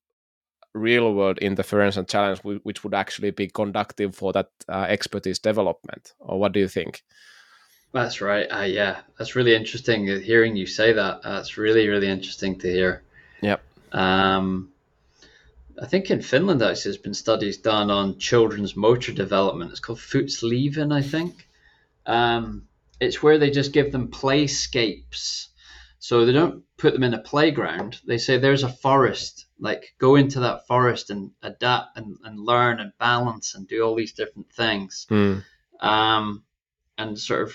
[0.75, 6.15] real world interference and challenge, which would actually be conductive for that uh, expertise development.
[6.19, 7.03] Or what do you think?
[7.93, 8.47] That's right.
[8.47, 11.23] Uh, yeah, that's really interesting hearing you say that.
[11.23, 13.03] That's really, really interesting to hear.
[13.43, 13.63] Yep.
[13.93, 14.71] Um,
[15.81, 19.71] I think in Finland, actually, there's been studies done on children's motor development.
[19.71, 21.47] It's called Fotsliven, I think.
[22.07, 22.67] Um,
[23.03, 25.49] it's where they just give them playscapes.
[25.99, 28.01] So they don't put them in a playground.
[28.07, 32.81] They say there's a forest, like go into that forest and adapt and, and learn
[32.81, 35.07] and balance and do all these different things.
[35.11, 35.45] Mm.
[35.81, 36.45] Um,
[36.99, 37.55] and sort of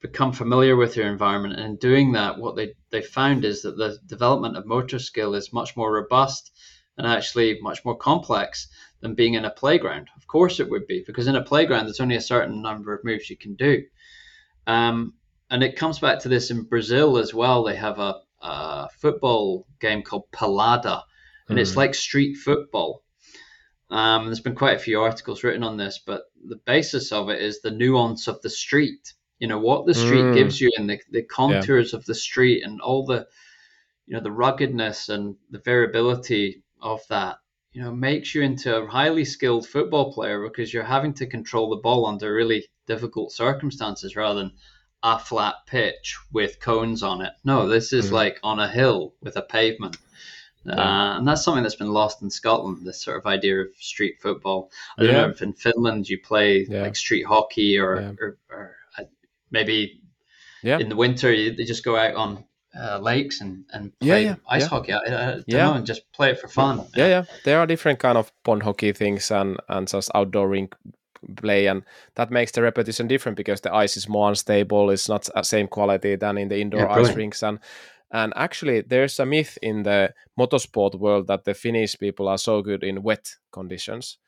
[0.00, 1.54] become familiar with your environment.
[1.54, 5.34] And in doing that, what they, they found is that the development of motor skill
[5.34, 6.52] is much more robust
[6.98, 8.68] and actually much more complex
[9.00, 10.08] than being in a playground.
[10.16, 13.04] Of course, it would be, because in a playground, there's only a certain number of
[13.04, 13.82] moves you can do.
[14.66, 15.14] Um,
[15.50, 17.64] and it comes back to this in Brazil as well.
[17.64, 21.02] They have a, a football game called Pelada,
[21.48, 21.60] and mm.
[21.60, 21.78] it's hmm.
[21.78, 23.02] like street football.
[23.90, 27.40] Um, there's been quite a few articles written on this, but the basis of it
[27.40, 29.12] is the nuance of the street.
[29.38, 30.34] You know what the street mm.
[30.34, 31.98] gives you, and the, the contours yeah.
[31.98, 33.26] of the street, and all the,
[34.06, 37.36] you know, the ruggedness and the variability of that.
[37.74, 41.70] You know, makes you into a highly skilled football player because you're having to control
[41.70, 44.52] the ball under really difficult circumstances rather than
[45.02, 47.32] a flat pitch with cones on it.
[47.44, 48.14] No, this is mm-hmm.
[48.14, 49.96] like on a hill with a pavement.
[50.64, 50.74] Yeah.
[50.74, 52.86] Uh, and that's something that's been lost in Scotland.
[52.86, 54.70] This sort of idea of street football.
[54.96, 55.20] I don't yeah.
[55.22, 56.82] know if in Finland you play yeah.
[56.82, 59.04] like street hockey or, or, or uh,
[59.50, 60.00] maybe
[60.62, 62.44] in the winter you, they just go out on
[62.78, 64.92] uh, lakes and, and play ice hockey.
[64.92, 66.86] I, I yeah, know, and just play it for fun.
[66.96, 67.24] Yeah, yeah.
[67.44, 70.74] There are different kind of pond hockey things and and just outdoor rink
[71.36, 71.82] play, and
[72.14, 74.90] that makes the repetition different because the ice is more unstable.
[74.90, 77.58] It's not the same quality than in the indoor yeah, ice rinks, and
[78.10, 82.62] and actually there's a myth in the motorsport world that the Finnish people are so
[82.62, 84.18] good in wet conditions.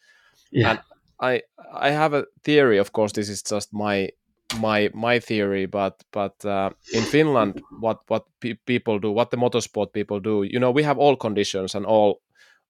[0.51, 0.71] Yeah.
[0.71, 0.81] And
[1.21, 1.43] I
[1.73, 2.79] I have a theory.
[2.79, 4.11] Of course, this is just my
[4.59, 9.37] my my theory but but uh, in finland what what pe- people do what the
[9.37, 12.21] motorsport people do you know we have all conditions and all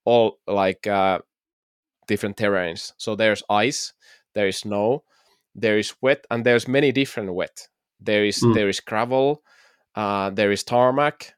[0.04, 1.18] all like uh,
[2.08, 3.92] different terrains so there's ice
[4.36, 5.02] there is snow,
[5.54, 7.68] there is wet, and there's many different wet.
[7.98, 8.54] There is mm.
[8.54, 9.42] there is gravel,
[9.94, 11.32] uh, there is tarmac,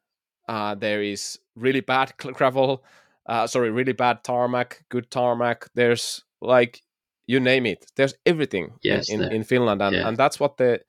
[0.49, 2.83] uh, there is really bad gravel,
[3.27, 5.69] uh, sorry, really bad tarmac, good tarmac.
[5.75, 6.83] There's like
[7.29, 7.87] you name it.
[7.95, 10.09] There's everything yes, in, in, in, Finland, and, yeah.
[10.09, 10.81] and that's what the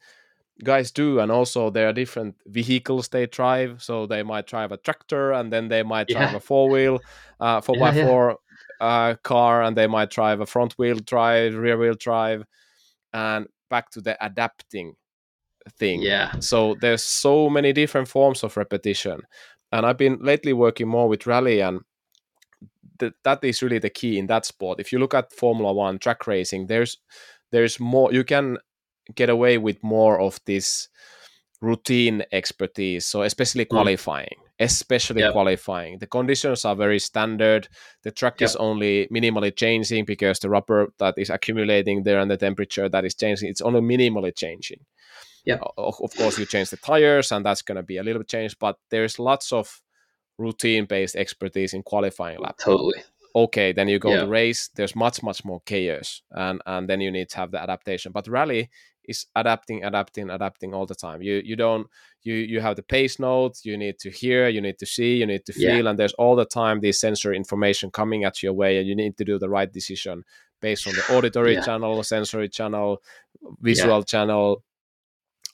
[0.63, 1.19] guys do.
[1.19, 3.83] And also there are different vehicles they drive.
[3.83, 6.37] So they might drive a tractor, and then they might drive yeah.
[6.37, 6.99] a four wheel,
[7.39, 8.39] uh, four by four
[8.79, 12.43] uh, car and they might drive a front wheel drive, rear wheel drive,
[13.13, 14.95] and back to the adapting
[15.77, 16.01] thing.
[16.01, 16.39] Yeah.
[16.39, 19.21] So there's so many different forms of repetition.
[19.71, 21.81] And I've been lately working more with rally and
[22.99, 24.79] th- that is really the key in that sport.
[24.79, 26.97] If you look at Formula 1 track racing, there's
[27.51, 28.57] there's more you can
[29.15, 30.89] get away with more of this
[31.61, 33.05] routine expertise.
[33.05, 33.69] So especially mm.
[33.69, 34.37] qualifying.
[34.39, 35.99] Mm especially qualifying.
[35.99, 37.69] The conditions are very standard.
[38.03, 42.37] The track is only minimally changing because the rubber that is accumulating there and the
[42.37, 44.79] temperature that is changing, it's only minimally changing.
[45.45, 45.59] Yeah.
[45.77, 48.57] Of course, you change the tires, and that's going to be a little bit changed,
[48.59, 49.81] but there's lots of
[50.39, 52.99] routine-based expertise in qualifying lap Totally.
[53.35, 54.21] okay then you go Yeah.
[54.23, 57.61] to race there's much much more chaos and and then you need to have the
[57.61, 58.69] adaptation but rally
[59.03, 61.85] is adapting adapting adapting all the time you you don't
[62.23, 65.25] you you have the pace notes you need to hear you need to see you
[65.25, 65.67] need to Yeah.
[65.75, 68.95] feel and there's all the time this sensory information coming at your way and you
[68.95, 70.23] need to do the right decision
[70.61, 71.65] based on the auditory Yeah.
[71.67, 73.01] channel sensory channel
[73.61, 74.63] visual channel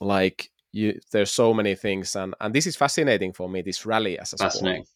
[0.00, 4.18] like you there's so many things and and this is fascinating for me this rally
[4.18, 4.52] as a sport.
[4.52, 4.86] Fascinating.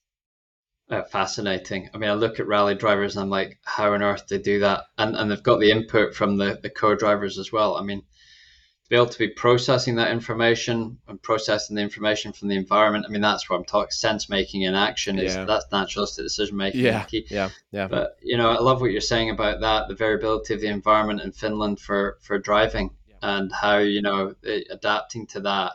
[0.90, 1.88] Uh, fascinating.
[1.94, 4.42] I mean, I look at rally drivers and I'm like, how on earth do they
[4.42, 4.80] do that?
[4.98, 7.76] And and they've got the input from the, the co-drivers as well.
[7.76, 12.48] I mean, to be able to be processing that information and processing the information from
[12.48, 13.06] the environment.
[13.06, 13.92] I mean, that's what I'm talking.
[13.92, 15.44] Sense making in action is Yeah.
[15.44, 16.80] that's naturalistic decision making.
[16.80, 20.54] yeah yeah yeah But you know, I love what you're saying about that, the variability
[20.54, 22.90] of the environment in Finland for for driving.
[23.22, 25.72] And how you know eh, adapting to that.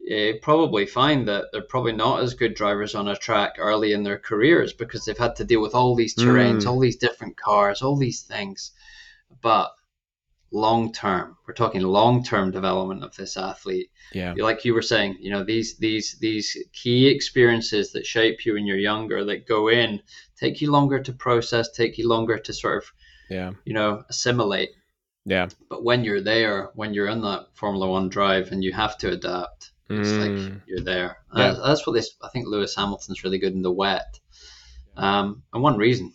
[0.00, 4.04] You probably find that they're probably not as good drivers on a track early in
[4.04, 6.66] their careers because they've had to deal with all these terrains, Mm.
[6.68, 8.70] all these different cars, all these things.
[9.42, 9.70] But
[10.50, 15.14] long term, we're talking long term development of this athlete yeah like you were saying
[15.20, 19.68] you know these these these key experiences that shape you when you're younger that go
[19.68, 20.00] in
[20.40, 22.90] take you longer to process take you longer to sort of
[23.28, 24.70] yeah you know assimilate
[25.28, 25.48] yeah.
[25.68, 29.06] But when you're there when you're in that formula one drive and you have to
[29.12, 30.60] adapt it's like Mm.
[30.66, 31.10] you're there.
[31.34, 31.54] Yeah.
[31.64, 34.20] that's, what this i think lewis hamilton's really good in the wet.
[34.96, 36.12] Um and one reason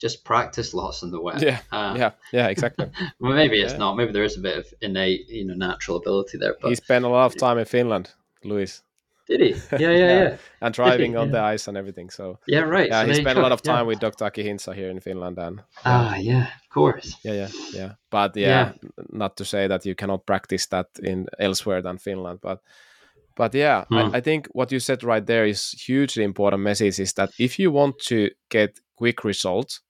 [0.00, 1.42] just practice lots in the wet.
[1.42, 1.60] Yeah.
[1.70, 2.10] Uh, yeah.
[2.32, 2.86] Yeah exactly.
[3.20, 3.78] Well, maybe it's Yeah.
[3.84, 3.96] not.
[3.98, 7.04] Maybe there is a bit of innate you know natural ability there but he spent
[7.04, 8.06] a lot of time in finland
[8.44, 8.82] louis
[9.30, 9.52] did he
[9.82, 10.22] yeah yeah Yeah.
[10.22, 11.32] yeah and driving on Yeah.
[11.32, 12.88] the ice and everything so Yeah, right.
[12.90, 13.88] yeah so he spent a lot of time Yeah.
[13.88, 17.16] with dr aki hintsa here in finland and Ah, yeah, of course.
[17.24, 18.72] yeah yeah yeah but yeah, Yeah.
[19.12, 22.58] not to say that you cannot practice that in elsewhere than finland but
[23.36, 23.98] but yeah Hmm.
[24.14, 27.58] I, I think what you said right there is hugely important message is that if
[27.58, 28.16] you want to
[28.50, 29.80] get quick results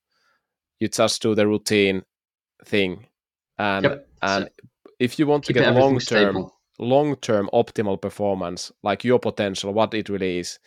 [0.80, 2.02] you just do the routine
[2.66, 3.06] thing
[3.58, 4.06] and Yep.
[4.22, 4.48] and So
[4.98, 6.50] if you want to get long term
[6.80, 6.96] stable.
[6.96, 10.58] long term optimal performance, like your potential, what it really is,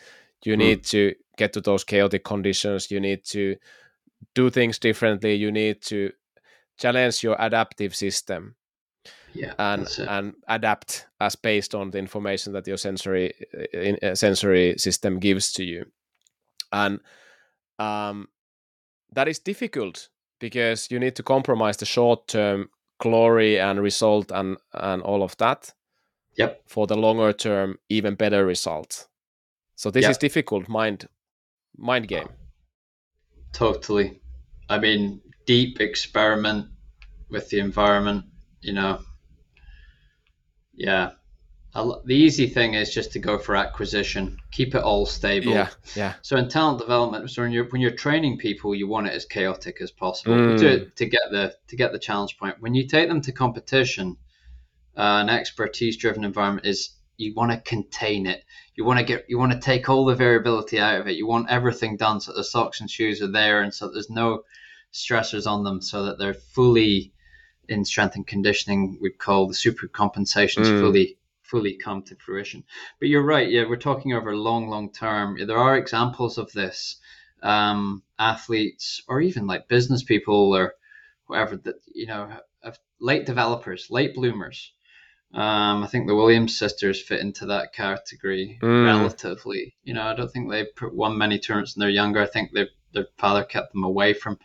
[0.46, 0.60] you Mm.
[0.60, 2.92] need to get to those chaotic conditions.
[2.92, 3.56] You need to
[4.36, 5.36] do things differently.
[5.36, 6.12] You need to
[6.78, 8.56] challenge your adaptive system
[9.34, 13.34] Yeah, and and adapt as based on the information that your sensory
[13.74, 15.86] in, uh, sensory system gives to you.
[16.72, 17.00] And
[17.80, 18.28] um,
[19.14, 20.10] that is difficult
[20.40, 22.70] because you need to compromise the short term
[23.00, 25.74] glory and result and and all of that
[26.36, 26.62] Yep.
[26.68, 29.08] for the longer term even better result
[29.76, 30.12] so this Yep.
[30.12, 31.08] is difficult mind
[31.78, 32.30] mind game
[33.52, 34.20] Totally.
[34.68, 36.66] I mean, deep experiment
[37.30, 38.26] with the environment.
[38.62, 39.00] You know.
[40.74, 41.12] Yeah.
[41.76, 44.38] The easy thing is just to go for acquisition.
[44.52, 45.52] Keep it all stable.
[45.54, 49.08] yeah yeah So in talent development, so when you're when you're training people, you want
[49.08, 50.58] it as chaotic as possible Mm.
[50.60, 52.56] to, to get the to get the challenge point.
[52.60, 54.18] When you take them to competition,
[54.98, 58.44] uh, an expertise driven environment is you want to contain it.
[58.76, 61.16] You want to get you want to take all the variability out of it.
[61.16, 64.44] You want everything done so the socks and shoes are there, and so there's no
[64.92, 67.14] stressors on them, so that they're fully
[67.70, 68.98] in strength and conditioning.
[69.02, 70.82] We'd call the super compensations Mm.
[70.82, 72.64] fully fully come to fruition.
[73.00, 73.48] But you're right.
[73.50, 75.38] Yeah, we're talking over long, long term.
[75.46, 77.00] There are examples of this.
[77.44, 80.76] Um, athletes, or even like business people, or
[81.28, 82.30] whatever that you know,
[82.64, 84.72] have late developers, late bloomers.
[85.34, 88.86] Um, I think the Williams sisters fit into that category Mm.
[88.86, 89.76] relatively.
[89.84, 92.22] You know, I don't think they put won many tournaments when they're younger.
[92.22, 94.38] I think their father kept them away from,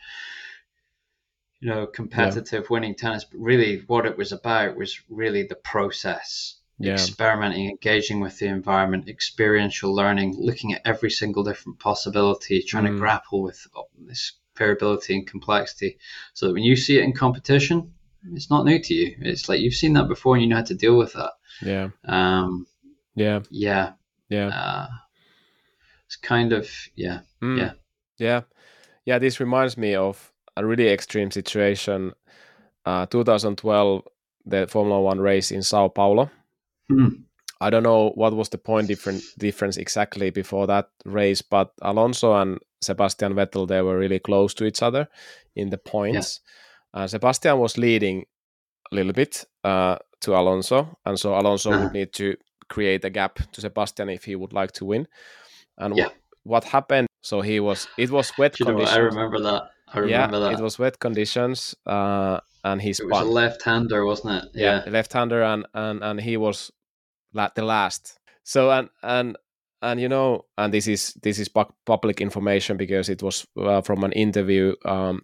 [1.60, 3.24] you know, competitive winning tennis.
[3.24, 8.46] But really, what it was about was really the process yeah experimenting, engaging with the
[8.46, 12.92] environment, experiential learning, looking at every single different possibility, trying Mm.
[12.94, 15.98] to grapple with oh, this variability and complexity,
[16.34, 17.92] so that when you see it in competition,
[18.34, 19.16] it's not new to you.
[19.20, 21.32] It's like you've seen that before and you know how to deal with that.
[21.62, 22.66] yeah Um,
[23.14, 23.92] yeah yeah,
[24.28, 24.86] yeah uh,
[26.06, 27.58] it's kind of yeah, Mm.
[27.58, 27.72] yeah.
[28.18, 28.40] yeah
[29.04, 32.12] yeah this reminds me of a really extreme situation
[32.86, 34.02] uh 2012
[34.46, 36.30] the formula one race in sao paulo
[36.88, 37.08] Hmm.
[37.60, 42.32] I don't know what was the point different difference exactly before that race, but Alonso
[42.40, 45.08] and Sebastian Vettel they were really close to each other
[45.56, 46.40] in the points.
[46.94, 48.24] Uh, Sebastian was leading
[48.92, 51.82] a little bit uh, to Alonso, and so Alonso Uh-huh.
[51.84, 52.34] would need to
[52.68, 55.06] create a gap to Sebastian if he would like to win.
[55.78, 56.08] and Yeah.
[56.44, 57.06] what happened?
[57.22, 57.86] So he was.
[57.98, 58.96] It was wet you conditions.
[58.96, 59.62] I remember that.
[59.94, 60.58] I remember yeah, that.
[60.58, 64.50] it was wet conditions, uh, and he It was a left-hander, wasn't it?
[64.54, 66.70] yeah, left-hander, and and and he was
[67.34, 68.18] la- the last.
[68.44, 69.36] So and and
[69.82, 71.48] and you know, and this is this is
[71.86, 75.22] public information because it was uh, from an interview um,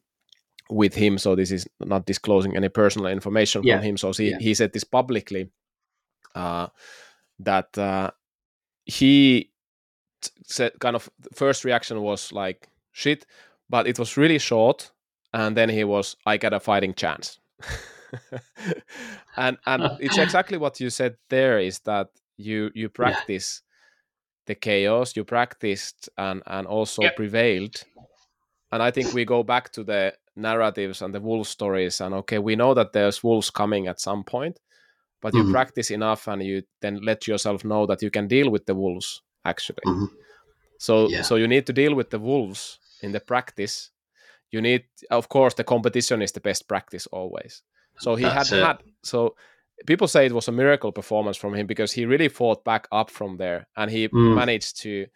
[0.70, 1.18] with him.
[1.18, 3.96] So this is not disclosing any personal information Yeah, from him.
[3.96, 4.38] So he yeah.
[4.38, 5.50] he said this publicly
[6.34, 6.68] uh,
[7.40, 8.10] that uh,
[8.84, 9.50] he
[10.20, 13.26] t- said kind of the first reaction was like shit,
[13.68, 14.92] but it was really short,
[15.32, 17.38] and then he was I got a fighting chance.
[19.36, 23.62] and and it's exactly what you said there is that you you practice
[24.46, 27.16] the chaos you practiced and and also Yep.
[27.16, 27.84] prevailed
[28.74, 32.38] and i think we go back to the narratives and the wolf stories and okay
[32.38, 34.56] we know that there's wolves coming at some point
[35.22, 35.52] but you Mhm.
[35.52, 39.22] practice enough and you then let yourself know that you can deal with the wolves
[39.44, 40.08] actually Mhm.
[40.78, 41.22] so Yeah.
[41.22, 43.90] so you need to deal with the wolves in the practice
[44.52, 47.62] you need of course the competition is the best practice always
[47.98, 48.64] so he That's had it.
[48.66, 49.36] had so
[49.86, 53.10] people say it was a miracle performance from him because he really fought back up
[53.10, 54.34] from there and he Mm.
[54.34, 55.06] managed to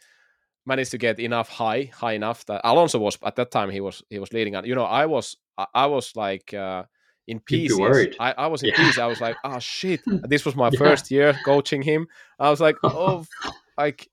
[0.68, 4.02] managed to get enough high high enough that Alonso was at that time he was
[4.10, 6.84] he was leading and you know I was I, I was like uh
[7.26, 8.08] in pieces.
[8.18, 8.76] I, I was in Yeah.
[8.76, 10.78] pieces I was like oh shit this was my Yeah.
[10.78, 12.06] first year coaching him
[12.38, 13.24] I was like oh
[13.76, 14.08] like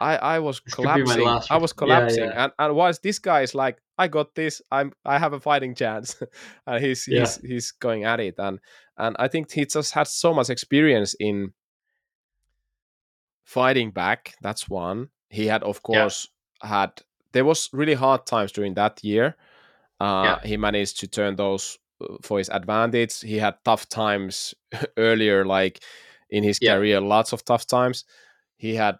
[0.00, 2.44] I I was This could be my collapsing I was collapsing yeah.
[2.44, 5.74] and and whilst this guy is like I got this I'm I have a fighting
[5.74, 6.16] chance
[6.66, 8.58] and he's he's he's going at it and
[8.96, 11.52] and I think he just had so much experience in
[13.44, 14.34] fighting back.
[14.42, 15.08] That's one.
[15.30, 16.10] He had, of Yeah.
[16.10, 16.28] course,
[16.62, 17.02] had
[17.32, 19.36] there was really hard times during that year.
[20.00, 20.40] Uh, Yeah.
[20.44, 23.20] He managed to turn those uh, for his advantage.
[23.20, 24.54] He had tough times
[24.96, 25.80] earlier, like
[26.30, 26.70] in his Yeah.
[26.70, 28.04] career, lots of tough times.
[28.58, 28.98] He had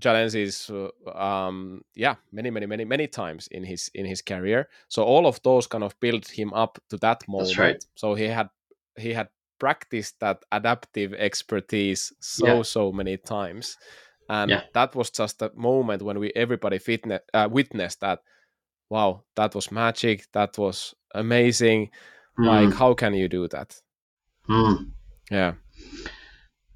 [0.00, 4.68] challenges, uh, um, yeah, many, many, many, many times in his in his career.
[4.88, 7.38] So all of those kind of built him up to that moment.
[7.38, 7.84] That's right.
[7.96, 8.48] So he had
[8.98, 9.28] he had
[9.58, 12.62] practiced that adaptive expertise so Yeah.
[12.62, 13.76] so many times
[14.28, 14.62] and Yeah.
[14.74, 18.20] that was just a moment when we everybody fitne- uh, witnessed that
[18.90, 21.90] wow that was magic that was amazing
[22.38, 22.74] like Mm.
[22.74, 23.80] how can you do that
[24.48, 24.90] Mm.
[25.30, 25.54] yeah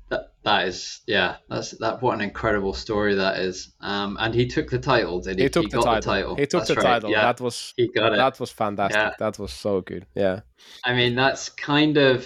[0.08, 1.36] That that is yeah.
[1.48, 2.00] That's that.
[2.00, 3.74] What an incredible story that is.
[3.80, 5.20] Um, and he took the title.
[5.20, 5.44] Did he?
[5.44, 6.36] he took the, got title.
[6.36, 8.16] he took That's the right, title Yeah, that was he got it.
[8.16, 9.10] that was fantastic Yeah.
[9.18, 10.40] that was so good yeah
[10.84, 12.24] I mean, that's kind of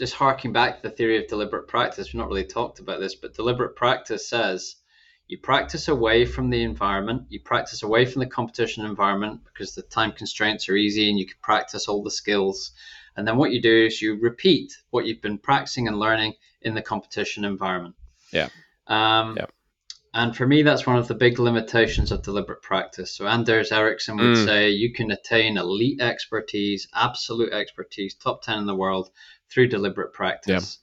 [0.00, 2.08] just harking back to the theory of deliberate practice.
[2.08, 4.76] We've not really talked about this, but deliberate practice says
[5.28, 9.82] you practice away from the environment, you practice away from the competition environment because the
[9.82, 12.72] time constraints are easy and you can practice all the skills.
[13.14, 16.32] And then what you do is you repeat what you've been practicing and learning
[16.62, 17.94] in the competition environment.
[18.32, 18.48] Yeah.
[18.86, 19.46] Um, Yeah.
[20.12, 23.12] And for me, that's one of the big limitations of deliberate practice.
[23.14, 24.44] So Anders Ericsson would Mm.
[24.44, 29.10] say you can attain elite expertise, absolute expertise, top 10 in the world
[29.50, 30.78] through deliberate practice.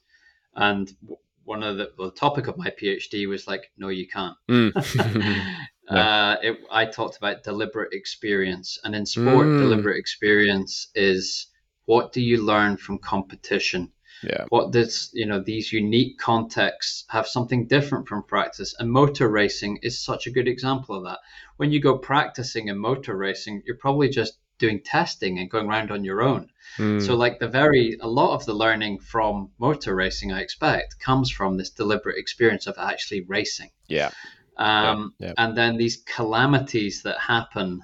[0.56, 4.36] And w- one of the, the topic of my PhD was like, no, you can't.
[4.50, 4.72] Mm.
[5.88, 8.80] uh, it, I talked about deliberate experience.
[8.84, 9.60] And in sport, Mm.
[9.60, 11.48] deliberate experience is
[11.86, 13.92] what do you learn from competition?
[14.24, 19.30] yeah what this you know these unique contexts have something different from practice and motor
[19.30, 21.20] racing is such a good example of that
[21.58, 25.92] when you go practicing in motor racing you're probably just doing testing and going around
[25.92, 27.02] on your own Mm.
[27.04, 31.32] so like the very a lot of the learning from motor racing i expect comes
[31.32, 34.12] from this deliberate experience of actually racing yeah
[34.58, 35.34] um, yeah.
[35.38, 37.84] and then these calamities that happen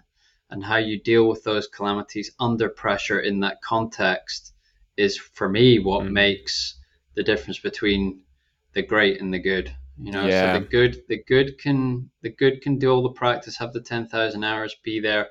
[0.49, 4.53] and how you deal with those calamities under pressure in that context
[4.97, 6.11] is for me what Mm.
[6.11, 6.75] makes
[7.15, 8.21] the difference between
[8.73, 10.53] the great and the good you know Yeah.
[10.53, 13.81] so the good the good can the good can do all the practice have the
[13.81, 15.29] 10,000 hours be there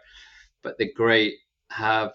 [0.63, 1.35] but the great
[1.71, 2.13] have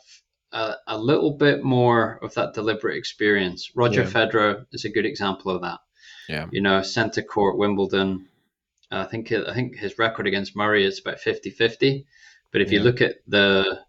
[0.51, 4.07] a, a little bit more of that deliberate experience roger Yeah.
[4.09, 5.79] federer is a good example of that
[6.29, 8.27] yeah you know, centre court Wimbledon.
[8.91, 12.05] I think I think his record against Murray is about 50-50.
[12.51, 13.79] But if you look at the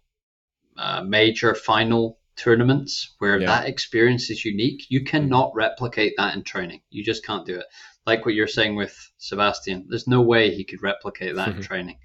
[0.77, 3.47] uh, major final tournaments where Yeah.
[3.47, 6.81] that experience is unique, you cannot replicate that in training.
[6.89, 7.65] You just can't do it.
[8.05, 11.97] Like what you're saying with Sebastian, there's no way he could replicate that in training.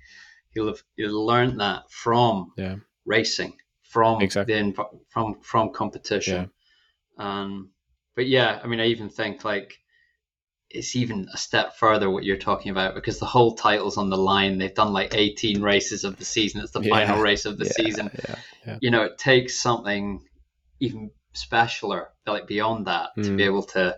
[0.55, 4.55] He'll have he'll learn that from yeah racing, from Exactly.
[4.55, 6.51] the from from competition.
[7.19, 7.71] Um,
[8.17, 9.79] but yeah, I mean, I even think like
[10.71, 14.17] it's even a step further what you're talking about because the whole title's on the
[14.17, 14.59] line.
[14.59, 16.61] They've done like 18 races of the season.
[16.61, 16.95] It's the Yeah.
[16.95, 18.11] final race of the yeah, season.
[18.67, 20.25] yeah You know, it takes something
[20.81, 23.47] even specialer, like beyond that, to be Mm.
[23.47, 23.97] able to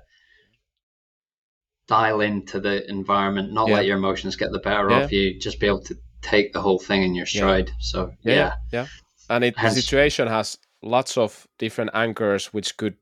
[1.89, 3.77] dial into the environment, not Yeah.
[3.77, 5.05] let your emotions get the better Yeah.
[5.05, 5.39] of you.
[5.39, 5.97] Just be able to
[6.27, 7.71] take the whole thing in your stride.
[7.81, 8.87] So yeah, yeah, yeah.
[9.29, 12.97] And it, the situation has lots of different anchors which could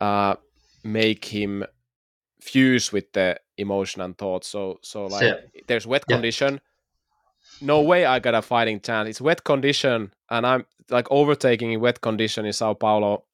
[0.00, 0.34] uh,
[0.84, 1.64] make him
[2.40, 4.44] fuse with the emotion and thought.
[4.44, 5.36] So, so like,
[5.66, 6.16] there's wet Yeah.
[6.16, 6.60] condition.
[7.60, 9.08] No way I got a fighting chance.
[9.08, 13.24] It's wet condition, and I'm like overtaking in wet condition in Sao Paulo.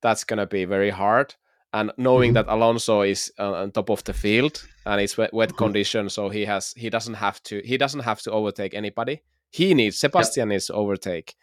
[0.00, 1.34] That's gonna be very hard.
[1.74, 2.34] And knowing Mhm.
[2.34, 5.56] that Alonso is uh, on top of the field and it's wet, wet Mhm.
[5.56, 9.22] condition, so he has he doesn't have to he doesn't have to overtake anybody.
[9.50, 11.34] He needs Sebastian needs to overtake,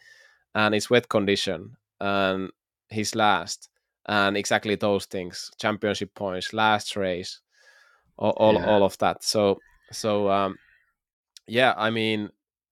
[0.54, 2.50] and it's wet condition, and
[2.90, 3.70] he's last,
[4.06, 7.42] and exactly those things: championship points, last race,
[8.18, 8.66] all all, Yeah.
[8.66, 9.24] all of that.
[9.24, 9.60] So
[9.92, 10.58] so um,
[11.48, 12.30] yeah, I mean,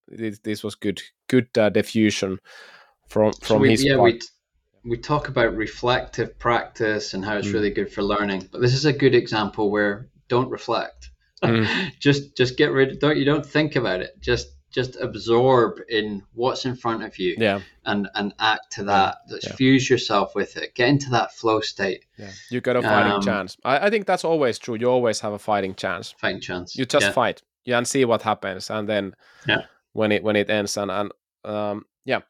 [0.07, 2.39] this, this was good good uh, diffusion
[3.09, 4.13] from So from we, his yeah, part.
[4.13, 4.19] we
[4.83, 7.53] we talk about reflective practice and how it's Mm.
[7.53, 11.09] really good for learning, but this is a good example where don't reflect.
[11.43, 11.67] Mm.
[11.99, 12.99] just just get rid.
[12.99, 14.19] Don't you don't think about it.
[14.21, 19.15] Just just absorb in what's in front of you yeah, and and act to that.
[19.29, 19.55] Just yeah.
[19.55, 20.75] fuse yourself with it.
[20.75, 22.05] Get into that flow state.
[22.17, 23.57] yeah, you got a fighting Um, chance.
[23.63, 24.75] I, I think that's always true.
[24.79, 26.13] You always have a fighting chance.
[26.19, 26.75] Fighting chance.
[26.77, 27.11] you just yeah.
[27.11, 29.13] fight yeah and see what happens and then
[29.47, 29.63] Yeah.
[29.93, 31.11] when it when it ends and and
[31.45, 32.21] um yeah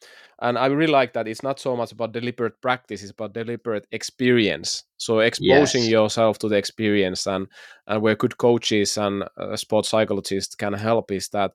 [0.45, 3.85] and i really like that it's not so much about deliberate practice it's about deliberate
[3.91, 5.91] experience so exposing Yes.
[5.97, 7.47] yourself to the experience and
[7.87, 11.51] and where good coaches and uh, sports psychologists can help is that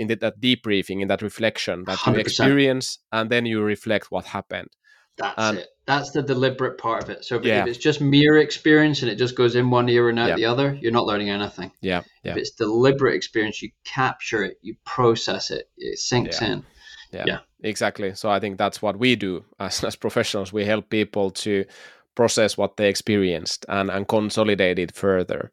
[0.00, 2.18] in the, that debriefing in that reflection that you 100%.
[2.18, 4.68] experience and then you reflect what happened
[5.18, 5.68] That's And- it.
[5.84, 7.24] That's the deliberate part of it.
[7.24, 7.62] So if, Yeah.
[7.62, 10.36] if it's just mere experience and it just goes in one ear and out Yeah.
[10.40, 11.70] the other, you're not learning anything.
[11.90, 16.64] yeah yeah If it's deliberate experience, you capture it, you process it, it sinks in.
[17.12, 17.38] Yeah, Yeah.
[17.62, 21.64] exactly so i think that's what we do as, as professionals we help people to
[22.14, 25.50] process what they experienced and and consolidate it further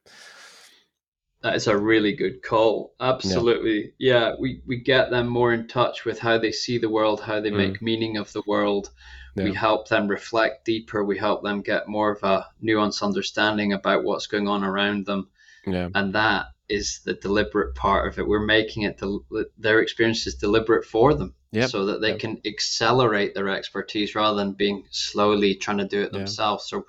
[1.41, 2.93] That is a really good call.
[2.99, 3.93] Absolutely.
[3.97, 7.39] Yeah, we, we get them more in touch with how they see the world, how
[7.39, 7.57] they Mm.
[7.57, 8.89] make meaning of the world.
[9.35, 11.01] We help them reflect deeper.
[11.05, 15.29] We help them get more of a nuanced understanding about what's going on around them.
[15.65, 18.27] yeah and that is the deliberate part of it.
[18.27, 19.23] We're making it del-
[19.57, 22.19] their experience is deliberate for them, Yep, so that they yep.
[22.19, 26.19] can accelerate their expertise rather than being slowly trying to do it Yeah.
[26.19, 26.69] themselves.
[26.69, 26.85] So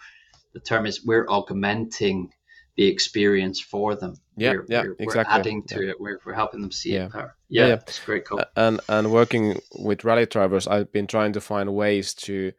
[0.52, 2.30] the term is we're augmenting
[2.76, 4.16] the experience for them.
[4.36, 5.06] Yeah, we're, yeah, exactly.
[5.06, 6.00] We're adding to it.
[6.00, 7.06] We're, we're helping them see Yeah.
[7.06, 7.36] it better.
[7.48, 7.74] Yeah, Yeah, yeah.
[7.74, 8.24] it's great.
[8.26, 8.42] Cool.
[8.56, 12.52] And and working with rally drivers i've been trying to find ways to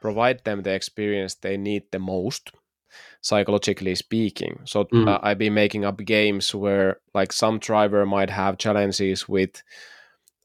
[0.00, 2.50] provide them the experience they need the most
[3.20, 5.08] psychologically speaking so Mm.
[5.08, 9.62] uh, i've been making up games where like some driver might have challenges with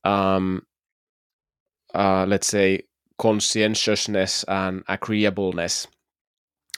[0.04, 0.62] um
[1.98, 2.84] uh let's say
[3.20, 5.88] conscientiousness and agreeableness.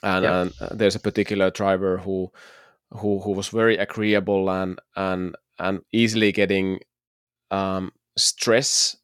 [0.04, 0.42] And, Yeah.
[0.42, 2.32] and uh, there's a particular driver who
[2.92, 6.80] who who was very agreeable and and and easily getting
[7.52, 8.98] um, stress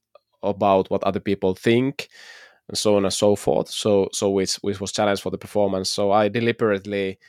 [0.44, 2.10] about what other people think
[2.70, 3.70] and so on and so forth.
[3.70, 5.90] So so which which was challenge for the performance.
[5.92, 7.20] So i deliberately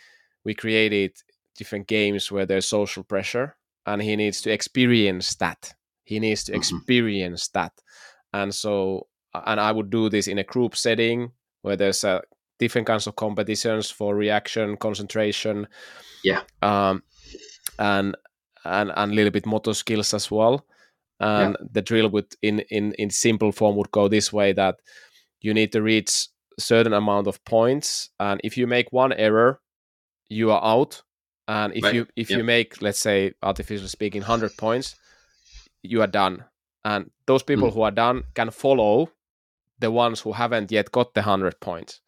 [0.44, 1.12] we created
[1.56, 3.56] different games where there's social pressure
[3.86, 5.74] and he needs to experience that.
[6.04, 6.56] He needs to Mhm.
[6.56, 7.72] experience that
[8.36, 9.06] and so
[9.50, 11.30] and i would do this in a group setting
[11.62, 12.14] where there's a
[12.58, 15.66] different kinds of competitions for reaction concentration
[16.24, 16.42] Yeah.
[16.62, 17.02] um
[17.78, 18.16] and
[18.64, 20.64] and and a little bit motor skills as well
[21.20, 24.76] and the drill would in in in simple form would go this way that
[25.44, 29.60] you need to reach certain amount of points and if you make one error
[30.28, 31.02] you are out
[31.48, 31.94] and if Right.
[31.94, 32.38] you if Yep.
[32.38, 34.96] you make let's say artificially speaking 100 points
[35.82, 36.44] you are done
[36.86, 37.74] and those people Mm.
[37.74, 39.10] who are done can follow
[39.80, 42.00] the ones who haven't yet got the 100 points.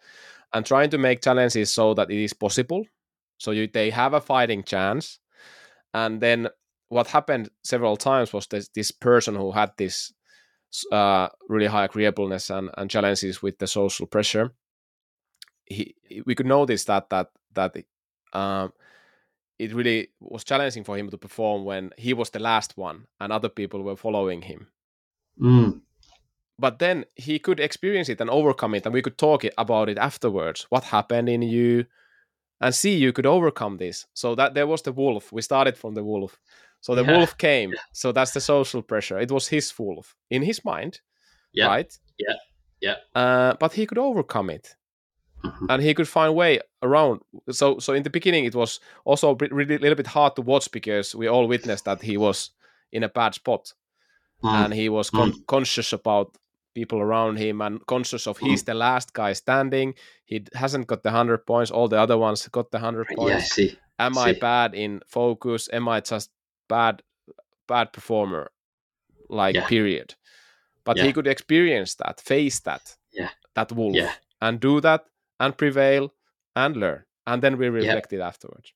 [0.53, 2.87] And trying to make challenges so that it is possible.
[3.39, 5.19] So you, they have a fighting chance.
[5.93, 6.49] And then
[6.89, 10.13] what happened several times was this, this person who had this
[10.93, 14.53] uh, really high agreeableness and, and challenges with the social pressure.
[15.65, 15.95] He,
[16.25, 17.77] we could notice that that that
[18.33, 18.73] um,
[19.59, 23.33] it really was challenging for him to perform when he was the last one and
[23.33, 24.69] other people were following him.
[25.41, 25.81] Mm.
[26.59, 29.99] but then he could experience it and overcome it and we could talk about it
[29.99, 30.67] afterwards.
[30.71, 31.87] What happened in you?
[32.61, 34.07] And see you could overcome this.
[34.15, 35.31] So that there was the wolf.
[35.33, 36.37] We started from the wolf.
[36.81, 37.17] So the Yeah.
[37.19, 37.73] wolf came.
[37.93, 39.21] So that's the social pressure.
[39.21, 41.01] It was his wolf in his mind
[41.53, 41.69] Yeah.
[41.69, 41.99] right?
[42.19, 42.35] Yeah.
[42.81, 42.97] Yeah.
[43.15, 44.77] uh, but he could overcome it
[45.45, 45.67] Mhm.
[45.71, 47.21] and he could find way around
[47.51, 50.43] so so in the beginning it was also a really a little bit hard to
[50.43, 52.51] watch because we all witnessed that he was
[52.93, 53.73] in a bad spot
[54.43, 54.65] Mm.
[54.65, 56.37] and he was con- conscious about
[56.75, 59.95] people around him and conscious of he's the last guy standing
[60.27, 63.39] he hasn't got the 100 points all the other ones got the 100 points yeah
[63.41, 64.21] see am see.
[64.21, 66.31] i bad in focus am i just
[66.69, 67.03] bad
[67.67, 68.51] bad performer
[69.29, 69.67] like Yeah.
[69.67, 70.15] period
[70.85, 71.05] but Yeah.
[71.07, 73.31] he could experience that face that Yeah.
[73.55, 73.97] that wolf
[74.41, 75.05] and do that
[75.41, 76.13] and prevail
[76.57, 78.73] and learn and then we reflect it afterwards.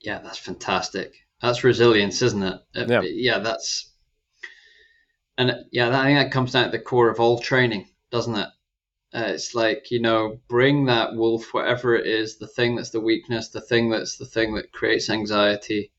[0.00, 1.14] Yeah that's fantastic.
[1.42, 2.60] That's resilience isn't it?
[2.74, 3.00] Uh, Yeah.
[3.02, 3.90] yeah that's
[5.38, 8.48] and yeah i think that comes down to the core of all training doesn't it?
[9.14, 13.00] Uh, it's like you know bring that wolf whatever it is the thing that's the
[13.00, 15.90] weakness the thing that's the thing that creates anxiety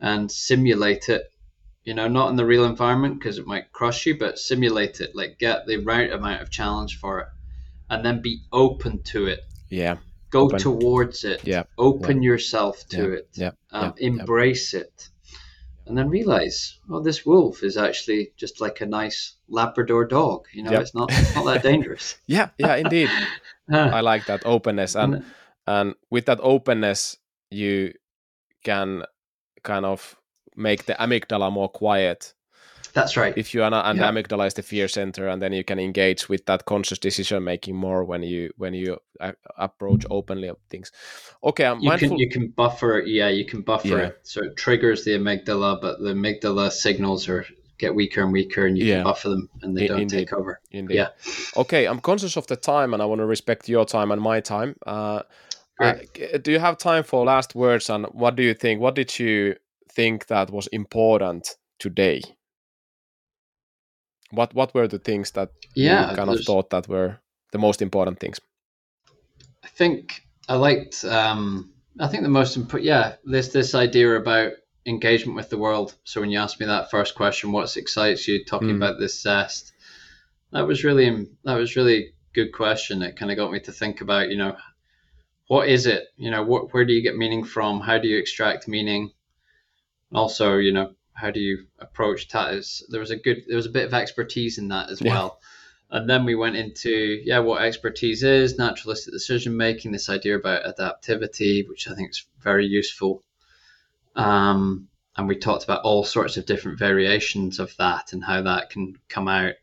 [0.00, 1.22] and simulate it.
[1.84, 5.14] You know not in the real environment because it might crush you but simulate it.
[5.14, 7.28] Like get the right amount of challenge for it
[7.90, 9.40] and then be open to it.
[9.68, 9.96] Yeah.
[10.30, 10.58] Go Open.
[10.58, 11.46] towards it.
[11.46, 13.28] Yeah, open yourself to Yeah, it.
[13.34, 14.08] Yeah, um, yeah, yeah.
[14.20, 15.08] embrace it.
[15.86, 20.46] And then realize oh this wolf is actually just like a nice labrador dog.
[20.52, 20.80] You know Yeah.
[20.80, 22.16] it's not it's not that dangerous.
[22.26, 22.48] Yeah.
[22.58, 23.08] Yeah indeed.
[23.72, 24.96] Ah, i like that openness.
[24.96, 25.24] And-
[25.68, 27.16] and with that openness
[27.50, 27.92] you
[28.64, 29.04] can
[29.62, 30.16] kind of
[30.56, 32.34] make the amygdala more quiet
[32.96, 34.10] that's right if you are not and Yeah.
[34.10, 37.44] the amygdala is the fear center and then you can engage with that conscious decision
[37.44, 39.34] making more when you when you a-
[39.66, 40.90] approach openly of things
[41.42, 44.06] okay i'm you mindful can you can buffer yeah you can buffer Yeah.
[44.08, 47.44] it so it triggers the amygdala but the amygdala signals are
[47.78, 48.94] get weaker and weaker and you Yeah.
[48.96, 50.18] can buffer them and they don't indeed.
[50.28, 50.94] take over Indeed.
[50.94, 51.08] Yeah.
[51.62, 54.40] Okay, I'm conscious of the time, and I want to respect your time and my
[54.40, 54.76] time.
[54.86, 55.20] Uh,
[55.80, 55.92] uh,
[56.42, 57.90] do you have time for last words?
[57.90, 58.80] And what do you think?
[58.80, 59.56] What did you
[59.92, 62.22] think that was important today?
[64.30, 67.18] What What were the things that yeah you kind of thought that were
[67.52, 68.40] the most important things?
[69.62, 71.04] I think I liked.
[71.04, 72.84] Um, I think the most important.
[72.86, 74.52] Yeah, this this idea about
[74.86, 75.94] engagement with the world.
[76.04, 78.44] So when you asked me that first question, what excites you?
[78.44, 78.76] Talking Mm.
[78.76, 79.72] about this zest.
[80.52, 83.02] That was really that was really good question.
[83.02, 84.56] It kind of got me to think about you know
[85.48, 86.08] what is it?
[86.16, 87.80] You know what where do you get meaning from?
[87.80, 89.12] How do you extract meaning?
[90.12, 92.54] Also, you know how do you approach that?
[92.54, 95.12] Is there was a good there was a bit of expertise in that as Yeah.
[95.12, 95.40] well.
[95.90, 100.64] And then we went into yeah what expertise is naturalistic decision making this idea about
[100.64, 103.22] adaptivity which i think is very useful.
[104.14, 108.70] Um, and we talked about all sorts of different variations of that and how that
[108.70, 109.54] can come out.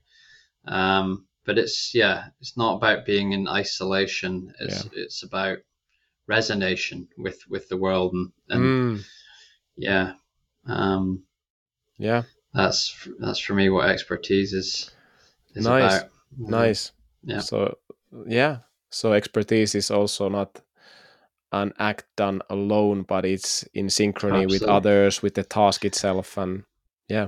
[0.65, 4.53] Um, but it's yeah it's not about being in isolation.
[4.59, 5.59] It's it's about
[6.29, 9.03] resonation with with the world and, and Mm,
[9.77, 10.13] yeah
[10.65, 11.23] um,
[11.97, 14.91] yeah, that's that's for me what expertise is
[15.55, 15.97] is Nice.
[15.99, 16.91] about nice.
[17.23, 17.39] Yeah.
[17.39, 17.77] So
[18.27, 18.57] yeah,
[18.89, 20.61] so expertise is also not
[21.51, 26.63] an act done alone, but it's in synchrony with others, with the task itself, and
[27.07, 27.27] yeah.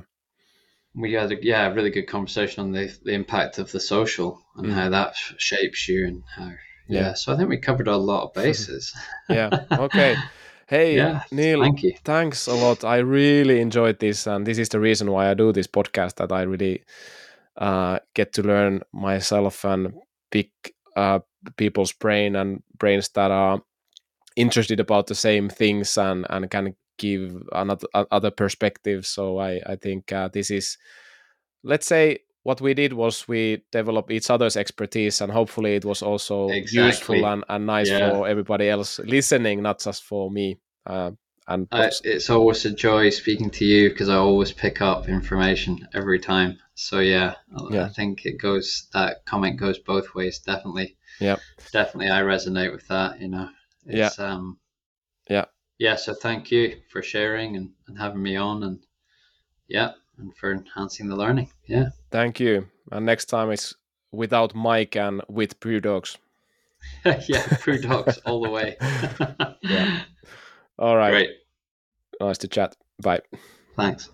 [0.96, 4.42] we had a yeah a really good conversation on the the impact of the social
[4.58, 4.74] and Mm.
[4.74, 6.52] how that shapes you and how
[6.88, 7.02] yeah.
[7.02, 7.14] Yeah.
[7.14, 8.94] so I think we covered a lot of bases.
[9.30, 9.50] yeah.
[9.72, 10.16] Okay.
[10.68, 11.94] Hey, yeah, Neil, thank you.
[12.04, 12.84] thanks a lot.
[12.84, 16.16] I really enjoyed this, and this is the reason why I do this podcast.
[16.16, 16.84] That I really
[17.58, 19.94] uh, get to learn myself and
[20.32, 20.50] pick
[20.96, 21.20] uh,
[21.58, 23.62] people's brain and brains that are
[24.36, 29.08] interested about the same things and and can give another other perspectives.
[29.08, 30.78] So I I think uh, this is,
[31.64, 32.20] let's say.
[32.46, 36.86] What we did was we developed each other's expertise, and hopefully it was also Exactly.
[37.18, 38.12] useful and, and nice Yeah.
[38.12, 40.60] for everybody else listening, not just for me.
[40.86, 41.12] Uh,
[41.48, 45.88] and I, it's always a joy speaking to you because I always pick up information
[45.96, 46.60] every time.
[46.76, 47.86] So yeah, I- Yeah.
[47.86, 50.38] I think it goes that comment goes both ways.
[50.38, 50.98] Definitely.
[51.20, 51.38] yeah
[51.72, 53.20] Definitely, I resonate with that.
[53.22, 53.50] You know.
[53.88, 54.08] Yeah.
[54.08, 54.60] It's, Um,
[55.30, 55.46] Yeah.
[55.80, 55.96] Yeah.
[55.96, 58.86] So thank you for sharing and, and having me on, and
[59.68, 61.52] yeah, and for enhancing the learning.
[61.66, 61.90] Yeah.
[62.12, 62.68] Thank you.
[62.92, 63.76] And next time it's
[64.12, 66.18] without Mike and with Brew Dogs.
[67.28, 68.78] yeah, Brew Dogs all the way.
[69.62, 70.02] Yeah.
[70.78, 71.12] All right.
[71.12, 71.30] Great.
[72.20, 72.76] Nice to chat.
[73.02, 73.22] Bye.
[73.76, 74.10] Thanks.